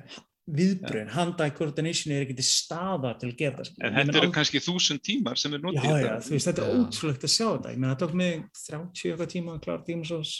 [0.50, 3.68] viðbröðin, hand-eye coordination er ekki til staða til að gera það.
[3.68, 3.86] skilur.
[3.86, 6.16] En þetta eru kannski þúsund tímar sem er Já, notið já, þetta.
[6.26, 6.78] þú veist, þetta er Já.
[6.82, 7.74] ótrúlegt að sjá þetta.
[7.74, 8.32] Ég meina, það tók mig
[8.66, 10.32] 30 eitthvað tíma að klára Demon's Souls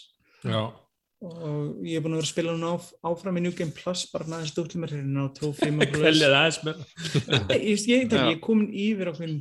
[0.43, 0.63] Já.
[1.23, 2.77] og ég er búin að vera að spila núna á,
[3.13, 6.35] áfram í New Game Plus, bara næðist út til mér hérna á trófrým og Kveljað
[6.41, 6.85] aðeins með.
[7.63, 8.27] Ég, ég, Já.
[8.43, 9.37] komin yfir okkur,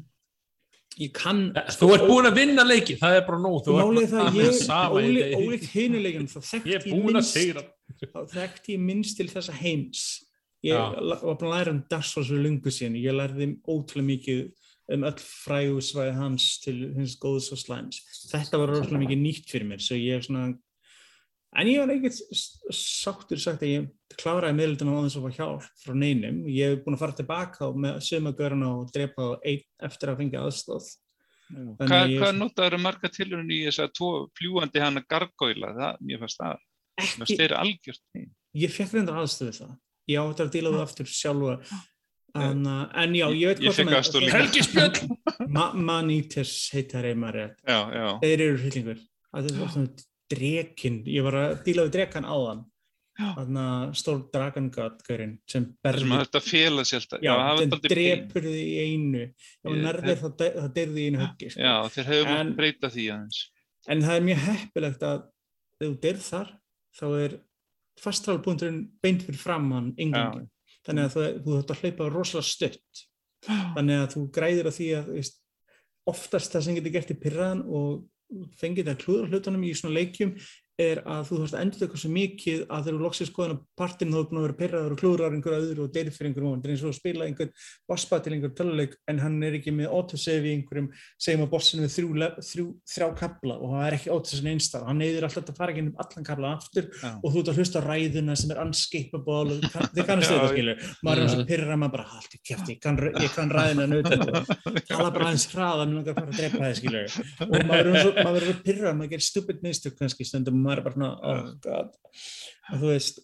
[1.01, 1.41] ég kann...
[1.73, 3.63] Þú ert búin að vinna leiki, það er bara nóg.
[3.65, 7.65] Þú ert Málið er það, alveg ég, er ég búin að minnst segra.
[8.13, 10.03] þá þekkti ég minnst til þessa heims
[10.63, 10.81] ég Já.
[10.93, 14.41] var búin að læra um Souls fyrir lungu síðan, ég lærði ótrúlega mikið
[14.91, 18.01] um öll frægusvæði hans til hins góðs og slæms
[18.31, 20.49] þetta var rosalega mikið nýtt fyrir mér svo ég er svona
[21.51, 22.19] en ég var ekkert
[22.75, 26.83] sáttur sagt að ég kláraði meðlutuna á þess að fá hjálp frá neinum, ég hef
[26.85, 30.89] búin að fara tilbaka með sömagöruna og drepa á einn eftir að fengja aðstóð
[31.51, 35.73] að ég- hvað notaður marga tilhörun í þess að tvo fljúandi hana gargóila?
[35.75, 36.61] Það, mér fannst það.
[37.01, 38.03] Fannst þeir algjört.
[38.55, 39.73] ég fekk reyndar aðstöðu það
[40.11, 41.55] ég átti að díla við aftur sjálfa
[42.41, 44.01] en, uh, en já, ég veit Ég hvað fékk þú meinar.
[44.01, 44.37] aðstoð líka.
[44.37, 44.99] Helgi spjöld!
[45.55, 47.07] Ma Manitas heitar
[47.97, 48.05] já.
[48.23, 49.01] þeir eru hryllingur.
[49.31, 52.61] Það er svona drekin ég var að díla við drekan áðan.
[53.21, 54.21] Þannig að stór
[55.05, 57.03] gaurinn sem Það að þetta fela sér
[57.43, 59.23] það var sem drepur þig í einu.
[59.27, 61.61] Ef hún Ég- nærðir þá de- þá deyrði í einu höggi sko.
[61.67, 63.41] Já, þeir hefðu En- mátt breyta því aðeins.
[63.91, 66.49] en það er mjög heppilegt að ef þú deyrð þar
[67.01, 67.37] þá er
[68.01, 70.49] fastráðbúndurinn beint fyrir framann yngangin
[70.85, 73.03] þannig að þú, þú þátt að hlaupa rosalega stutt.
[73.47, 75.37] Þannig að þú græðir á því að þú veist,
[76.11, 80.33] oftast það sem getur gert í pyrraðan og fengið það klúður hlutunum í svona leikjum
[80.81, 83.57] er að þú þarfst að endur eitthvað svo mikið að þegar þú loksist skoðan á
[83.81, 86.51] partinn þá er búin að vera pyrraður og klúrar einhver öðru og deyrir fyrir einhverjum
[86.51, 86.61] ofan.
[86.61, 87.51] Það er eins og að spila einhvern
[87.91, 90.89] bossbat til einhver töluleik en hann er ekki með autosave í einhverjum
[91.21, 92.09] segjum að bossinu við þrjú,
[92.51, 92.65] þrjú,
[92.95, 96.27] þrjá kapla og það er ekki autosave einstar hann neyðir alltaf að fara ekki allan
[96.31, 97.11] kapla aftur Já.
[97.21, 100.83] og þú ert að hlusta ræðuna sem er unscapable og kann- þið kannast þetta skilur
[101.05, 102.99] maður er eins og pyrra maður bara haldt í kæfti ég kann,
[103.35, 104.17] kann ræðina nauta
[104.87, 107.17] tala bara aðeins hraða mér langar bara að drepa það skilur
[107.47, 110.81] og maður er eins og að pyrra maður gerir stupid mistök kannski stundum og maður
[110.83, 111.91] er bara svona oh god.
[112.71, 113.21] Og þú veist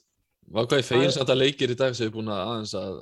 [0.48, 2.94] hvað ég fegin samt að leikir í dag sem er búin að aðeins að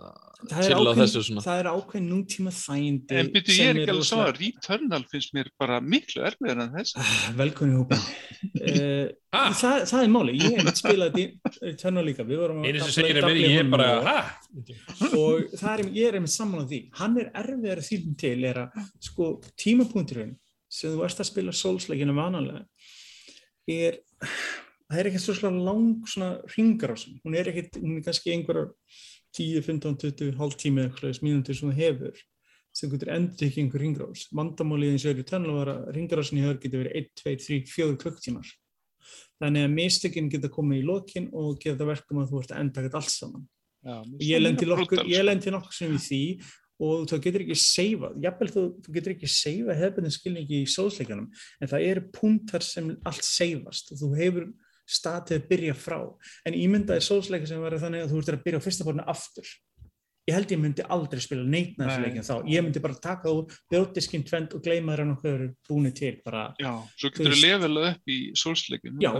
[0.49, 1.41] það er chilla á þessu svona.
[1.45, 5.35] það er ákveðin nútíma þægindi En byrju, ég er ekki alveg svo að Returnal finnst
[5.37, 6.95] mér bara miklu erfiðar en þess.
[6.97, 9.51] Ah, velkomin í hópa uh, Ah.
[9.51, 11.23] það, það er máli, ég hef spilaði
[11.69, 13.61] Eternal líka, við vorum að- Einu sem að segir er dabla mér, í ég er
[13.61, 13.87] honum bara,
[15.19, 16.79] og- það er, ég er einmitt sammála því.
[17.01, 19.29] Hann er erfiðar því til er að sko
[19.59, 20.33] tímapunkturinn
[20.71, 22.65] sem þú ert að spila Souls-leikinu vanalega
[23.67, 27.59] er það er ekki svo lang svona ringar á sem, hún er er
[28.05, 28.71] kannski einhverjar
[29.35, 32.21] 10, 15, 20, hálf tími eitthvað mínútur sem þú hefur
[32.75, 36.45] sem getur endur ekki einhver ringrás vandamálið eins og í tönnu var að ringrásin í
[36.45, 38.53] hör getur verið 1, 2, 3, 4 klukktímar
[39.41, 42.85] þannig að mistökin geta komið í lokin og geta verkum að þú ert að enda
[42.85, 43.47] þetta allt saman.
[44.23, 45.09] Ég lendi nokkur, sko.
[45.11, 46.21] ég lendi nokkur sem í því
[46.79, 51.29] og þú getur ekki seifa jafnvel þú, þú getur ekki seifa hefðbundin skilningi í sóðsleikanum
[51.61, 54.49] en það eru punktar sem allt seifast og þú hefur
[54.85, 55.99] statið að byrja frá.
[56.45, 59.47] En ímyndaði sóðsleika sem verður þannig að þú ert að byrja á fyrsta borðinu aftur.
[60.25, 62.05] Ég held ég myndi aldrei spila neitt næstu Nei.
[62.07, 65.91] leikin þá, ég myndi bara taka úr bjótiskinn tvend og gleyma þeirra nokkuð eru búinu
[65.93, 68.17] til bara, Já, svo Þú getur þú levelað upp í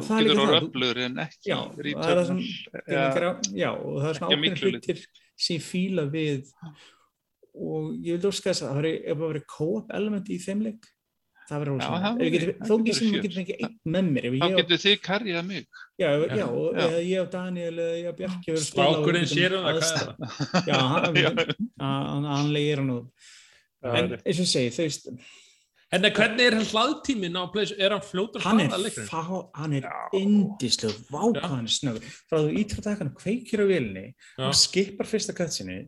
[0.08, 0.58] það er getur það.
[0.64, 2.42] öflur en ekki Já, það er það sem-
[3.62, 5.06] Já, og það er svona að ákveðin hlutir
[5.46, 6.42] sem fíla við
[7.56, 10.62] og ég vil óska þess að það verið- ef það verið co-op element í þeim
[10.66, 10.86] leik
[11.46, 11.60] það
[12.34, 13.22] geti- það þó ekki sem fjör.
[13.22, 15.66] getur fengið einn með mér Þá getur þið karjað mig.
[16.02, 16.36] já, Já.
[16.36, 16.82] já, og Já.
[16.86, 18.66] eða ég og Daniel eða ég og Bjarki að við
[19.06, 20.68] getum sér um það, hvað er það?
[20.68, 22.90] já, hann, hann, hann leir hann
[23.86, 25.10] en eins og segi, þú veist
[25.94, 27.86] En hvernig er hann hlaðtíminn á Playstation?
[27.86, 29.08] Er hann fljótur hann er, að leikurinn?
[29.54, 29.86] hann er
[30.18, 33.66] indislu vákvæðan snöggur frá þú ítrútt að hann kveikir á
[34.36, 34.48] Já.
[34.50, 35.86] og skipar fyrsta katsinni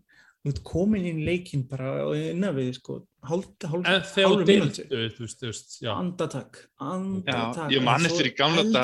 [0.48, 4.41] þú ert komin inn í leikinn bara innan við sko, hálf, hálf, En þegar hálfu
[4.41, 4.86] þú mínútu.
[4.88, 5.91] deildu, þú veist, þú veist, já.
[5.94, 8.84] andatak, andatak ég man eftir í gamla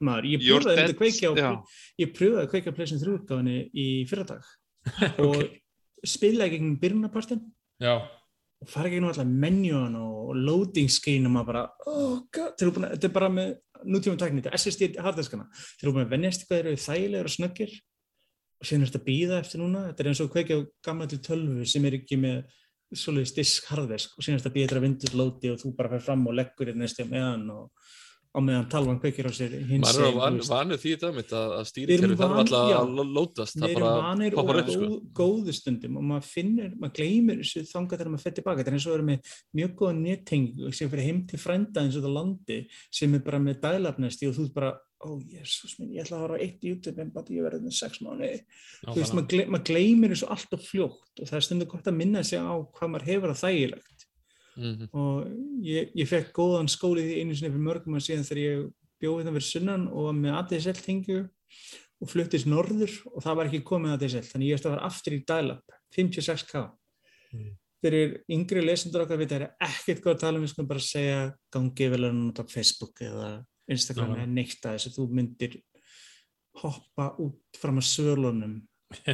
[0.00, 1.50] maður, ég pröfaði að já.
[2.02, 4.48] ég pröfaði að kveikja pleysin þrjúrgáðinni í fyrradag.
[5.26, 5.42] Og
[6.06, 7.42] spilaði gegnum byrjunapartin
[7.80, 7.94] Já,
[8.60, 12.56] og fara gegnum alltaf menjón og loading screen og maður bara, oh god.
[12.60, 13.54] Þetta er bara með
[13.88, 15.46] nútíma tækni þetta er SSD harddiskana,
[15.78, 17.78] þeir eru búin að vennjast hvað þeir eru þægilegur og snöggir
[18.60, 21.20] og síðan er þetta býða eftir núna, þetta er eins og kveikja á gamla til
[21.24, 22.42] tölvu sem er ekki með
[23.00, 24.18] svoleiðis disk harddisk.
[24.18, 26.36] Og síðan er þetta býða eftir að Windows loadi og þú bara fer fram og
[26.36, 27.90] leggur í næstu meðan og
[28.30, 31.54] á meðan talvan kveikir á sér hins maður er van, vanur því þetta mitt að,
[31.66, 34.84] stýrikerfi þarf alltaf að lótast það bara vanir og upp sko.
[34.84, 38.70] góð, góðu stundum og maður finnir, maður gleymir þessu þangað þegar maður fer tilbaka, þetta
[38.70, 42.06] er eins og vera með mjög góða nettengu sem fyrir heim til frænda eins og
[42.06, 42.60] það landi
[43.00, 44.70] sem er bara með dælarnesti og þú bara,
[45.00, 48.00] ó jésús minn, ég ætla að horfa eitt YouTube en bara ég verði með sex
[48.04, 48.26] mánu
[48.84, 51.96] þú veist, maður, maður gleymir þessu allt og fljótt og það er stundu gott að
[51.96, 54.06] minna sig á hvað maður hefur að þægilegt
[54.60, 54.88] Mhm.
[54.92, 55.28] og
[55.62, 58.64] ég, ég fekk góðan skóli því einu sinni fyrir mörgum að síðan þegar ég
[59.00, 61.18] bjóði það fyrir sunnan og var með ADSL tengu
[62.02, 65.16] og fluttist norður og það var ekki komið ADSL þannig ég ætti að fara aftur
[65.16, 66.64] í dial-up 56k
[67.32, 67.52] Mm.
[67.80, 70.80] fyrir yngri lesendur okkar við það er ekkert góð að tala um við skulum bara
[70.82, 71.18] segja
[71.54, 73.28] gangi vel að nota Facebook eða
[73.70, 75.56] Instagram eða neitt að þess að þú myndir
[76.60, 78.56] hoppa út fram að svölunum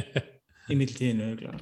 [0.71, 1.57] í mildtíðinu.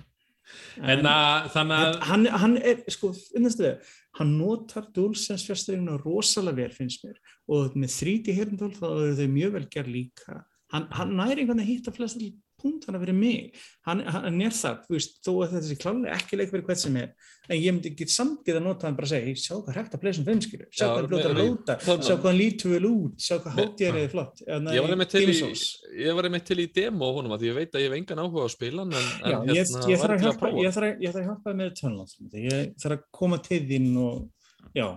[0.85, 6.61] En að, þannig að, hann, hann er, sko, finnastu þau, hann notar DualSense fjasturinn rosalega
[6.61, 7.17] vel finnst mér.
[7.51, 10.41] Og með 3D hirndól þá eru þau mjög vel gerð líka.
[10.73, 12.35] Hann, hann næri einhvern veginn að hitta flest allir
[12.65, 16.39] punktana fyrir mig, hann, hann er það þú veist, þó að þetta sé klálega ekki
[16.39, 17.13] leik fyrir hvert sem er,
[17.45, 19.95] en ég myndi ekki samt geta notað hann bara að segja, "Hey, sjá hvað hægt
[19.95, 22.89] að pleysa um fimmskilur, sjá Já, hvað blótt að lóta sjá hvað hann lítur vel
[22.89, 24.43] út, sjá hvað hátíðar er flott.
[24.45, 27.89] Ég var einmitt til í til í demo honum að því ég veit að ég
[27.89, 30.23] hef engan áhuga á að spila hann en, en Já, ég, hérna, ég, þarf að
[30.25, 30.57] hjálpa, að,
[31.05, 34.87] að þér með tölnátt ég þarf að koma til þín og já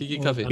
[0.00, 0.44] og kaffi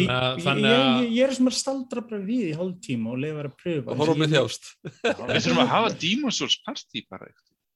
[0.42, 3.90] Þannig að- ég, er sem að staldra bara við í hálftíma og lefa að pröfa.
[3.92, 4.64] Og horfa með þjást.
[5.04, 7.28] Við þurfum að hafa Demon's Souls party bara.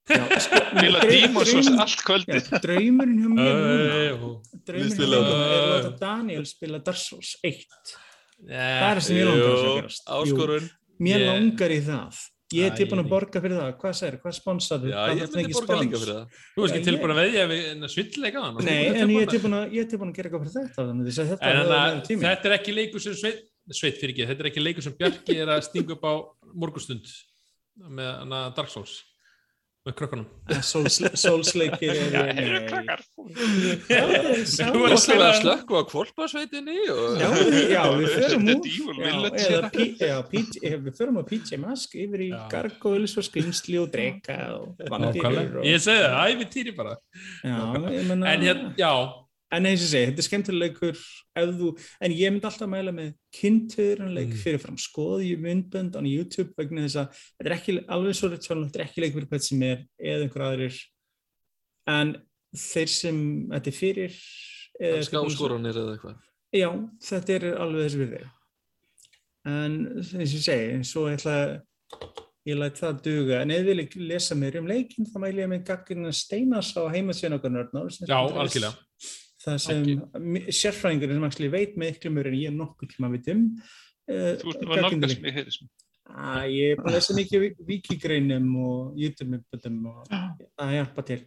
[0.03, 2.49] Já, sko, Spila draum- Demon's Souls draum- allt kvöldið.
[2.65, 4.33] draumurinn hjá mér núna
[4.67, 5.73] draumurinn hjá mér er að það.
[5.73, 7.63] láta Daniel spila Dark Souls 1
[8.43, 10.69] það það er sem ég langar að Jú, áskorun.
[10.99, 12.19] Mér langar í það
[12.53, 13.71] ég er tilbúin að borga fyrir það.
[13.81, 16.41] Hvað segir, hvað sponsar já, ég myndi borga líka fyrir það.
[16.55, 19.77] Þú veist ekki tilbúin að veðja við svindleika hann Nei, en ég er tilbúin að,
[19.83, 22.03] er tilbúin að gera eitthvað fyrir þetta þannig að þetta En er þannig meira að
[22.09, 22.25] tími.
[22.27, 23.41] þetta er ekki leikur sem sveit,
[23.73, 26.13] sveit fyrir ekki, þetta er ekki leikur sem Bjarki er að stinga upp á
[26.53, 27.09] morgustund
[27.99, 28.99] með Dark Souls
[29.83, 30.27] með krökkunum.
[30.63, 32.67] Souls- Souls-leikir Já, nei.
[32.69, 33.01] krakkar.
[33.91, 34.03] Já,
[34.71, 38.45] Þú og að spila- er að slökku á kvolpasveitinni og Já, við- já, við förum
[38.47, 38.55] er
[40.63, 42.47] eh, við förum á PJ Mask yfir í Já.
[42.53, 44.79] gargoyles og skynsli og drega og
[45.59, 46.95] og, Ég segi það, æfintýri bara.
[47.43, 47.59] já,
[47.91, 48.93] ég menna, En hérna, já,
[49.53, 50.97] en eins og segi, þetta er skemmtilegur
[51.43, 51.69] ef þú,
[52.01, 54.41] en ég myndi alltaf mæla með kynntöðuranleik Mm.
[54.43, 58.79] fyrirfram skoði myndbönd á YouTube vegna þess að þetta er ekki alveg svo rétt þetta
[58.79, 60.81] er ekki leik fyrir hvað sem er eða einhver aðrir
[61.87, 62.15] en
[62.53, 63.17] þeir sem
[63.53, 64.21] þetta er fyrir
[64.81, 66.21] eða kannski áskoranir eða eitthvað
[66.53, 66.69] Já,
[67.01, 68.25] þetta er alveg þessi virði.
[69.49, 71.37] En eins og ég segi, svo ætla
[72.45, 73.39] ég læt það duga.
[73.41, 76.85] En ef þið viljið lesa mér um leikinn, þá mæli ég með gaggrinna Steinars á
[76.93, 77.89] heimasíðan okkar nörnár.
[78.05, 78.73] já, algjörlega.
[79.43, 79.79] Það sem
[80.23, 83.41] mi- sérfræðingurinn sem actually veit miklu mjög en ég nokkuð tíma veit um.
[84.07, 85.71] Uh, Þú ert að nálgast mig, heyrðis mig.
[86.03, 90.15] Æ, ég er bara að lesa mikið vikigreinum og YouTube-myndböndum og
[90.59, 91.19] að hjálpa til.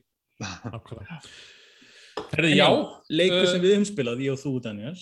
[2.32, 2.66] Herði, já,
[3.12, 4.94] Leikur uh, sem við höfum spilað, ég og þú, Daniel.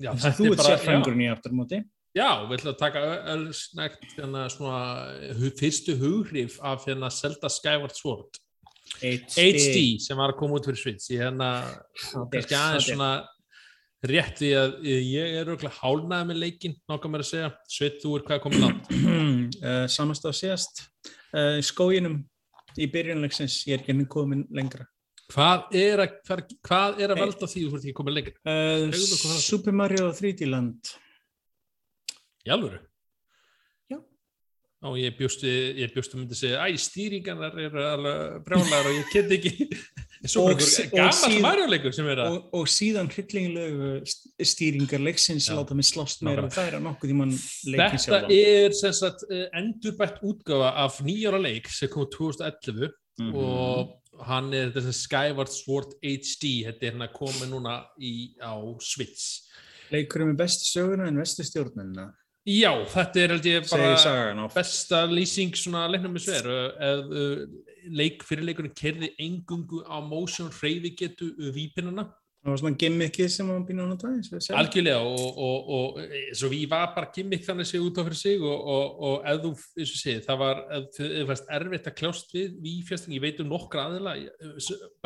[0.00, 1.80] já, Þess að þú er ert sérfræðingurinn í afturmóti.
[2.16, 3.02] já, við ætlum að taka
[3.34, 4.80] öllsnægt hérna svona
[5.38, 8.40] hu- fyrstu hughrif af hérna Zelda Skyward Sword
[9.00, 11.48] HD sem var að koma út fyrir Switch ég hérna
[12.32, 13.10] kannski aðeins svona
[14.12, 18.16] rétt því að ég er auðvitað hálnaði með leikinn nákvæm mér að segja, Sveit, þú
[18.18, 18.90] er hvað komið langt
[19.62, 20.82] uh, samast á síðast
[21.36, 22.16] uh, í skóginum
[22.80, 24.88] í byrjunleiksins ég er ekki enn komin lengra
[25.32, 27.24] hvað er að, hvað, hvað er að Hey.
[27.26, 29.46] velta því þú ert ekki komið lengur uh, Segðu okkur frá þessu.
[29.48, 30.92] Super Mario 3D Land
[32.42, 32.80] í alvöru?
[32.82, 32.91] Já.
[34.82, 35.46] Á, ég bjóstu,
[35.78, 39.68] ég bjóstu myndi segja, æ, stýringarnar eru alveg brjálæðar og ég get ekki
[40.38, 40.58] Og og
[42.12, 43.88] er að og, og síðan hryllingilegu
[44.46, 45.54] stýringar leiksins Já.
[45.58, 49.24] láta mig slást meira við þær að nokkuð tíman leikin Þetta sjálfan er sem sagt
[49.30, 52.90] eh, endurbætt útgáfa af nýjára leik sem kom 2011
[53.20, 53.34] Mhm.
[53.36, 58.32] og hann er þetta sem Skyward Sword HD þetta er hann að koma núna í,
[58.40, 59.42] á Switch
[59.92, 62.06] leikurinn með bestu söguna en bestu stjórnina
[62.42, 67.44] Já, þetta er held ég bara besta lýsing svona leiknum með sver eða uh,
[67.94, 72.08] leik fyrir leikunum kerði engungu á motion hreyfi getu vípinnuna
[72.42, 74.56] Það var svona gimmickið sem hann býna að nota og segjum.
[74.58, 78.18] algjörlega og, og, og eh, svo við var bara gimmick þannig sig út á fyrir
[78.18, 80.62] sig og, og, og ef þú, eins og segið, það var
[81.60, 84.16] erfitt að kljást við vífjasting, ég veit um nokkra aðila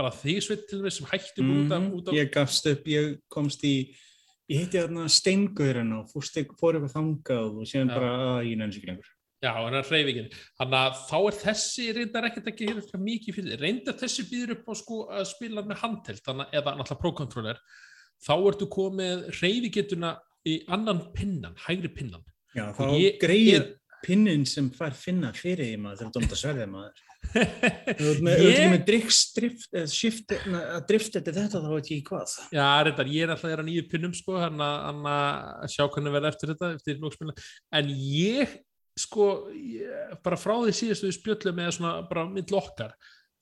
[0.00, 3.18] bara þig sveit til þess sem hætti mm Mhm, út af Ég gafst upp, ég
[3.28, 3.74] komst í
[4.52, 7.96] ég hitti þarna steingurinn og fór eitthvað þangað og síðan Já.
[7.98, 9.12] bara að ég nefnir sig lengur.
[9.44, 10.30] Já, hann er hreyfingin.
[10.56, 13.58] Þannig að þá er þessi reyndar ekkert ekki eitthvað mikið fyrir.
[13.60, 17.60] Reyndar þessi býður upp á sko að spila með handheld, þannig eða náttúrulega pro-controller.
[18.26, 20.14] Þá ertu komið hreyfingetuna
[20.48, 22.24] í annan pinnan, hægri pinnan.
[22.56, 22.86] Já, þá
[23.20, 23.74] greið
[24.06, 27.04] pinnin sem fær finna fyrir því maður þegar þú dómta sverðið maður.
[27.34, 28.70] Þú ert með, Ég- ég...
[28.72, 32.36] með drift, drift, eða shift, að drift eftir þetta þá veit ég ekki hvað.
[32.56, 36.54] Já, reyndar, ég er alltaf að nýju pinnum sko, hann að sjá hvernig verða eftir
[36.54, 37.44] þetta, eftir.
[37.80, 38.56] En ég,
[38.96, 42.96] sko, ég, bara frá því síðastu við spjöllum eða svona bara mitt lokkar,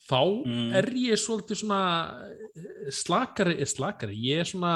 [0.04, 0.72] þá Mm.
[0.76, 1.78] er ég svolítið svona
[2.28, 4.72] eh, slakari, er slakari, ég er svona,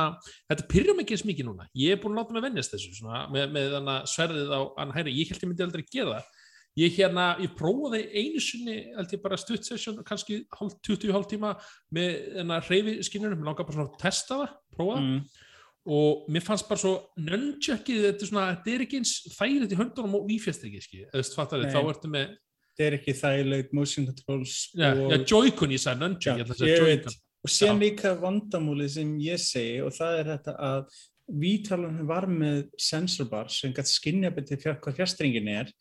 [0.49, 2.95] þetta pyrra mig ekki eins mikið núna, ég er búin að láta mig vennjast þessu
[2.97, 6.31] svona, með, með þannig sverðið á hann hæri, ég held ég myndi aldrei gera það.
[6.79, 11.27] Ég hérna, ég prófaði einu sinni, held ég bara stutt session, kannski hálf, 20 hálf
[11.31, 11.53] tíma
[11.95, 15.21] með þennan hreyfi skinnunum, mér langar bara svona að testa það, prófa það Mm.
[15.89, 19.79] og mér fannst bara svo nunchuckið, þetta er svona, þetta er ekki eins þægilegt í
[19.81, 22.37] höndunum og vífjastringi, skil, eða þú veist, fattar þið, þá ertu með,
[22.79, 26.61] Þetta er ekki þægilegt motion controls já, og, já Joy-Con, ég sagði veit.
[26.79, 27.15] Joy-Con.
[27.43, 27.73] og Já.
[27.81, 31.01] líka vandamúlið sem ég segi og það er þetta að
[31.43, 35.73] vítalan var með sensor bar sem gæti skinja betið hvað fjastringin er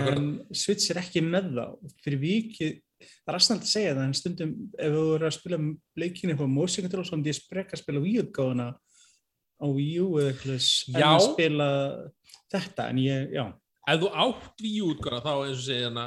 [0.00, 2.72] en Switch er ekki með það fyrir vikið,
[3.04, 5.58] það er aðstæðan að segja það en stundum ef þú eru að spila
[6.04, 8.68] leikinu á motion controls þá myndi ég spreka að spila Wii útgáðuna
[9.60, 10.64] á Wii U eða eitthvað
[10.94, 11.68] en að spila
[12.52, 12.88] þetta.
[12.90, 13.44] En ég, já.
[13.84, 16.04] Ef þú átt Wii U útgána, þá eins og segja eða,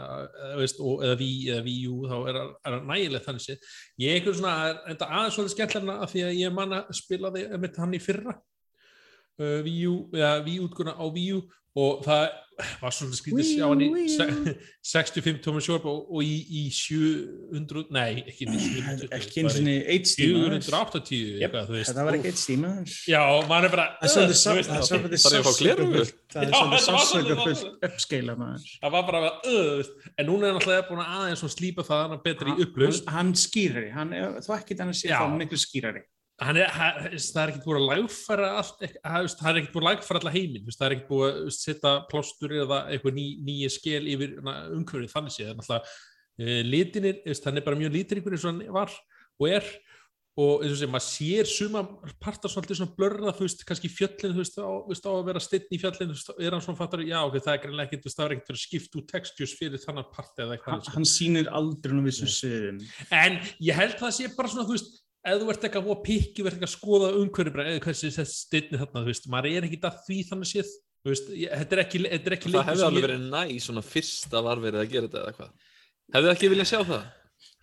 [0.57, 3.71] veist, og, eða Wii eða Wii U, þá er það- nægilegt þannig séð.
[4.01, 4.55] Ég er einhvern svona,
[4.87, 8.01] þetta aðeins svolítið skemmtilega af því að ég man að spila þig með hann í
[8.01, 8.35] fyrra,
[9.39, 11.41] uh, Wii U, eða Wii útgána á Wii U
[11.77, 12.25] og það
[12.81, 14.13] var skrítið að sjá hann í Wii U.
[14.17, 14.55] se-
[14.87, 19.67] 65 tóma sjórp og, og í, í 700, nei, ekki í 720, ekki eins og
[19.93, 21.89] eitt stíma 480, Yep, eitthvað, þú veist.
[21.91, 22.71] þetta var ekki eitt stíma
[23.11, 23.21] Já,
[23.51, 27.87] maður er bara, Það er svolítið það er svolítið sásökafullt- það er svolítið svolítið sásökafullt
[27.91, 28.67] uppskeila maður.
[28.81, 32.05] það var bara að, en núna er hann alltaf búin að aðeins svona slípa það
[32.15, 34.15] hann betri í upplust Hann, skýrari, hann
[34.47, 36.03] þú ekki þannig að sé það miklu skýrari.
[36.37, 39.89] Hann er, hann, það er ekkert búin að lagfæra allt, það er ekkert búin að
[39.89, 44.03] lagfæra alla heiminn, það er ekkert búin að setja plástur eða eitthvað ný, nýja skil
[44.13, 45.95] yfir umhverfið þannig séð, er náttúrulega
[46.37, 48.97] uh, litinir, hann er bara mjög ykkur eins og hann var
[49.37, 49.71] og er
[50.37, 51.81] og eins og sem maður sér suma
[52.21, 55.41] partar svolítið svona blörða, þú veist, kannski fjöllin þú veist, á, veist, á að vera
[55.41, 58.25] stinn í fjöllin veist, er hann svona fattar, já, ok, það er greinlega ekkert það
[58.27, 60.93] er ekkert fyrir að skipta út textures fyrir þannig part eða Hann, eitthvað sko.
[60.93, 62.35] hann sýnir aldrei vissum Nei.
[62.35, 62.79] sviðum.
[63.17, 66.43] En ég held það sé bara svona, þú veist, ef þú ert eitthvað að pikki,
[66.45, 69.67] verður eitthvað að skoða umhverju bara, eða hversi þessi stinni þarna, þú veist, maður er
[69.67, 70.73] ekki að því þannig séð,
[71.03, 73.85] þú veist, ég, þetta er ekki, þetta er ekki Það hefði alveg verið næ svona
[73.85, 75.55] fyrsta var verið að gera þetta eða hvað.
[76.17, 77.07] Hefðu ekki viljað sjá það?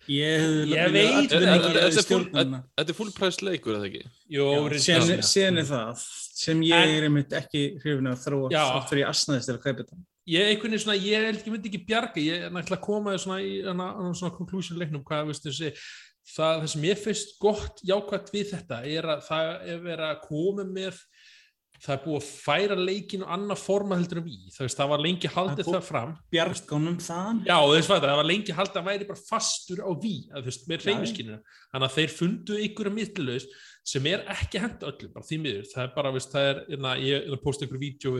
[0.05, 2.59] Ég, Ég veit, þetta er full- stjórna.
[2.77, 4.03] Þetta er full price leikur eða ekki?
[4.29, 4.45] Jó,
[4.77, 6.03] Síðan er það
[6.35, 9.81] sem ég En- er einmitt ekki hrifin að þróa fyrir ég asnaðist til að kaupa
[9.81, 9.97] þetta.
[10.27, 13.11] Ég einhvern veginn svona, ég held ekki myndi ekki bjarga, ég er náttúrulega að koma
[13.17, 15.69] svona í hana, hana, svona conclusion leiknum, hvað veist þessi,
[16.25, 20.21] það, það sem ég finnst gott jákvæmt við þetta er að það er verið að
[20.25, 20.99] koma með,
[21.75, 25.05] það er búið að færa leikin og annað forma heldur við, það veist, það var
[25.05, 26.17] lengi haldið Það fram.
[26.33, 27.43] Bjargánum þaðan.
[27.45, 30.89] Já, að það var lengi haldið að væri bara fastur á ví, að veist, með
[30.89, 33.49] reyfiskinu þannig að þeir fundu ykkur að mittlaus
[33.85, 36.95] sem er ekki hent öllum, bara því miður það er bara, veist, það er, na,
[36.97, 38.15] ég er að posta ykkur vídeo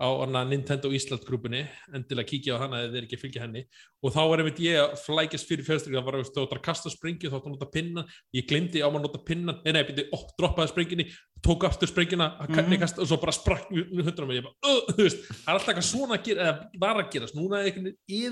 [0.00, 0.08] á
[0.48, 3.62] Nintendo Ísland grúpunni, endilega kíkja á hana eða þeir ekki að fylgja henni,
[4.00, 7.28] og þá var einmitt ég að flækjast fyrir fjölstryk, það var, ætlar að kasta sprengju,
[7.28, 8.08] þá ætlar að nota pinnan.
[8.32, 11.06] Ég glemdi á maður að nota pinnan, nei, nei, byrju, ó, droppaði sprengjunni,
[11.44, 12.80] tók aftur sprengjuna mm Mhm.
[12.80, 15.68] kasta, og svo bara sprakk hundra mig, ég bara, uh, þú veist, það er alltaf
[15.68, 17.72] eitthvað svona að gera, eða var að gerast, núna er,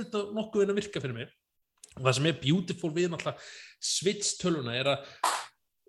[0.05, 1.29] þetta nokkuð veginn að virka fyrir mig?
[1.99, 3.39] Og það sem er beautiful við náttúrulega
[3.81, 4.99] switch töluna er að,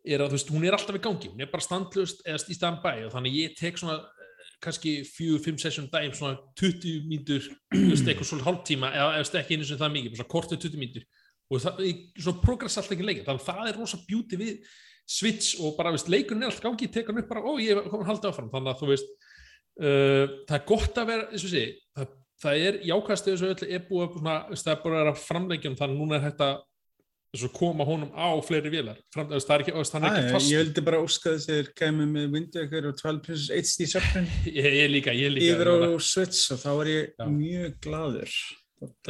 [0.03, 3.05] er að veist, hún er alltaf í gangi, hún er bara standlust eða í standbæ
[3.05, 4.01] og þannig ég tek svona
[4.61, 9.57] kannski 4-5 session dæm svona 20 mínútur, þú veist, eitthvað svona hálftíma eða eða ekki
[9.57, 11.05] einu sem það mikið, bara svona kortið 20 mínútur.
[11.51, 14.71] Og það, ég- svona progress alltaf ekki leikir, þannig að það er rosa beauty við
[15.11, 17.75] switch og bara, veist, leikurinn er alltaf gangi, ég tek hann upp bara, ó, ég
[17.75, 19.09] er komin haldið áfram, þannig að þú veist
[19.81, 21.63] uh, það er gott að vera, eins og sé
[21.97, 22.13] það,
[22.45, 25.75] það er jákvæðast eða svo öll er búið að, það er búið að vera framleikjum
[25.81, 26.49] þannig að núna er þetta
[27.31, 28.71] þess að koma honum á fleiri
[29.13, 31.47] Fram, þú veist, það er ekki, hann er ekki fast ég vildi bara óska þess
[31.47, 34.27] að þeir kemur með Wind Waker og 12 Princess HD söfnun.
[34.51, 37.25] Ég, líka, ég líka yfir á Switch og þá var ég Já.
[37.31, 38.37] mjög gladur.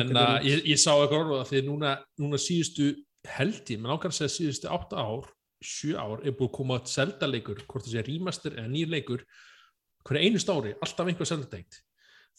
[0.03, 2.91] en að ég, ég sá eitthvað orða því núna, núna síðustu
[3.38, 5.30] held ég, menn ákvæmst að síðustu 8 ár
[5.61, 9.26] 7 ár er búið að koma Zelda leikur, hvort það sé remaster eða nýr leikur
[10.06, 11.81] hverja einu stári, alltaf einhver Zelda tengt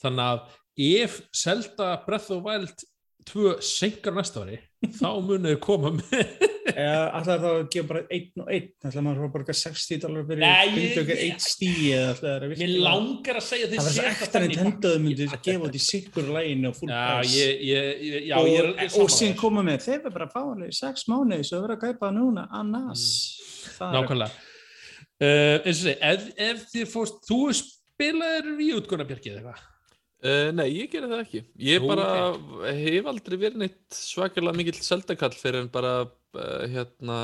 [0.02, 0.58] þannig að
[1.02, 2.84] ef Zelda Breath of the Wild
[3.28, 4.58] 2 senkar næsta ári
[4.98, 9.24] þá munið koma með Eða alltaf þá að gefa bara einn og einn, alltaf maður
[9.26, 13.82] að borga 60 dólar fyrir HD eða alltaf það er mér langar að segja Það
[13.82, 18.92] var svo ekta Nintendo þau myndu gefa út í sikkur læginu og full Já, price.
[19.02, 21.76] og, síðan koma með, þeir verður bara að fá alveg í sex mánuði svo verður
[21.76, 23.04] að gæpa núna, annars.
[23.74, 24.48] Það er- Nákvæmlega.
[25.22, 29.68] Uh, eins og segi, ef, ef þið fórst þú spilaðir í útgóna Bjarki eða eitthvað
[30.22, 31.40] Uh, nei, ég gerði það ekki.
[31.66, 32.08] Ég Nú, bara
[32.78, 37.16] hef aldrei verið neitt svakalega mikill seldakall fyrir en bara uh, hérna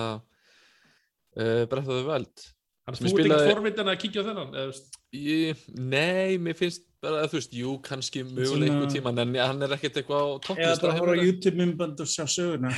[1.39, 2.47] uh, of the Wild.
[2.89, 6.37] Þannig að Sem þú ert spilaði- ekki forvitin að kíkja á þennan eða, Ég, nei,
[6.37, 10.20] mér finnst bara, þú veist, jú, kannski möguleg einhver tíma, en hann er ekkert eitthvað
[10.20, 10.83] á Eða topplista.
[10.83, 11.29] bara hjá horfa á mér.
[11.31, 12.73] YouTube-myndband og sjá söguna.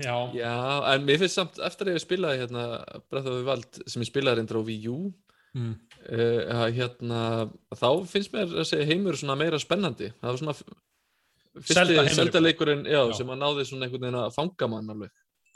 [0.00, 0.54] Já, Já,
[0.94, 2.64] en mér finnst samt, eftir að ég spilaði hérna
[3.10, 4.96] the Wild, sem ég spilaði reyndar á Wii U,
[5.58, 5.74] mm.
[6.12, 7.20] Uh, hérna,
[7.74, 10.10] þá finnst mér þessi heimur svona meira spennandi.
[10.20, 10.56] Það var svona
[11.54, 11.98] fyrsti
[13.10, 13.18] Já.
[13.20, 15.14] sem að náði svona einhvern veginn að fanga mann alveg.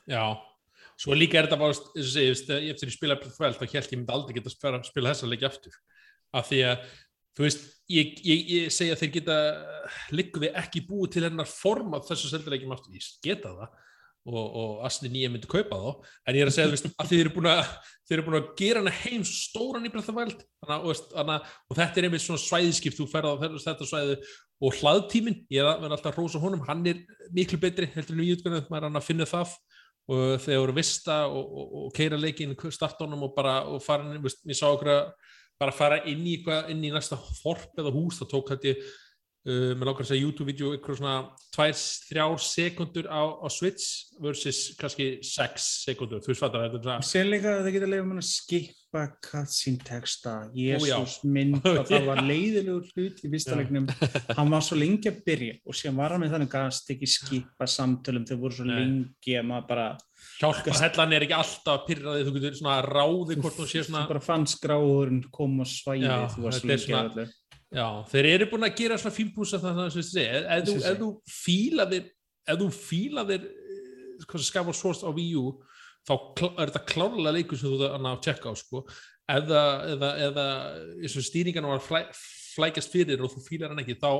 [0.08, 0.22] já
[0.98, 4.00] Svo líka er þetta bara, eins og segi, veist, eftir the Wild, þá held ég
[4.00, 5.76] myndi aldrei geta spila, spila þessa leiki aftur
[6.34, 6.88] af því að,
[7.38, 9.36] þú veist ég, ég, ég segja að þeir geta
[10.18, 13.84] liggum við ekki búið til hennar form af þessu seldilegjum aftur, ég geta það
[14.27, 16.11] og, og Asni nýja myndi kaupa þá.
[16.27, 17.62] En ég er að segja veist, að þeir eru búin að
[18.09, 22.24] þeir eru búin að gera hana heim stóran í að, og, og þetta er einmitt
[22.24, 24.19] svona svæðiskipt þú ferð á þetta, svæði
[24.59, 27.03] og hlaðtíminn, ég er að vera alltaf að rósa honum hann er
[27.35, 29.53] miklu betri heldur en við útgöðum maður er hann að finna það
[30.09, 33.59] og þegar voru vista og, og, keira leikin startónum og bara
[34.16, 35.03] inn, veist, ég sá okkur að
[35.61, 36.39] bara fara inn í,
[36.73, 38.82] inn í næsta þorp eða hús, það tók ég
[39.48, 41.14] uh, með langar að segja YouTube-vídeó ykkur svona
[41.54, 41.76] tvær,
[42.08, 47.08] þrjár sekundur á, á Switch versus kannski sex sekundur, þú veist fattar þetta er svona
[47.08, 50.34] Sér líka að það geta leiðum að skipa cutscene texta.
[50.56, 53.88] Jésús mynd og það var leiðilegur hlut í leiknum.
[54.38, 57.68] Hann var svo lengi að byrja og síðan var hann með þannig gast ekki skipa
[57.68, 58.76] samtölum, þau voru svo Nei.
[58.78, 59.88] lengi að maður bara,
[60.38, 64.14] hjálpa hellan er ekki alltaf pyrraði, þú getur svona ráði hvort þú sé svona þú
[64.14, 67.28] bara fannst gráðurinn koma á svæði, Já, þú varst þetta lengi að öllu.
[67.69, 71.09] Já, þeir eru búin að gera svona fínpúsa þannig að þessu segja, ef þú, þú
[71.28, 72.07] fílaðir
[72.49, 73.45] ef þú fílaðir
[74.24, 75.45] hvað sem skafar svort á Wii U
[76.09, 76.15] þá
[76.49, 78.82] er þetta klárlega leikur sem þú þarf að tjekka á sko.
[79.28, 79.62] Eða,
[79.93, 80.45] eða, eða
[81.20, 82.01] stýringarna var flæ,
[82.55, 84.12] flækjast fyrir og þú fílar hann ekki þá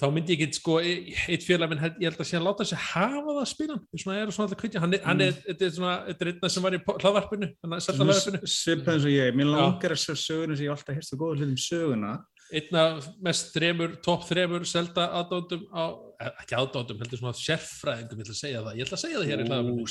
[0.00, 2.64] þá myndi ég ekki sko e- eitt félag minn, ég held að sé að láta
[2.66, 5.34] sig hafa það að spila hann, svona er svona alltaf kvitja hann er, hann er,
[5.44, 8.40] þetta er svona, þetta er einna sem var í hlaðvarpinu, hann hlaðvarpinu.
[8.54, 11.60] Svipað eins og ég, mér langar að söguna sem ég alltaf hérst og góða hlutum
[11.60, 12.14] söguna.
[12.52, 12.82] einna
[13.24, 15.84] mest þremur, topp þremur selda aðdóndum á,
[16.20, 19.20] eh, ekki aðdóndum, heldur svona sérfræðingum, ég ætla að segja það, ég ætla að segja
[19.22, 19.86] það hér í hlaðvarpinu.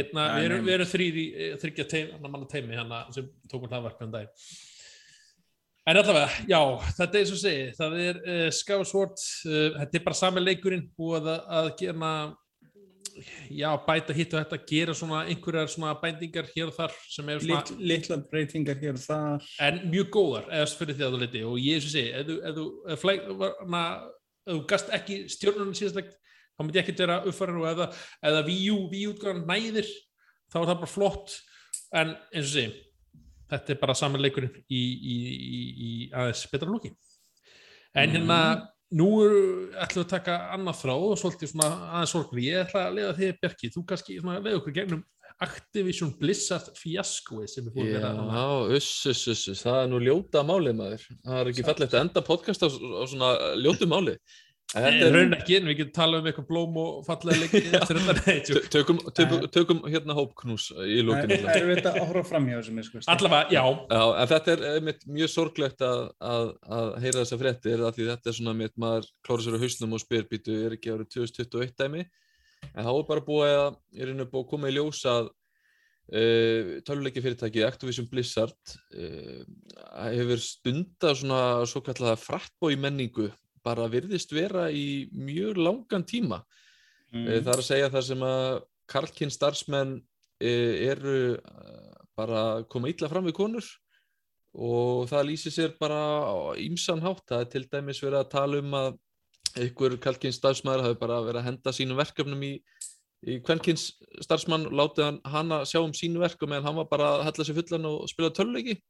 [0.00, 3.28] Einna, við erum, við erum þrýr í eh, þryggja teim, annar manna teimi hana, sem
[3.52, 4.32] tókum hlaðvarpinu um daginn.
[5.84, 6.60] En allavega, já,
[6.96, 10.86] þetta er eins og segi, það er uh, Skyward, uh, þetta er bara sami leikurinn
[10.96, 12.12] búið að, að gera,
[13.52, 17.42] já, bæta hitt og þetta, gera svona einhverjar svona bændingar hér og þar sem er
[17.42, 19.50] svona, Lit, litla breytingar hér og þar.
[19.66, 22.22] en mjög góðar eða fyrir því að þú liti og ég er svo að segja
[22.22, 23.84] ef þú, ef þú, ef var, na,
[24.46, 26.00] ef þú gast ekki stjórnunum síðast
[26.54, 27.90] þá myndi ekki vera uppfæran og eða,
[28.24, 29.92] eða VU, VU-utgáðan næðir
[30.48, 31.38] þá er það bara flott
[31.94, 32.74] en eins og segja
[33.52, 35.58] þetta er bara saman leikurinn í, í, í,
[35.88, 36.94] í aðeins betra lóki
[37.94, 38.38] en hérna
[38.94, 39.08] nú
[39.80, 43.16] ætlum við að taka annað þráð og svolítið svona aðeins sorgri ég ætla að leiða
[43.18, 45.04] þig Bjarki, þú kannski leiða okkur gegnum
[45.42, 48.10] Activision Blizzard fiaskoi sem er búin að vera.
[48.14, 51.06] Já, uss, uss, uss, það er nú ljóta málið maður.
[51.24, 54.14] Það er ekki fallegt að enda podcast á, á svona ljótu máli.
[54.74, 57.60] Nei, Þetta er, raun ekki, en við getum talað um eitthvað blóm og fallega leiki
[57.78, 58.64] eftir þetta nei, Tö- tjók.
[58.74, 61.36] tökum, tökum, tökum hérna hópknús í Það lókinu.
[61.36, 63.04] er erfitt að horfa fram hjá þessum.
[63.14, 63.62] Allavega, já,
[63.92, 68.08] Já, en þetta er einmitt mjög sorglegt að, að, að heyra þessa fréttir af því
[68.10, 71.12] þetta er svona mitt maður klára sér á hausnum og spyr býtu er ekki árið
[71.20, 72.02] 2021 dæmi
[72.74, 77.22] en þá er bara búið að, er búið að koma í ljós að uh, töluleiki
[77.22, 79.46] fyrirtæki Activision Blizzard uh,
[80.10, 83.30] hefur stundað svona svo kallega frattbói menningu
[83.64, 86.42] bara virðist vera í mjög langan tíma
[87.14, 87.28] Mm.
[87.28, 88.50] Eh, Það er að segja það sem að
[88.90, 89.94] Karlkinn starfsmenn
[90.42, 93.68] eh, eru eh, bara að koma illa fram við konur
[94.54, 95.98] og það lýsir sér bara
[96.30, 97.24] á ímsan hátt.
[97.26, 98.90] Það er til dæmis verið að tala um að
[99.54, 102.52] einhver Karlkinn starfsmæður hafi bara verið að henda sínum verkefnum í,
[103.30, 103.88] í kvenkins
[104.22, 107.46] starfsmann látið hann hana sjá um sín verk og meðan hann var bara að hella
[107.46, 108.80] sér fullan og spila töluleiki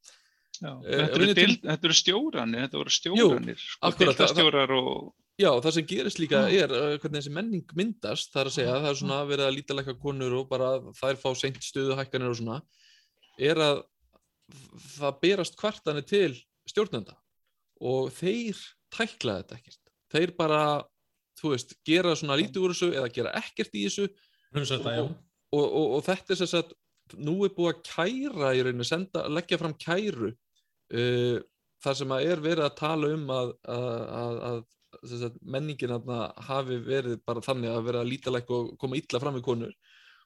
[0.60, 4.74] Já, Eh, þetta, eru dild, þetta eru stjóranir, þetta voru stjóranir, sko, akkurat, það- deildarstjórar
[4.78, 8.54] og Já, það sem gerist líka er uh, hvernig þessi menning myndast, það er að
[8.54, 12.36] segja, það er svona verið að lítalega konur og bara þær fá seint stöðuhækkanir og
[12.38, 12.58] svona,
[13.42, 13.80] er að
[14.94, 16.36] það berast kvartanir til
[16.70, 17.16] stjórnenda
[17.82, 18.60] og þeir
[18.94, 19.80] tækla þetta ekkert.
[20.14, 20.60] Þeir bara,
[21.40, 24.06] þú veist, gera svona lítið úr þessu eða gera ekkert í þessu
[24.54, 25.02] þetta, já.
[25.50, 26.76] og, og, og þetta er sem sagt,
[27.18, 30.30] nú er búið að kæra í rauninu, senda, leggja fram kæru
[30.92, 31.38] uh,
[31.84, 34.62] þar sem að er verið að tala um að, að, að,
[35.28, 35.96] að menningin
[36.48, 39.74] hafi verið bara þannig að vera lítalæk og koma illa fram við konur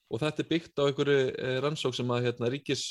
[0.09, 2.85] og þetta er byggt á einhverju eh, rannsók sem að hérna, ríkis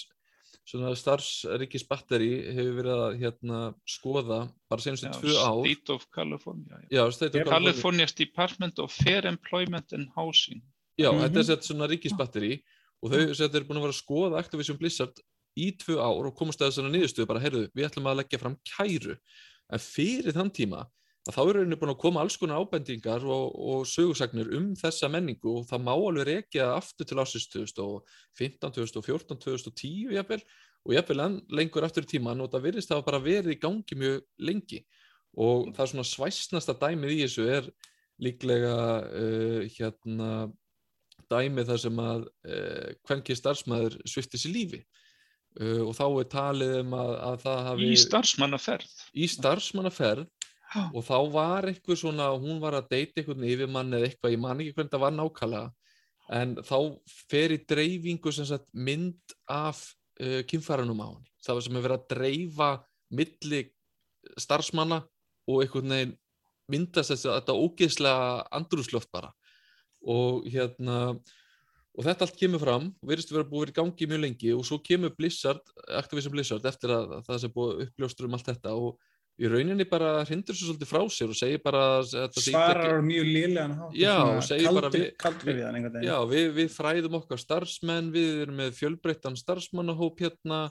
[0.67, 4.39] svona starfsríkisbatteri hefur verið að hérna, skoða
[4.69, 6.79] bara senustu já, tvö ár State of California.
[6.81, 6.87] Já.
[6.91, 7.71] Já, State of California.
[7.71, 10.61] California's Department of Fair Employment and Housing.
[10.99, 11.23] Já, Mhm.
[11.23, 12.61] þetta er svona ríkisbatteri
[13.01, 15.19] og þau sett er búin að vera að skoða Activision Blizzard
[15.57, 18.57] í tvö ár og komast að þessari niðurstöðu bara, heyrðu, við ætlum að leggja fram
[18.67, 19.17] kæru.
[19.73, 20.85] En fyrir þann tíma
[21.27, 25.09] að þá eru henni búin að koma alls konar ábendingar og, og sögursagnir um þessa
[25.11, 30.45] menningu og það má alveg rekja aftur til ásins 2015, 2014, 2010 jafnvel.
[30.87, 33.99] Og jafnvel enn lengur aftur í tíman og það virðist hafa bara verið í gangi
[33.99, 34.79] mjög lengi.
[35.35, 37.67] Og það er svona svæsnasta dæmið í þessu er
[38.23, 40.29] líklega uh, hérna
[41.27, 44.81] dæmið þar sem að uh, kvenki starfsmæður svifti sér lífi
[45.61, 48.93] uh, og þá er talið um að, að það hafi Í starfsmannaferð.
[49.13, 50.25] í starfsmannaferð
[50.67, 50.81] Já.
[50.91, 54.59] og þá var eitthvað svona, hún var að deyta einhvern yfirmann eða eitthvað, ég man
[54.63, 55.69] ekki hvernig það var nákvæmlega
[56.37, 56.77] en þá
[57.31, 59.79] fer í dreifingu sem sagt mynd af
[60.19, 62.69] uh, kynfæranum á henni það var sem er verið að dreifa
[63.15, 63.61] milli
[64.43, 65.01] starfsmanna
[65.47, 66.15] og einhvern veginn
[66.67, 69.31] myndast þess að þetta ógeðslega andrúsloft bara
[70.03, 70.97] og hérna
[71.97, 75.15] og þetta allt kemur fram, verðist vera búið í gangi mjög lengi og svo kemur
[75.17, 75.63] Blizzard
[75.97, 78.99] Activision Blizzard eftir að, að það sem búið uppljóstur um allt þetta og
[79.37, 82.61] í rauninni bara hrindur svo svolítið frá sér og segir bara að þetta sé illa-
[82.71, 83.27] svarar mjög
[83.81, 85.03] hátt Já, og segir bara við-
[85.45, 90.61] við veginn Já, við, við fræðum okkar starfsmenn, við erum með fjölbreyttan starfsmannahóp hérna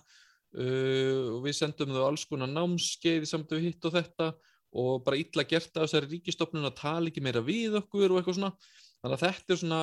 [0.55, 4.31] uh, og við sendum þau alls konar námskeið samt við hitt og þetta
[4.77, 8.37] og bara illa gert af þessari ríkistofnun að tala ekki meira við okkur og eitthvað
[8.41, 8.51] svona.
[9.01, 9.79] Þannig að þetta er svona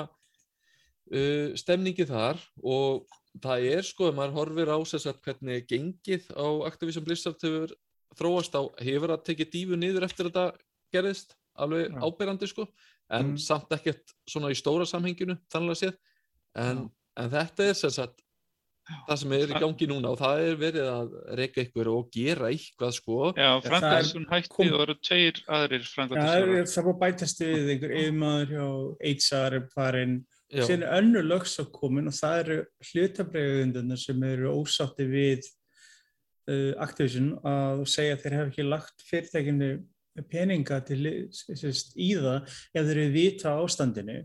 [1.11, 3.05] uh, stemningi þar og
[3.43, 7.73] það er sko, ef maður horfir á þess að hvernig gengið á Activision Blizzard hefur
[8.13, 11.97] þróast á, hefur að tekið dífu niður eftir að þetta gerðist, alveg Já.
[12.05, 12.67] ábyrrandi sko,
[13.13, 13.37] en Mm.
[13.41, 15.95] samt ekkert svona í stóra samhenginu, þannlega séð.
[16.55, 18.21] En, en þetta er sem sagt
[19.07, 22.49] það sem er í gangi núna og það er verið að reyka ykkur og gera
[22.51, 23.17] eitthvað sko.
[23.33, 26.93] Já, það Frankarsson hætti kom- og það eru tveir aðrir Já, það er það búið
[26.93, 28.67] að bætast við einhver yfirmaður hjá
[29.13, 29.57] HR
[30.53, 32.57] síðan er önnur lögsa komin og það eru
[32.89, 35.47] hlutabræðundunar sem eru ósátti við
[36.51, 39.71] uh, Activision að segja að þeir hafa ekki lagt fyrirtækinu
[40.29, 41.01] peninga til
[41.33, 44.19] sérst, í það ef þeir eru vita á ástandinu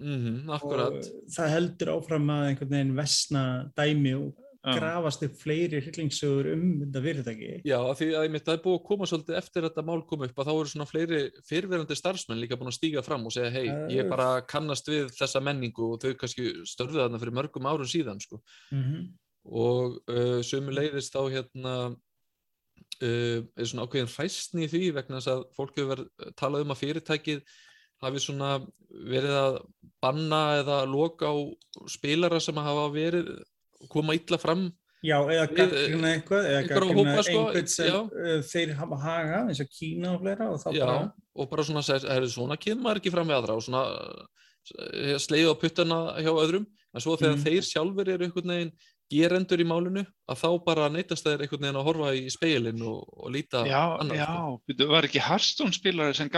[0.00, 3.46] mhm, akkurat og það heldur áfram að einhvern veginn vesna
[3.76, 4.34] dæmi og.
[4.74, 8.86] Grafast upp fleiri hryllingsögur um þetta fyrirtæki Já, af því að það er búið að
[8.88, 11.20] koma svolítið eftir þetta mál kom upp að þá eru svona fleiri
[11.50, 15.42] fyrirverandi starfsmenn líka búin að stíga fram og segja hei, ég bara kannast við þessa
[15.44, 18.40] menningu og þau kannski störðu þarna fyrir mörgum árum síðan sko.
[18.72, 19.06] mm -hmm.
[19.62, 21.76] og uh, sömu leiðist þá hérna
[23.02, 26.74] uh, er svona ákveðin hræstni í því vegna þess að fólk hefur verið talað um
[26.74, 27.42] að fyrirtækið
[28.02, 28.50] hafi svona
[29.08, 29.58] verið að
[30.04, 31.34] banna eða loka á
[31.88, 33.30] spilara sem hafa verið
[33.92, 34.66] koma illa fram
[35.06, 37.98] Já, eða Við, gaggrina eitthvað eða hópa, sko, einhvern sem já.
[38.00, 41.66] uh, þeir hafa haga eins og Kína og fleira og þá Já, bara og bara
[41.68, 45.98] svona segir, er svona kemur ekki fram við aðra og svona uh, sleið á puttana
[46.24, 46.66] hjá öðrum
[46.96, 47.44] en svo þegar Mm.
[47.44, 48.72] þeir sjálfur eru einhvern veginn
[49.12, 53.04] gerendur í málinu að þá bara neytast þeir einhvern veginn að horfa í speilin og,
[53.20, 54.56] og líta Já, annað já, sko.
[54.72, 56.30] byrju, var ekki Hearthstone spilari sem.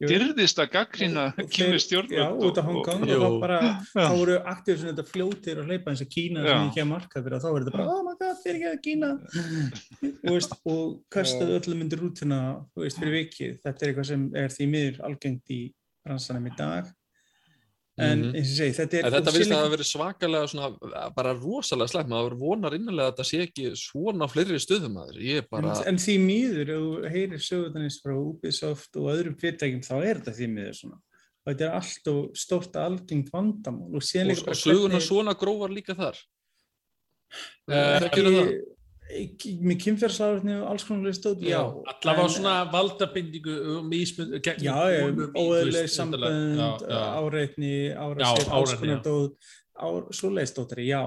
[0.00, 3.18] Dyrðist að gaggrina Og- og kynni stjórnvöld Já, út af Hong Kong og Jú.
[3.20, 4.06] þá bara Já.
[4.06, 6.68] þá voru aktífur sem þetta fljótir og hleypa eins og Kína sem Já.
[6.70, 8.82] ekki að marka fyrir og þá er þetta bara, oh my god, fyrir ekki að
[8.86, 9.10] Kína
[10.24, 12.40] og, veist, og kastaðu öllum undir rútina
[12.74, 15.60] þú veist, fyrir vikið, þetta er eitthvað sem er því miður algengt í
[16.06, 16.88] bransanum í dag
[18.00, 18.34] en Mhm.
[18.38, 21.34] eins og segi, þetta er En þetta og finnst að hafa verið svakalega svona, bara
[21.34, 24.96] rosalega slæmt, maður vonar innanlega að þetta sé ekki svona fleiri stöðum
[25.38, 26.16] er bara, En, en því
[26.70, 30.98] ef þú heyrir sögutanis frá Ubisoft og öðrum fyrirtækjum, þá er þetta því miður svona.
[31.46, 33.88] Og þetta er allt og stórt algengt vandamál.
[33.94, 36.16] Og, og, og bara söguna hvernig- svona grófar líka þar.
[37.70, 38.10] Eh, það?
[38.10, 38.60] Ekki-
[39.10, 45.24] með kynferðsláðurni og alls konar stóð, allavega svona valdabindingu og mismund gegn Já, já, konum
[45.24, 49.02] í, þú óeðleg veist, sambönd, áreitni, árasir, alls áreitni, konar já.
[49.08, 49.86] dóð, á,
[50.20, 51.02] svoleiðstóttari, já.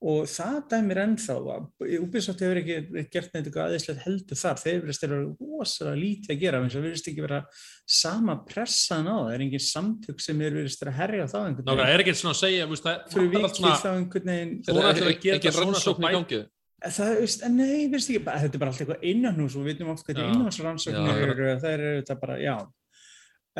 [0.00, 2.76] Og það dæmir ennþá að Ubisoft hefur ekki
[3.12, 4.60] gert neitt eitthvað aðeinslegt heldur þar.
[4.62, 7.40] Þeir verðist þeirra rosalega lítið að gera, og verðist ekki vera
[7.84, 9.26] sama pressan á það.
[9.26, 11.92] Það er engin samtök sem er verðist að herja á það einhvern veginn.
[11.92, 14.32] er ekkert svona að segja, þú veist, það Fyrir vantar allt vikið svona, þá einhvern
[14.32, 16.40] veginn Þeir eru ætla að gera ekki rannsókn í svo gangi
[16.80, 19.90] Það, veist, nei, veist ekki, bara, þetta er bara allt eitthvað innanhús og við veitum
[19.92, 21.26] oft hvað þetta innanhúsrannsóknir Já.
[21.26, 22.56] eru, það eru þetta bara, já.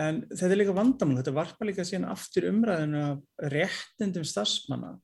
[0.01, 4.95] En þetta er líka vandamál, þetta varpa líka síðan aftur umræðinu af réttindum starfsmanna,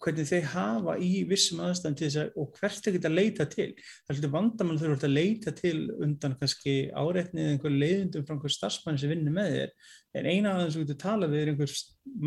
[0.00, 3.68] hvernig þeir hafa í vissum aðstæðan til þess að, og hvert þeir geta leita til.
[3.76, 5.76] Það er hluti vandamál þegar þú ert að leita til
[6.06, 9.74] undan kannski áreitnið eða einhver leiðindum frá einhver starfsmann sem vinnur með þér,
[10.16, 11.78] en eina af þeim sem þú getur talað við er einhver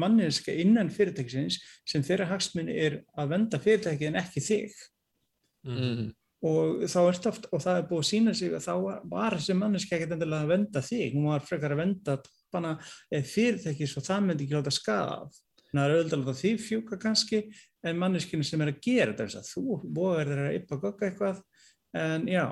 [0.04, 4.84] manneska innan fyrirtækisins sem þeirra hagsmunni er að venda fyrirtækið en ekki þig
[5.68, 6.10] mm.
[6.50, 8.74] og þá ert oft, og það er búið að sína sig að þá
[9.12, 12.76] var þessi manneski ekkert endilega að venda þig, hún var frekar að venda toppana
[13.12, 15.40] eða fyrirtæki svo það myndi ekki láta skada af.
[15.74, 17.40] Það er auðvitað að því fjúka kannski
[17.84, 21.42] en manneskinu sem er að gera þetta, að þú vogar þeirra að yppa gogga eitthvað,
[21.98, 22.46] en já,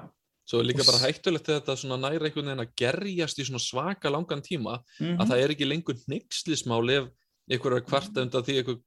[0.49, 4.11] Svo er líka Og bara hættulegt þetta svona næri einhvern veginn að gerjast í svaka
[4.11, 7.09] langan tíma mm að það er ekki lengur hnyggslismál ef
[7.51, 8.79] einhver er kvarta undan því einhver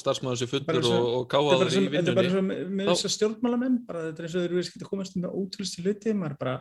[0.00, 2.58] starfsmæður sé Bara fullur svo- og, og káhaður í svo- þetta er bara vinnunni.
[2.58, 5.16] svo með, þess að stjórnmálamenn, bara þetta er eins og þeir eru að geta komast
[5.20, 6.54] með ótrúlisti hluti, maður bara,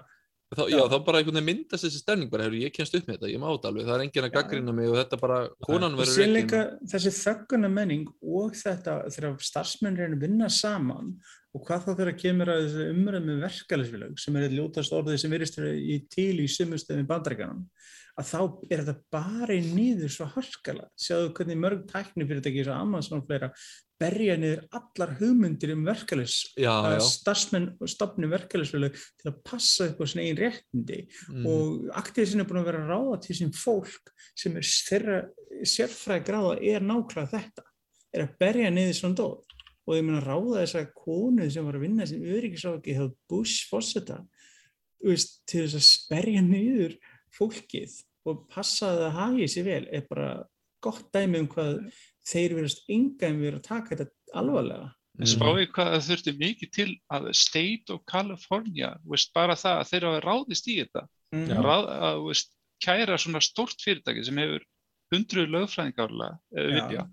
[0.50, 3.18] þá, já, þá bara einhvern veginn myndast þessi stemning bara, hefur ég kemst upp með
[3.20, 5.98] þetta, ég má þetta alveg það er enginn að gaggrina mig og þetta bara konan
[6.00, 6.38] verður sér rekin.
[6.40, 6.62] líka
[6.94, 11.14] þessi þögguna menning og þetta þegar starfsmenn reyna að vinna saman
[11.54, 15.32] og hvað þá þegar kemur að þessu umræð með verkefælisfélag sem er ljótast orðið sem
[15.32, 17.64] vera í til í sumustöðum í bandaríkanum
[18.20, 18.40] að þá
[18.70, 23.22] er þetta bara í nýður svo harkala, sjáðu hvernig mörg tækni fyrirtæki eins og Amazon
[23.22, 23.52] og fleira
[24.00, 30.06] berja niður allar hugmyndir um verkefælis að starfsmenn stopni verkefælisfélag til að passa upp á
[30.08, 31.00] sinni eigin réttindi.
[31.34, 35.20] Mm, og aktivisinn er búin að vera að ráða til sín fólk sem er þeirra
[35.68, 37.68] sérfræði gráða er nákvæmlega þetta
[38.16, 39.56] er að berja niður svona dóð
[39.90, 42.98] og ég meina ráða þessa konu sem var að vinna sem öryggisáki
[43.30, 44.22] Bush fósetta
[45.04, 46.96] veist, til þess að berja niður
[47.36, 50.30] fólkið og passa að hagi sér vel er bara
[50.84, 51.92] gott dæmi um hvað
[52.30, 56.70] þeir verðast enga en verið að taka þetta alvarlega En spáði hvað það þurfti mikið
[56.72, 61.02] til að State of California, veist, bara það að þeir hafa ráðist í þetta,
[61.34, 61.64] Mhm.
[61.66, 64.64] ráð, að veist, kæra svona stórt fyrirtæki sem hefur
[65.12, 66.64] hundruð lögfræðingarlega Já.
[66.72, 67.04] vilja.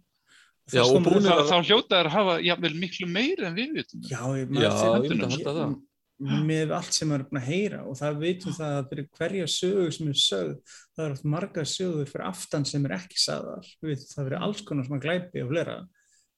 [0.70, 4.00] Já, og Þá, að- þá hljóta þær að hafa jafnvel miklu meira en við vitum.
[4.06, 4.70] Já, ég, Já,
[5.02, 5.82] myndi halda það.
[6.16, 9.48] Með allt sem maður er búin að heyra og það veitum það að fyrir hverja
[9.52, 13.68] sögu sem er sögð, það er oft marga sögur fyrir aftan sem er ekki sagðar
[13.84, 15.76] við, það fyrir alls konar sem að glæpi og flera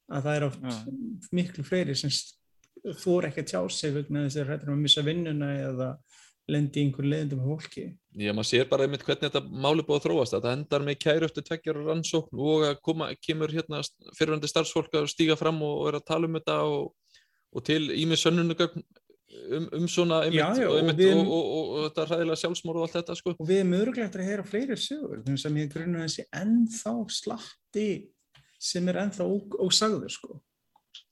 [0.09, 0.77] að það er oft Já.
[1.39, 2.15] miklu fleiri sem
[2.99, 5.89] þú er ekki að tjá sig vegna þess að hættir að missa vinnuna eða
[6.49, 7.89] lendi í einhver leiðindum af fólki
[8.19, 10.33] Já, maður sér bara einmitt hvernig þetta máli búið að þróast.
[10.35, 13.79] Þetta endar með kæru eftir tveggjar rannsókn og að koma, kemur hérna
[14.19, 17.21] fyrirvændi starfsfólk að stíga fram og, og er að tala um þetta og,
[17.55, 18.83] og til ímið sönnunugögn
[19.29, 22.79] um, um svona einmitt, Já, já, og, einmitt við- og, og, og, þetta ræðilega sjálfsmór
[22.81, 23.35] og allt þetta sko.
[23.39, 26.95] og við erum öruglega eftir að heyra fleiri sögur þannig sem ég grunna þessi ennþá
[27.21, 27.89] slatti
[28.59, 29.27] sem er ennþá
[29.69, 30.41] ósagður sko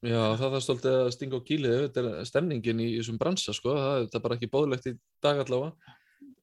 [0.07, 3.53] Já, það þarf stoltið að stinga á kýlið ef þetta er stemningin í þessum bransa
[3.55, 3.75] sko.
[3.77, 5.95] það er þetta bara ekki bóðlegt í dag allavega.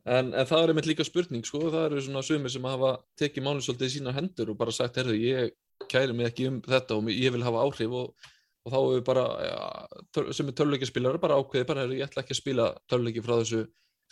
[0.04, 1.60] En, en það er einmitt líka spurning sko.
[1.72, 4.98] það eru svona sumir sem hafa tekið málið svolítið í sína hendur og bara sagt,
[5.00, 5.54] herðu, ég
[5.92, 8.30] kæri mig ekki um þetta og ég vil hafa áhrif og,
[8.66, 12.40] og þá hefur bara, ja, sem er töluleikjaspilar bara ákveðið, bara, ég ætla ekki að
[12.40, 13.64] spila töluleiki frá þessu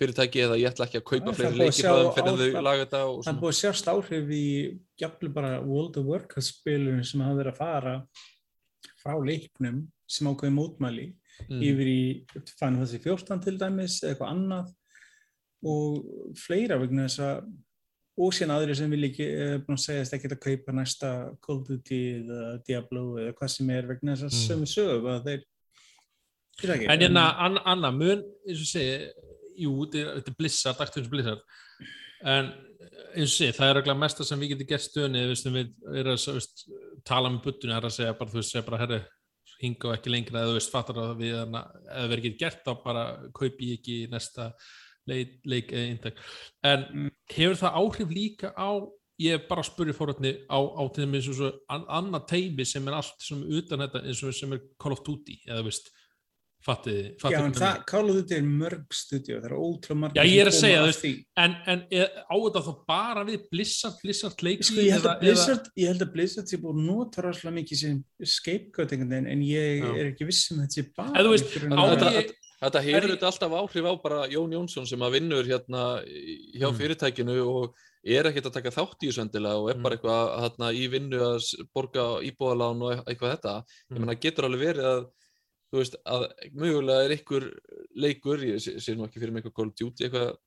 [0.02, 2.66] fyrirtæki eða ég ætla ekki að kaupa fleiri að leiki frá þeim fyrir á- þau
[2.66, 3.42] laga þetta og Það er svona.
[3.42, 4.44] búið að sjást áhrif í
[5.00, 7.96] jafnvel bara World of Warcraft spilunum sem hafa verið að fara
[9.02, 11.08] frá leiknum sem ákveði mótmæli
[11.50, 11.62] Mm.
[11.64, 12.02] yfir í
[12.60, 14.74] Final Fantasy 14 til dæmis eða eitthvað annað
[15.64, 17.48] og fleira vegna þess að
[18.18, 21.12] og síðan aðri sem vil ekki eh, búin að segja að ekki að kaupa næsta
[21.46, 24.48] Call of Duty eða Diablo eða hvað sem er vegna þess að Mm.
[24.50, 25.42] sömu sögu að þeir
[26.62, 29.08] Ég veit ekki, En hérna, Anna, Anna mun, eins og segi,
[29.64, 31.40] jú, þetta er- Blizzard, Activision Blizzard,
[32.24, 32.52] en
[33.16, 35.72] eins og segi, það er ekki mesta sem við getum gert stöðni, veistum, við
[36.04, 36.48] erum að
[37.08, 39.00] tala með buttunni, það er að segja bara, þú veist, segja bara, herri,
[39.62, 42.72] hinga og ekki lengra, eða þú veist, fattar að við, við erum ekki gert, þá
[42.84, 44.52] bara kaupi ég ekki næsta
[45.08, 46.18] leik, eða intek.
[46.64, 47.12] En Mm.
[47.30, 48.70] hefur það áhrif líka á,
[49.22, 52.66] ég er bara að spurja fórhætni á, á til dæmis eins og an, annað teimi
[52.66, 55.64] sem er allt sem er utan þetta, eins og sem er Call of Duty, eða
[55.64, 55.92] veist,
[56.62, 60.22] fattiði Já, fattiði en það, Call of Duty er mörg stúdíu, það eru ótrúlega margir
[60.22, 61.14] Já, ég er að segja, koma þú að veist, því.
[61.38, 66.02] en, en er, á þetta þá bara við Blizzard, Blizzard leiki Sko, ég ég held
[66.06, 69.90] að Blizzard sé búið nota rosalega mikið sem scapegoat en ég Já.
[69.98, 73.10] er ekki viss um að þetta sé bara En þú veist, á ég- þetta, hefur
[73.16, 76.78] þetta alltaf áhrif á bara Jón Jónsson sem að vinnur hérna hjá Mm.
[76.78, 77.76] fyrirtækinu og
[78.06, 79.84] er ekkert að taka þátt í þessu endilega og er Mm.
[79.84, 83.56] bara eitthvað hérna, í vinnu að borga íbúðalán og eitthvað þetta
[83.90, 83.96] Mm.
[83.96, 85.10] ég meina getur alveg verið að
[85.72, 86.24] þú veist að
[86.54, 87.44] mögulega er einhver
[87.96, 90.38] leikur, ég sé, sé nú ekki fyrir mig eitthvað Call of Duty eitthvað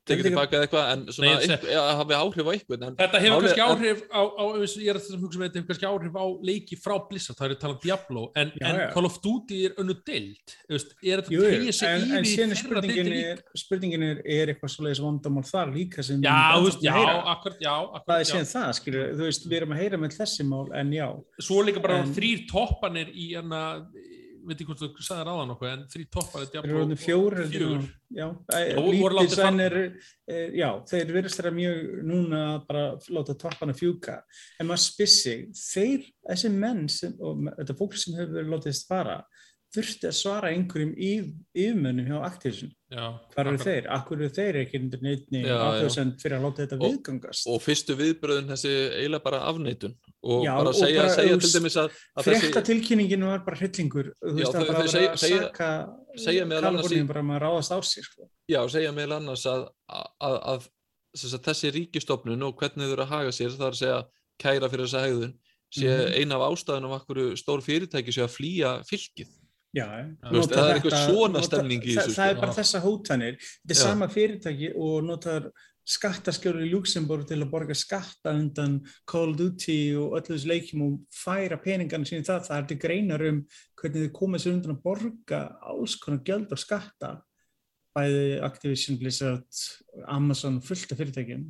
[0.00, 2.52] tekið Þetta er tilbaka eða eitthvað en svona Nei, ég eitthvað, ja, hafi áhrif á
[2.54, 4.44] eitthvað en Þetta hefur kannski en- áhrif á, á
[4.80, 7.46] ég er að þessum hugsa með þetta hefur kannski áhrif á leiki frá Blizzard, það
[7.50, 8.86] er að tala um Diablo en, Já, en já.
[8.94, 12.60] Call of Duty er önnu deild, er þetta tegja sig en, en í síðan er
[12.62, 16.82] þeirra deildir spurningin er, spurningin er, er eitthvað svoleiðis vandamál þar líka sem Já, veist,
[16.84, 18.30] já, að akkurat, já, það akkurat, er já.
[18.32, 21.06] síðan það, skilur, þú veist, við erum að heyra með þessi mál, en já,
[21.40, 23.62] Svo líka bara En- þrýr toppanir í hana,
[24.50, 26.80] veit ekki hvort þú sagði ráðan okkur, en þrýr toppanir þeir eru Diablo
[29.16, 29.76] látnir lítið er,
[30.36, 32.84] er, já, þeir verðast þeirra mjög núna að bara
[33.16, 34.16] láta toppana fjúka,
[34.60, 39.20] en maður spissi, þeir, þessi menn sem, og þetta fólk sem hefur verið látist fara,
[39.70, 41.10] þurfti að svara einhverjum í,
[41.54, 42.72] yfirmönnum hjá Activision.
[42.90, 43.04] Já,
[43.36, 43.84] Hvar eru þeir?
[43.94, 44.80] Akkur eru þeir ekki
[45.44, 45.58] Já, já.
[45.68, 47.46] aðhjóðsend fyrir að láta þetta Og- viðgangast?
[47.46, 51.40] og fyrstu viðbröðin þessi eiginlega bara afneitun og Já, bara og segja, bara, segja þú
[51.40, 55.12] til dæmis að, að Frekta tilkynningin var bara hryllingur, þú veist, það bara að segja-
[55.14, 55.70] að segja- saka
[56.26, 58.28] segja meðal annars í- Kaliforníu bara að ráðast á sig, sko.
[58.50, 60.68] já, segja meðal annars að, að, að,
[61.16, 64.00] þessi ríkistofnun og hvernig þau eru að haga sér það er að segja
[64.40, 65.34] kæra fyrir þessa hegðun
[65.70, 66.14] sé Mhm.
[66.20, 69.28] eina af ástæðunum af hverju stór fyrirtæki sé að flýja fylgið
[69.72, 69.86] Já,
[70.26, 72.40] Þú veist, það er eitthvað svona stemning í það, þessu, Það er sko.
[72.40, 73.34] bara þessa hótanir.
[73.38, 73.82] Þetta er Já.
[73.86, 75.52] sama fyrirtæki og notar
[75.88, 78.78] skattaskjóri í Luxemburg til að borga skatta undan
[79.08, 82.46] Call of Duty og öllu þessu leikjum og færa peningarna sín í það.
[82.48, 83.40] Það er til greinar um
[83.80, 85.40] hvernig þið komið sér undan að borga
[85.72, 87.14] alls konar gjöld og skatta
[87.96, 89.62] bæði Activision, Blizzard,
[90.06, 91.48] Amazon, fullt af fyrirtækjum.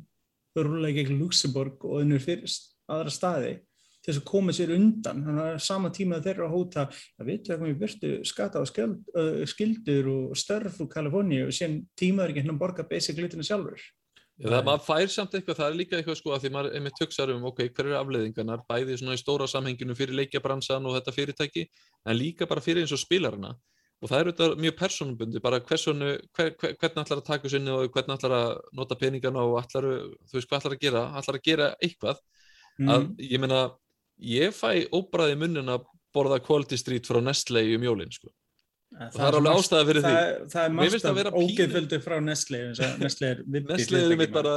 [0.55, 2.49] Þau rúlega gegn Luxemburg og önnur fyrir
[2.91, 3.59] aðra staði
[4.01, 5.21] til þess að koma sér undan.
[5.27, 8.61] Þannig að sama tíma að þeir eru að hóta að veitu að komið byrtu skata
[8.61, 8.65] á
[9.51, 13.83] skildur og störf úr Kaliforníu og síðan tímaður ekki hérna að borga basic litina sjálfur.
[14.49, 17.35] Það maður fær samt eitthvað, það er líka eitthvað sko að því maður einmitt hugsaður
[17.35, 21.67] um, ok, hver eru afleiðingarnar bæði svona í stóra samhenginu fyrir leikjabransan og þetta fyrirtæki,
[22.05, 23.53] en líka bara fyrir eins og spilarana
[24.01, 27.69] og það er auðvitað mjög persónubundi, bara hversonu, hver, hver, hvernig ætlar að taka sinni
[27.69, 29.85] og hvernig ætlar að nota peningana og ætlar,
[30.25, 32.23] þú veist hvað ætlar að gera, ætlar að gera eitthvað að
[32.81, 33.15] Mm.
[33.19, 33.61] ég meina,
[34.17, 35.85] ég fæ óbræði munnin að
[36.15, 38.31] borða Quality Street frá Nestle um jólin sko.
[39.07, 40.11] Og það er alveg ástæða fyrir því.
[40.15, 42.59] Það, það er margt það af vera pínu- ógeðföldu frá og Nestle
[43.31, 44.53] er viðbýr Nestle er mitt bara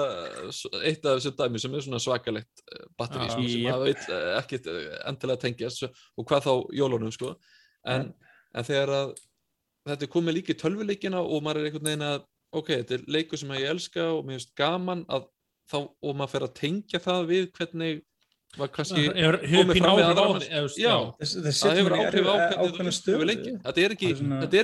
[0.53, 3.33] s- eitt af þessu dæmi sem er svona svakalegt eh, batteri Já.
[3.35, 7.35] sko, sem maður vill eh, ekkit eh, endilega tengjast og hvað þá jólunum sko.
[7.87, 8.11] En,
[8.55, 9.15] en þegar að
[9.89, 13.07] þetta er komið líka í tölvuleikina og maður er einhvern veginn að ok, þetta er
[13.19, 15.27] leikur sem ég elska og mér finnst gaman að
[15.73, 18.03] þá, og maður fer að tengja það við hvernig
[18.59, 20.99] var kannski Hefur hefur komið fram við aðra eða,
[21.61, 23.15] það hefur áhrif á erfiða- hvernig ákveðna þú stöðu.
[23.15, 24.11] hefur leikið þetta er ekki,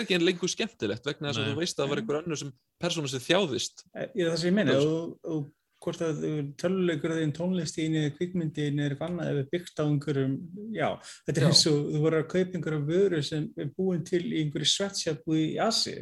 [0.00, 2.52] ekki en lengur skemmtilegt vegna þess að þú veist að það var einhver önnur sem
[2.82, 3.84] persónu sem þjáðist
[4.14, 5.48] Ég er það sem ég meina, og,
[5.80, 6.18] hvort að
[6.60, 10.34] töluleikur þinn tónlistín eða kvikmyndin er eitthvað annað ef við byggt á einhverjum,
[10.76, 10.88] já,
[11.24, 11.48] þetta er Já.
[11.48, 15.22] eins og þú voru að kaupa einhverjum vöru sem er búin til í einhverju sweatshop
[15.32, 15.94] í Asi,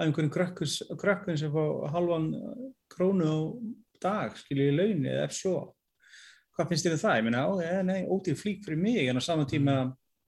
[0.00, 2.30] að einhverjum krökkus, krökkun sem fá halvan
[2.88, 3.36] krónu á
[4.00, 5.75] dag, skilja í launi eða ef svo.
[6.56, 7.16] Hvað finnst þér það?
[7.20, 9.74] Ég meina, á, ja, nei, ódýr flík fyrir mig, en á sama tíma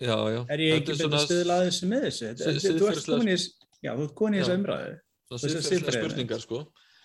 [0.01, 0.41] já, já.
[0.53, 2.33] er ég ekki betur að þessu með þessu.
[2.79, 4.59] Þú ert komin í þess- já, þú ert komin í þessa Já.
[4.61, 4.99] umræðu.
[5.29, 5.99] svona siðfræði.
[6.01, 6.59] spurningar sko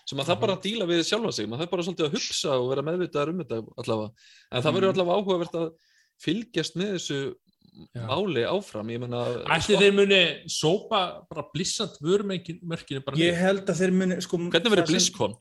[0.08, 2.52] sem að það bara að díla við sjálfa sig maður þarf bara svolítið að hugsa
[2.60, 4.12] og vera meðvitaðar um þetta allavega,
[4.52, 4.94] en það verður Mhm.
[4.94, 5.68] allavega áhugavert að
[6.24, 7.20] fylgjast með þessu
[7.95, 13.80] máli áfram, ég menna Ætli þeir muni sópa bara blissant vörmörkinu bara Ég held að
[13.82, 14.38] þeir muni, sko...
[14.38, 15.16] hvernig verður sem-?
[15.18, 15.36] Já,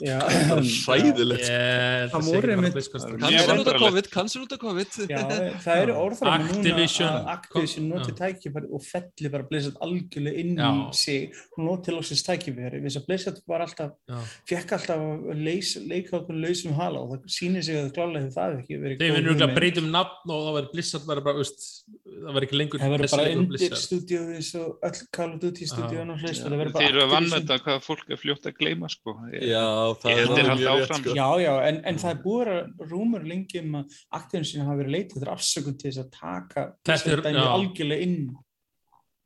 [0.00, 1.42] það er.
[1.42, 3.80] Yeah, Það voru einmitt- cancel Mjög út af.
[3.82, 5.18] COVID, cancel út af COVID Já,
[5.62, 7.08] það eru orðræðum núna Activision.
[7.08, 8.16] að Activision noti Já.
[8.22, 13.06] tækifæri og felli bara Blizzard algjörlega inn í sig og noti lóksins tækifæri þess að
[13.06, 14.18] Blizzard var alltaf, Já.
[14.48, 14.98] fekk alltaf
[15.36, 18.98] leys, leika okkur lausum hala og það sýnir sig að klálega hefur það ekki verið
[18.98, 19.56] Þeir finnur ekki að hugmynd.
[19.60, 21.60] breyta um nafn og það verður Blizzard verður bara, veist,
[22.02, 26.10] það verður ekki lengur Það verður bara undir stúdíóið og öll Call of Duty stúdíóin
[26.12, 27.32] og hlust það verður bara Þeir eru að Activision.
[27.32, 29.10] vannmeta hvað fólk er fljótt að gleyma sko.
[29.32, 31.02] já, það er mjög rétt, áfram.
[31.02, 31.14] sko.
[31.18, 34.94] Já, já, en, en það er búið að rúmur lengi um að Activision hafa verið
[34.96, 38.36] leitið þér afsökun til þess að taka Þetta er- dæmi algjörlega inn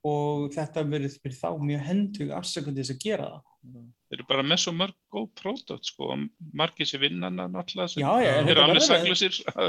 [0.06, 3.86] og þetta verið fyrir þá mjög hendug afsökun til þess að gera það.
[4.06, 6.20] Þeir eru bara með svo mörg góð pródótt sko og
[6.54, 9.08] margir sem vinna hann náttúrulega sem Já, já, eru alveg að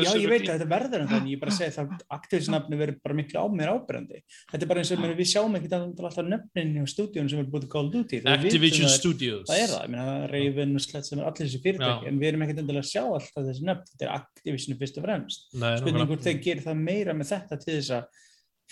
[0.06, 3.18] Já, ég veit að þetta verður en þannig, ég bara segi það Activision-nafni verður bara
[3.18, 4.22] miklu á mér ábyrjandi.
[4.52, 7.72] Þetta er bara eins og við sjáum ekkert alltaf nöfnin hjá stúdíun sem er til
[7.74, 8.22] Call of Duty.
[8.36, 12.06] Activision Studios Það er það, ég meina Raven og Slett sem er allir þessi fyrirtæki,
[12.06, 12.12] Já.
[12.12, 15.08] en við erum ekkert endilega að sjá alltaf þessi nöfn, þetta er Activision fyrst og
[15.08, 15.50] fremst.
[15.58, 16.10] Nei, Spurning nákvæmlega.
[16.14, 18.24] hvort þeir gerir það meira með þetta til þess að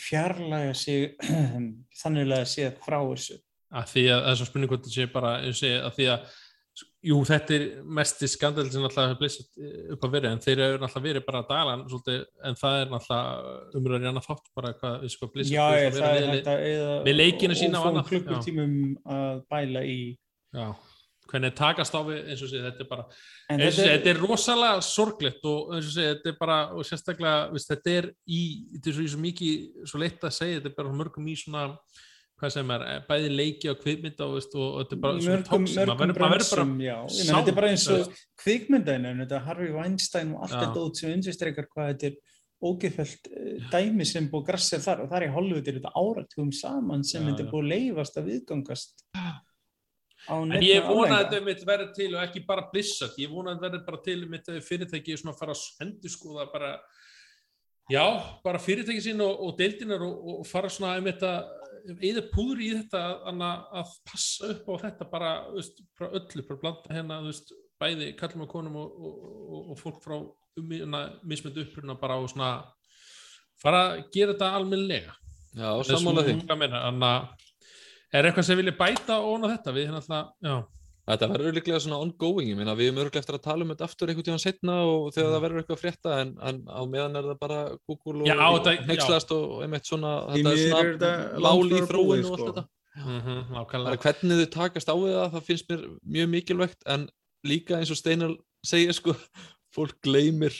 [0.05, 1.15] fjarlæga sig
[2.01, 3.39] þannig að sé frá þessu.
[3.75, 6.33] Að því að þessar spurning hvort það sé bara segi, að því að
[7.05, 7.65] jú, þetta er
[7.97, 9.59] mesti skandal sem alltaf hefur blissast
[9.95, 13.77] upp að vera en þeir eru alltaf verið bara að dala en það er alltaf
[13.79, 17.99] umröður í annað þátt bara hvað við sko hægt að eða við leikina sína og
[17.99, 18.03] já.
[18.09, 18.75] klukkutímum
[19.15, 19.99] að bæla í
[20.55, 20.67] já,
[21.31, 23.07] hvernig takast á við eins og sé, þetta er bara
[23.53, 26.89] eins og sé, þetta er rosalega sorglegt og eins og sé, þetta er bara og
[26.89, 28.41] sérstaklega, veist, þetta er í
[28.73, 31.37] þetta er svo, í svo mikið, svo leitt að segja þetta er bara mörgum í
[31.39, 31.69] svona
[32.35, 36.15] hvað sem er, bæði leiki og kvikmynda og, og, þetta er bara svona tóks maður
[36.19, 40.85] verður bara meina, þetta er bara eins og kvikmyndaðinu, þetta Harvey Weinstein og allt þetta
[40.85, 42.21] út sem undirstreikar hvað þetta er
[42.65, 43.27] ógeðfælt
[43.71, 45.01] dæmi sem búið grassið þar.
[45.03, 49.05] Og þar í Hollywood er þetta áratugum saman sem þetta búið leifast að viðgangast
[50.33, 53.67] En ég vona að þetta verður til og ekki bara blissat, ég vona að þetta
[53.67, 56.71] verður bara til mitt fyrirtæki svona að fara að endur skoða bara,
[57.91, 58.05] já,
[58.43, 61.33] bara fyrirtæki sín og, og deildinar og, og fara svona um þetta,
[61.99, 66.95] eða púður í þetta að, passa upp á þetta bara, veist, bara öllu, bara blanda
[66.97, 69.05] hérna, veist, bæði kallum og konum og,
[69.59, 70.17] og, fólk frá
[71.27, 72.53] mismöndu uppruna bara og svona
[73.59, 75.17] fara að gera þetta almennilega.
[75.55, 76.37] Já, sammála því.
[78.15, 79.73] Er eitthvað sem vilja bæta ón á þetta?
[79.75, 80.55] Við hérna alltaf, já.
[81.05, 83.85] Þetta verður líklega svona ongoing, ég meina við erum örgulega eftir að tala um þetta
[83.85, 87.27] aftur einhvern tíðan setna og þegar það verður eitthvað frétta en, en á meðan er
[87.29, 91.83] það bara Google og Já, þetta- hengslast og einmitt svona, þetta er svona langt í
[91.91, 92.47] búið, og allt sko.
[92.49, 92.65] þetta.
[92.95, 94.01] Mm -hmm, Bara nákvæmlega.
[94.05, 95.81] hvernig þau takast á við það, það finnst mér
[96.15, 97.09] mjög mikilvægt en
[97.45, 99.13] líka eins og Steinar segir sko,
[99.75, 100.55] fólk gleymir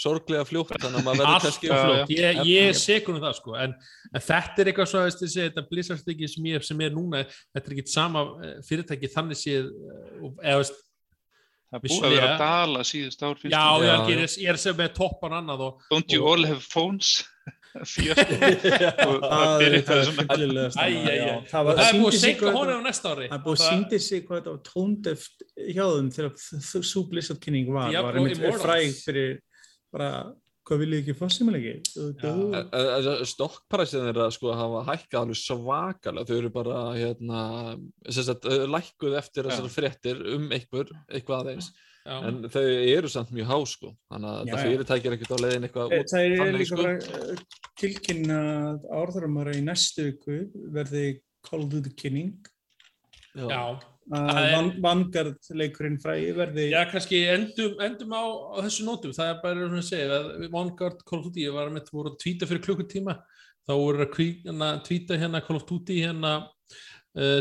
[0.00, 3.50] sorglega fljótt þannig að maður verður kannski flott, ég, ég er segur um það sko,
[3.64, 3.72] en,
[4.14, 7.18] en þetta er eitthvað svo, veist, þessi, þetta blissarstykki sem, ég- sem er núna,
[7.54, 9.74] þetta er ekki sama eh, fyrirtæki þannig séð, eh,
[10.52, 10.76] eða veist,
[11.70, 14.74] Það búið að vera að dala síðust ár já, já, Já, ég er, er sem
[14.80, 17.10] með toppan annað og, Don't you og- all have phones?
[17.70, 18.10] Það
[21.70, 22.24] er búið að
[22.54, 23.26] honum þetta- á næsta ári.
[23.30, 25.36] Það er búið að síndi sig hvað þetta var tóndeft
[25.70, 26.32] hjá þeim þegar
[26.90, 29.30] svo Blizzard kynning var, var einmitt fræg fyrir
[29.92, 30.08] bara,
[30.68, 31.74] hvað viljið ekki fósimilegi?
[32.22, 32.32] Já.
[33.32, 37.44] stokkpræsið þeirra sko hafa hækkað alveg svakalega þau eru bara hérna
[38.08, 42.14] sem sagt, lækkuð eftir þessar fréttir um einhver, eitthvað aðeins Já.
[42.24, 44.70] en þau eru samt mjög há sko þannig að Já, þetta já.
[44.70, 46.78] fyrirtæki er ekkert á leiðin eitthvað út Það er líka sko.
[46.80, 47.34] bara
[47.82, 48.38] tilkynna
[48.70, 50.38] að árþarumara í næstu viku
[50.72, 51.04] verði
[51.44, 52.32] Call of Duty kynning
[53.36, 53.44] já.
[53.44, 53.62] já,
[54.10, 59.12] að Það Van- Vanguard leikurinn fræði verði Já, kannski endum, endum á, á þessu nótum,
[59.14, 62.10] það er bara svona að segja að Vanguard Call of Duty, ég var með voru
[62.10, 63.14] að tvíta fyrir klukkutíma,
[63.68, 66.32] þá voru að kví- hérna, tvíta hérna Call of Duty hérna,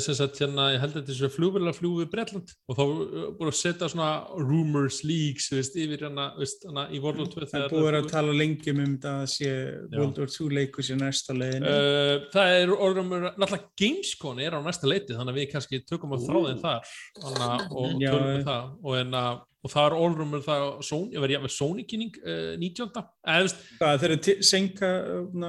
[0.01, 2.53] sem sagt hérna, ég held að þetta er flúið við Bretland.
[2.65, 4.09] Og þá uh, voru að setja svona
[4.41, 7.75] rumors, leaks, þú veist, yfir hérna, þú veist, hérna í World War 2 Það er
[7.75, 9.51] búið að tala lengi um þetta að sé
[9.93, 11.67] World War 2 leikur sér næsta leiðin.
[11.69, 16.15] Uh, það er orðumur, náttúrulega Gamescon er á næsta leiti þannig að við kannski tökum
[16.17, 16.95] að þráðin þar
[17.27, 18.47] hana, og Já, tölum við já.
[18.49, 18.71] það.
[18.81, 19.23] Og, enna,
[19.59, 22.89] og það er orðumur það að Sony, ég verði jafnvel Sony kynning uh, 19.
[22.89, 24.91] eða þú veist, Það þeir eru senka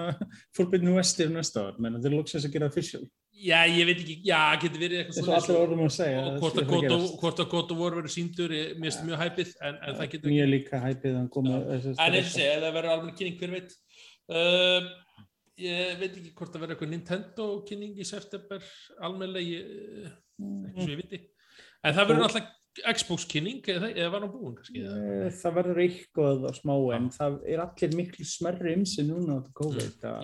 [0.58, 3.06] fórbyrnu vestir næsta ár, menn þeir lóksast að gera official
[3.40, 6.30] já ég veit ekki já, getur verið eitthvað eins og allir orðum að segja og
[6.30, 6.70] að hvort að
[7.40, 10.50] það að of War verður síndur ég finnst mjög hæpið en, en það getur Mér
[10.50, 13.78] líka hæpið að koma En eins og segja, það verður almenn kynning, hver veit?
[14.30, 14.90] Uh,
[15.60, 18.64] Ég veit ekki hvort það verður eitthvað Nintendo kynning í september
[19.04, 20.14] almennlega, ég,
[20.70, 21.20] ekki svo ég viti.
[21.84, 22.56] En það verður alltaf
[22.94, 24.98] Xbox kynning, eða, eða var hann búinn kannski eða?
[25.26, 29.36] Eh, Það verður eitthvað á smá en það er allir miklu smerri um sig núna
[29.36, 30.14] á þetta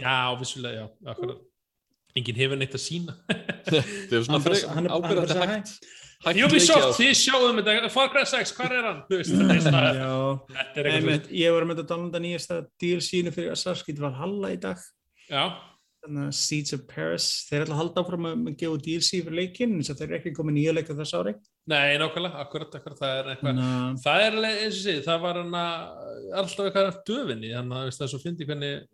[2.17, 3.15] Enginn hefur neitt að sína
[3.69, 4.41] þetta er svona
[4.75, 5.27] Hann er- bara
[5.57, 5.77] hægt.
[6.25, 6.43] hægt.
[6.47, 7.91] Ubisoft, þið sjáum þetta.
[7.93, 9.01] Far Cry 6, hvað er hann?
[9.11, 10.11] Þú veist, þetta er svona- Já,
[10.57, 14.53] þetta er eitthvað einmitt, ég var með að downloada nýjasta DLC-nu fyrir Assassin's Creed Valhalla
[14.55, 14.81] í dag.
[15.37, 19.73] Að Seeds of Paris þeir ætla að halda áfram að að gefa DLC fyrir leikinn
[19.81, 21.33] eins og þeir eru ekki komið nýja leika þess ári.
[21.67, 23.01] Nei, nákvæmlega, akkurat, akkurat.
[23.01, 25.57] Það er eitthvað að Það er eins og sé, það var að
[26.43, 28.85] alltaf eitthvað döfinni, þannig að veist, það er svo fyndi hvernig,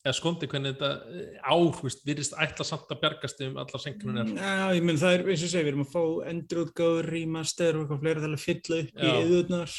[0.00, 0.90] eða skondi hvernig þetta
[1.20, 4.30] eh, veist, virðist ætla samt að bjargast um allar senkunar.
[4.36, 7.82] Já, ég menn það er eins og segja, við erum að fá endurútgáður, remaster og
[7.84, 9.74] eitthvað fleira til að fylla upp í yðurnar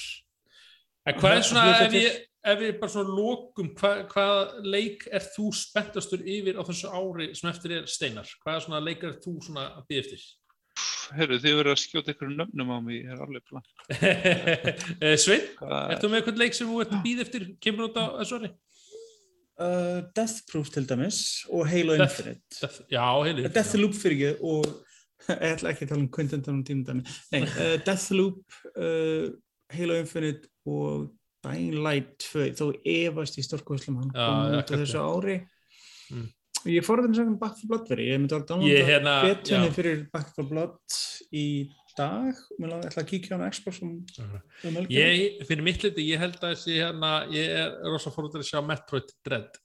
[1.09, 2.17] En hvað er svona, ef ég,
[2.51, 7.31] ef ég bara svona lokum, hvað, hvað leik er þú spenntastur yfir á þessu ári
[7.37, 8.29] sem eftir er steinar?
[8.43, 10.27] Hvað er svona leikar þú svona að byggja eftir?
[11.11, 13.65] heyrðu, þið verður að skjóta ykkur nöfnum á mig, ég er alveg plan.
[15.01, 17.99] Eh, Sveinn, Hvað- ertu með eitthvað leik sem þú ert að býða eftir, kemur út
[17.99, 18.51] á þessu ári?
[19.61, 21.17] Uh, Deathproof til dæmis
[21.53, 22.41] og Halo Death- Infinite.
[22.63, 23.49] Death- Já, heilir.
[23.53, 24.65] Deathloop fyrir ekki og
[25.37, 26.95] ég ætla ekki að tala um Quentin Tarantino.
[27.33, 28.39] Nei, uh, Deathloop,
[28.73, 29.27] uh,
[29.75, 31.11] Halo Infinite og
[31.45, 35.37] Dying Light 2, þó efast í stórkvæslum hann kom út á þessu ári.
[36.11, 36.27] Mm.
[36.61, 40.03] Og ég fór þetta sem Back 4 Blood verið, ég myndi að hérna, betunni fyrir
[40.13, 40.97] Back 4 Blood
[41.33, 41.45] í
[41.97, 44.79] dag, mér ætla að kíkja á Xbox um, um.
[44.91, 48.61] Ég, fyrir mitt liti, ég held að þessi hérna, ég er rosa fórhundur að sjá
[48.65, 49.59] Metroid Dread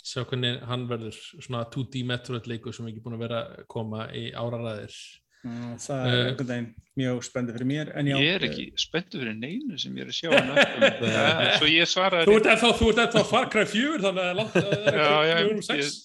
[0.00, 4.06] sjá hvernig hann verður svona 2D Metroid leikur sem ekki búin að vera að koma
[4.16, 4.94] í áraræðir
[5.40, 6.66] Mm, Það er Eh, einhvern veginn
[7.00, 8.16] mjög spennandi fyrir mér, en já.
[8.20, 10.28] Ég er ekki spenntu fyrir neinu sem ég er að sjá.
[11.14, 14.36] Ja, Svo ég svaraði Þú ert ennþá, þú ert ennþá Far Cry 4 þannig að
[14.36, 15.96] langt að það Já, já, er um ég- 6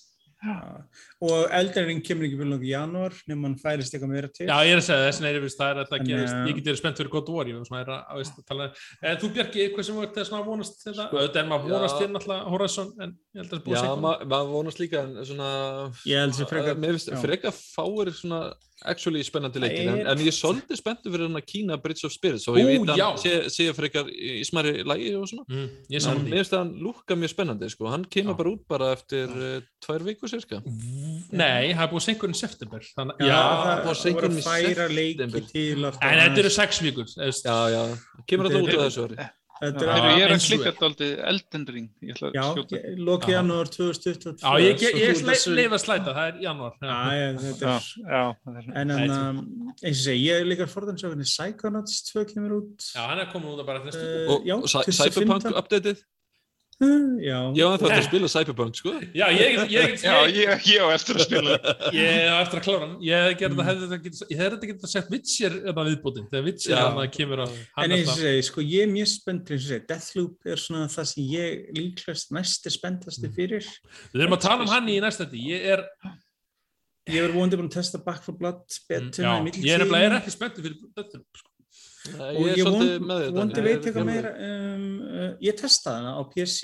[0.45, 0.56] Já.
[1.24, 4.50] Og eldarinn kemur ekki vel nokkuð í janúar nema hann færist eitthvað meira til.
[4.50, 6.68] Já, ég er að segja þess er það er þetta að gerast, eh, ég get
[6.68, 7.12] verið spennt fyrir
[7.80, 8.68] er að, að, að tala
[9.02, 11.76] En þú Bjarki, eitthvað sem þú ert að vonast til þetta, auðvitað er maður já.
[11.78, 14.20] vonast til náttúrulega Horizon, en ég held að það er búið Já, að segja ma-
[14.36, 15.50] maður vonast líka en svona
[16.06, 17.22] Ég held að- Mér finnst já.
[17.24, 18.42] frekar fáir svona
[18.84, 22.14] actually spennandi leikir en, en ég er svolítið spenntur fyrir hann að Kína Bridge of
[22.14, 23.06] Spirits og ég veit að já.
[23.08, 27.18] hann sé, sé frekar í, smæri lægi og svona mm, mér finnst að hann lúka
[27.18, 27.88] mjög spennandi sko.
[27.94, 28.40] hann kemur Já.
[28.42, 30.60] bara út bara eftir uh, tvær vikur cirka
[31.32, 33.82] Nei, það er búið senkurinn september þannig, Já, það,
[34.36, 35.48] í færa leiki september.
[36.11, 37.82] en þetta eru sex vikur Já, já,
[38.27, 40.73] kemur út Þetta á er- þessu ári Þetta er ég er að klikka er.
[40.82, 41.86] dálítið Elden Ring.
[42.03, 42.44] Ég ætla að Já,
[43.07, 43.36] loki Já.
[43.38, 44.41] janúar 2022.
[44.44, 44.82] Já, ég,
[45.56, 46.41] leif að slæta, það er
[47.45, 48.36] þetta er...
[48.60, 52.84] er- En eins og segi, ég er líka forðansökunni Psychonauts 2 kemur út.
[52.91, 55.23] já, hann er komin út að bara næstu Eh, og, já, og Cy- 25.
[55.23, 56.03] Cyberpunk updateið
[56.76, 60.36] Já, ég var ennþá eftir að spila Cyberpunk sko Já, ég, ég, ég, Já, ég,
[60.42, 61.54] ég, ég á eftir að spila.
[61.96, 63.62] ég á eftir að klára hann Ég hef Mm.
[63.70, 64.42] hefði þetta getið ég
[64.74, 68.20] getið sagt Witcher eða viðbútin þegar Witcher hann kemur á En hann eins og alltaf
[68.26, 71.72] segi, sko, ég er mjög spennt eins og segi, Deathloop er svona það sem ég
[71.80, 73.36] líklegast næst er spenntasti Mm.
[73.40, 73.72] fyrir.
[74.12, 75.86] Við erum að tala um hann í næsta þetta Ég er,
[77.08, 80.10] Ég er vonandi búin að testa Back 4 Blood betur já, í ég er nefnilega
[80.10, 81.52] er ekki spenntur fyrir þetta sko.
[82.14, 83.36] Og ég er ég svolítið von- með þetta.
[83.40, 86.60] vondi Ég veit eitthvað ég- meira um, uh, ég testaði hana á PC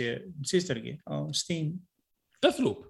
[0.51, 1.71] síðustur ekki, á Steam.
[2.41, 2.87] Deathloop?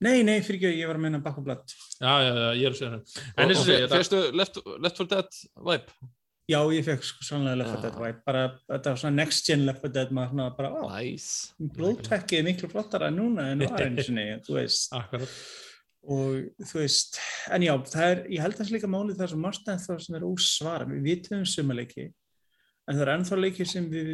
[0.00, 1.74] Nei, nei, fyrir ekki, ég var að meina Back 4 Blood.
[2.00, 3.04] Já, já, já, ég er að segja hann
[3.36, 5.92] En Og- og og þetta Fyrstu Left, Left 4 Dead vibe?
[6.50, 7.82] Já, ég fekk sko sannlega Left 4 Já.
[7.82, 10.82] Dead vibe bara, þetta var svona next gen Left 4 Dead maður svona bara, á,
[10.96, 11.52] Nice.
[11.60, 14.88] blóðtvekkið er miklu flottara núna en var eins og nei, þú veist.
[14.96, 15.28] Akkurat
[16.00, 17.20] og þú veist,
[17.52, 19.96] en já, það er ég held að það er líka málið það sem margt ennþá
[20.00, 24.12] sem er ósvara, við vitum um sumarleiki en það er ennþá leiki sem við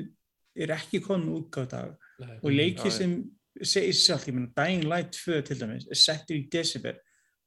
[0.56, 1.96] er ekki komin útgáð dag.
[2.16, 2.36] Nei.
[2.40, 3.18] og leiki sem
[3.60, 6.96] segir sjálf, ég meina Dying Light 2 til dæmis er settur í desember.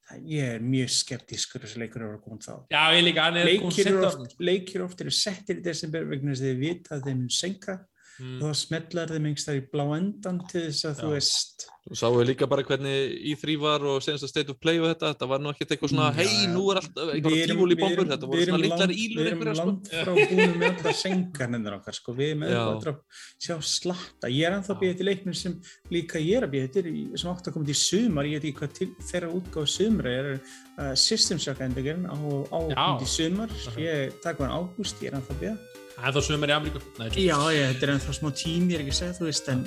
[0.10, 2.54] Það, ég er mjög skeptískur þessi leikur eru að koma þá.
[2.74, 6.34] Já, ég líka, hann er komið sent oft, leikir oft eru settir í desember vegna
[6.34, 7.76] þess að þið vita að þeim mun senka
[8.20, 8.42] Mm.
[8.44, 11.02] og þá smetlar þeim einhvers þar í blá endan til þess að Já.
[11.04, 11.68] þú veist
[12.00, 15.14] sáum við líka bara hvernig E3 var og senast að State of Play og þetta,
[15.16, 18.28] þetta var nú ekkert eitthvað svona, Mm, hei, nú er alltaf erum- tífúli erum- þetta
[18.30, 19.66] voru svona litlar ílur Við erum sko.
[19.66, 22.14] land frá búinu með alltaf sengarnir okkar sko.
[22.14, 23.00] við erum að
[23.40, 25.56] sjá slatta ég er ennþá að býja til leiknum sem
[25.90, 28.60] líka ég er að býja til sem átt að koma til sumar ég veit ekki
[28.60, 30.30] hvað til þeirra útgáð sumar er
[30.78, 32.76] uh, System Shock endurinn á, á að Já.
[32.76, 33.80] koma til sumar Ok.
[33.82, 35.58] ég takk hann ágúst, ég er ennþá að býja
[36.00, 36.80] Það er þá sömur í Ameríku
[37.20, 39.64] já, ég, þetta er ennþá smá tím, ég er ekki að segja þú veist, en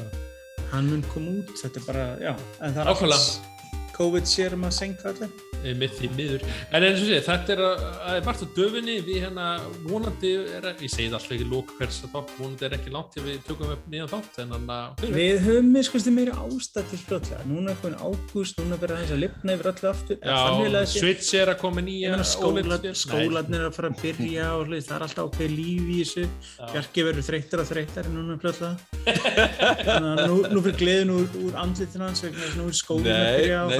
[0.72, 3.18] hann mun koma út þetta er bara, já, en það er Nákvæmlega.
[3.18, 3.61] alltaf-
[3.96, 5.32] COVID sér um að senka allir
[5.62, 6.44] með því miður
[6.74, 9.46] en eins og sé, þetta er að það er margt á döfinni við hérna
[9.86, 13.10] vonandi er, ég segi það alltaf ekki lók hvers að þátt vonandi er ekki langt
[13.14, 17.00] til við tökum upp nýjan þátt en hann að Við höfum miskosti meiri ástæð til
[17.02, 17.42] fljótlega.
[17.46, 20.16] Núna er komin ágúst, núna verður aðeins að lifna yfir öllu aftur.
[20.22, 20.84] Þannig já.
[20.92, 22.94] Switch er að koma nýja meina skóla, OLED-spil.
[23.02, 26.24] skólarnir er að fara að byrja og hlið, það er alltaf ákveð líf í þessu.
[26.72, 28.74] Bjarki verður þreyttar og þreyttar núna fljótlega.
[29.02, 31.52] Þannig að nú, nú fyrir gleðin úr, úr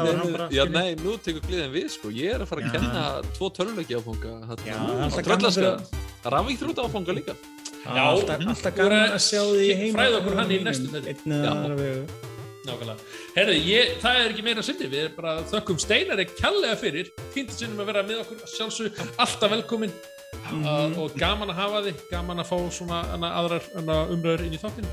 [0.02, 2.62] að að Nei, hann já, nei, nú tekur gleðin við, sko, ég er að fara
[2.66, 3.04] að kenna
[3.36, 4.32] tvo töluleiki áfanga,
[5.28, 5.72] tröllaska,
[6.22, 7.34] fyrir rafíþróta áfanga líka.
[7.82, 9.96] Já, alltaf, alltaf gaman að sjá því í heima.
[9.98, 11.14] fræða okkur hann í næstu þætti.
[11.16, 11.54] Einn eða Já.
[11.56, 12.04] aðra vegu.
[12.62, 13.06] Nákvæmlega.
[13.34, 17.50] Herðu, ég, það er ekki meira sinni, við erum bara þökkum Steinari kjallega fyrir, fínt
[17.50, 19.90] að sinnum að vera með okkur, sjálfsög, alltaf velkomin
[20.32, 20.62] Mhm.
[20.64, 23.02] uh, og gaman að hafa þig, gaman að fá svona
[23.36, 23.62] aðrar
[24.14, 24.88] umröður inn í þáttinu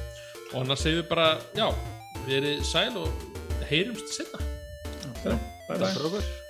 [0.54, 1.68] og annars segjum við bara, já,
[2.26, 3.10] við erum sæl og
[3.70, 4.40] heyrumst setna.
[5.24, 5.80] Já, bye bye.
[5.80, 6.49] Takk fyrir okkur.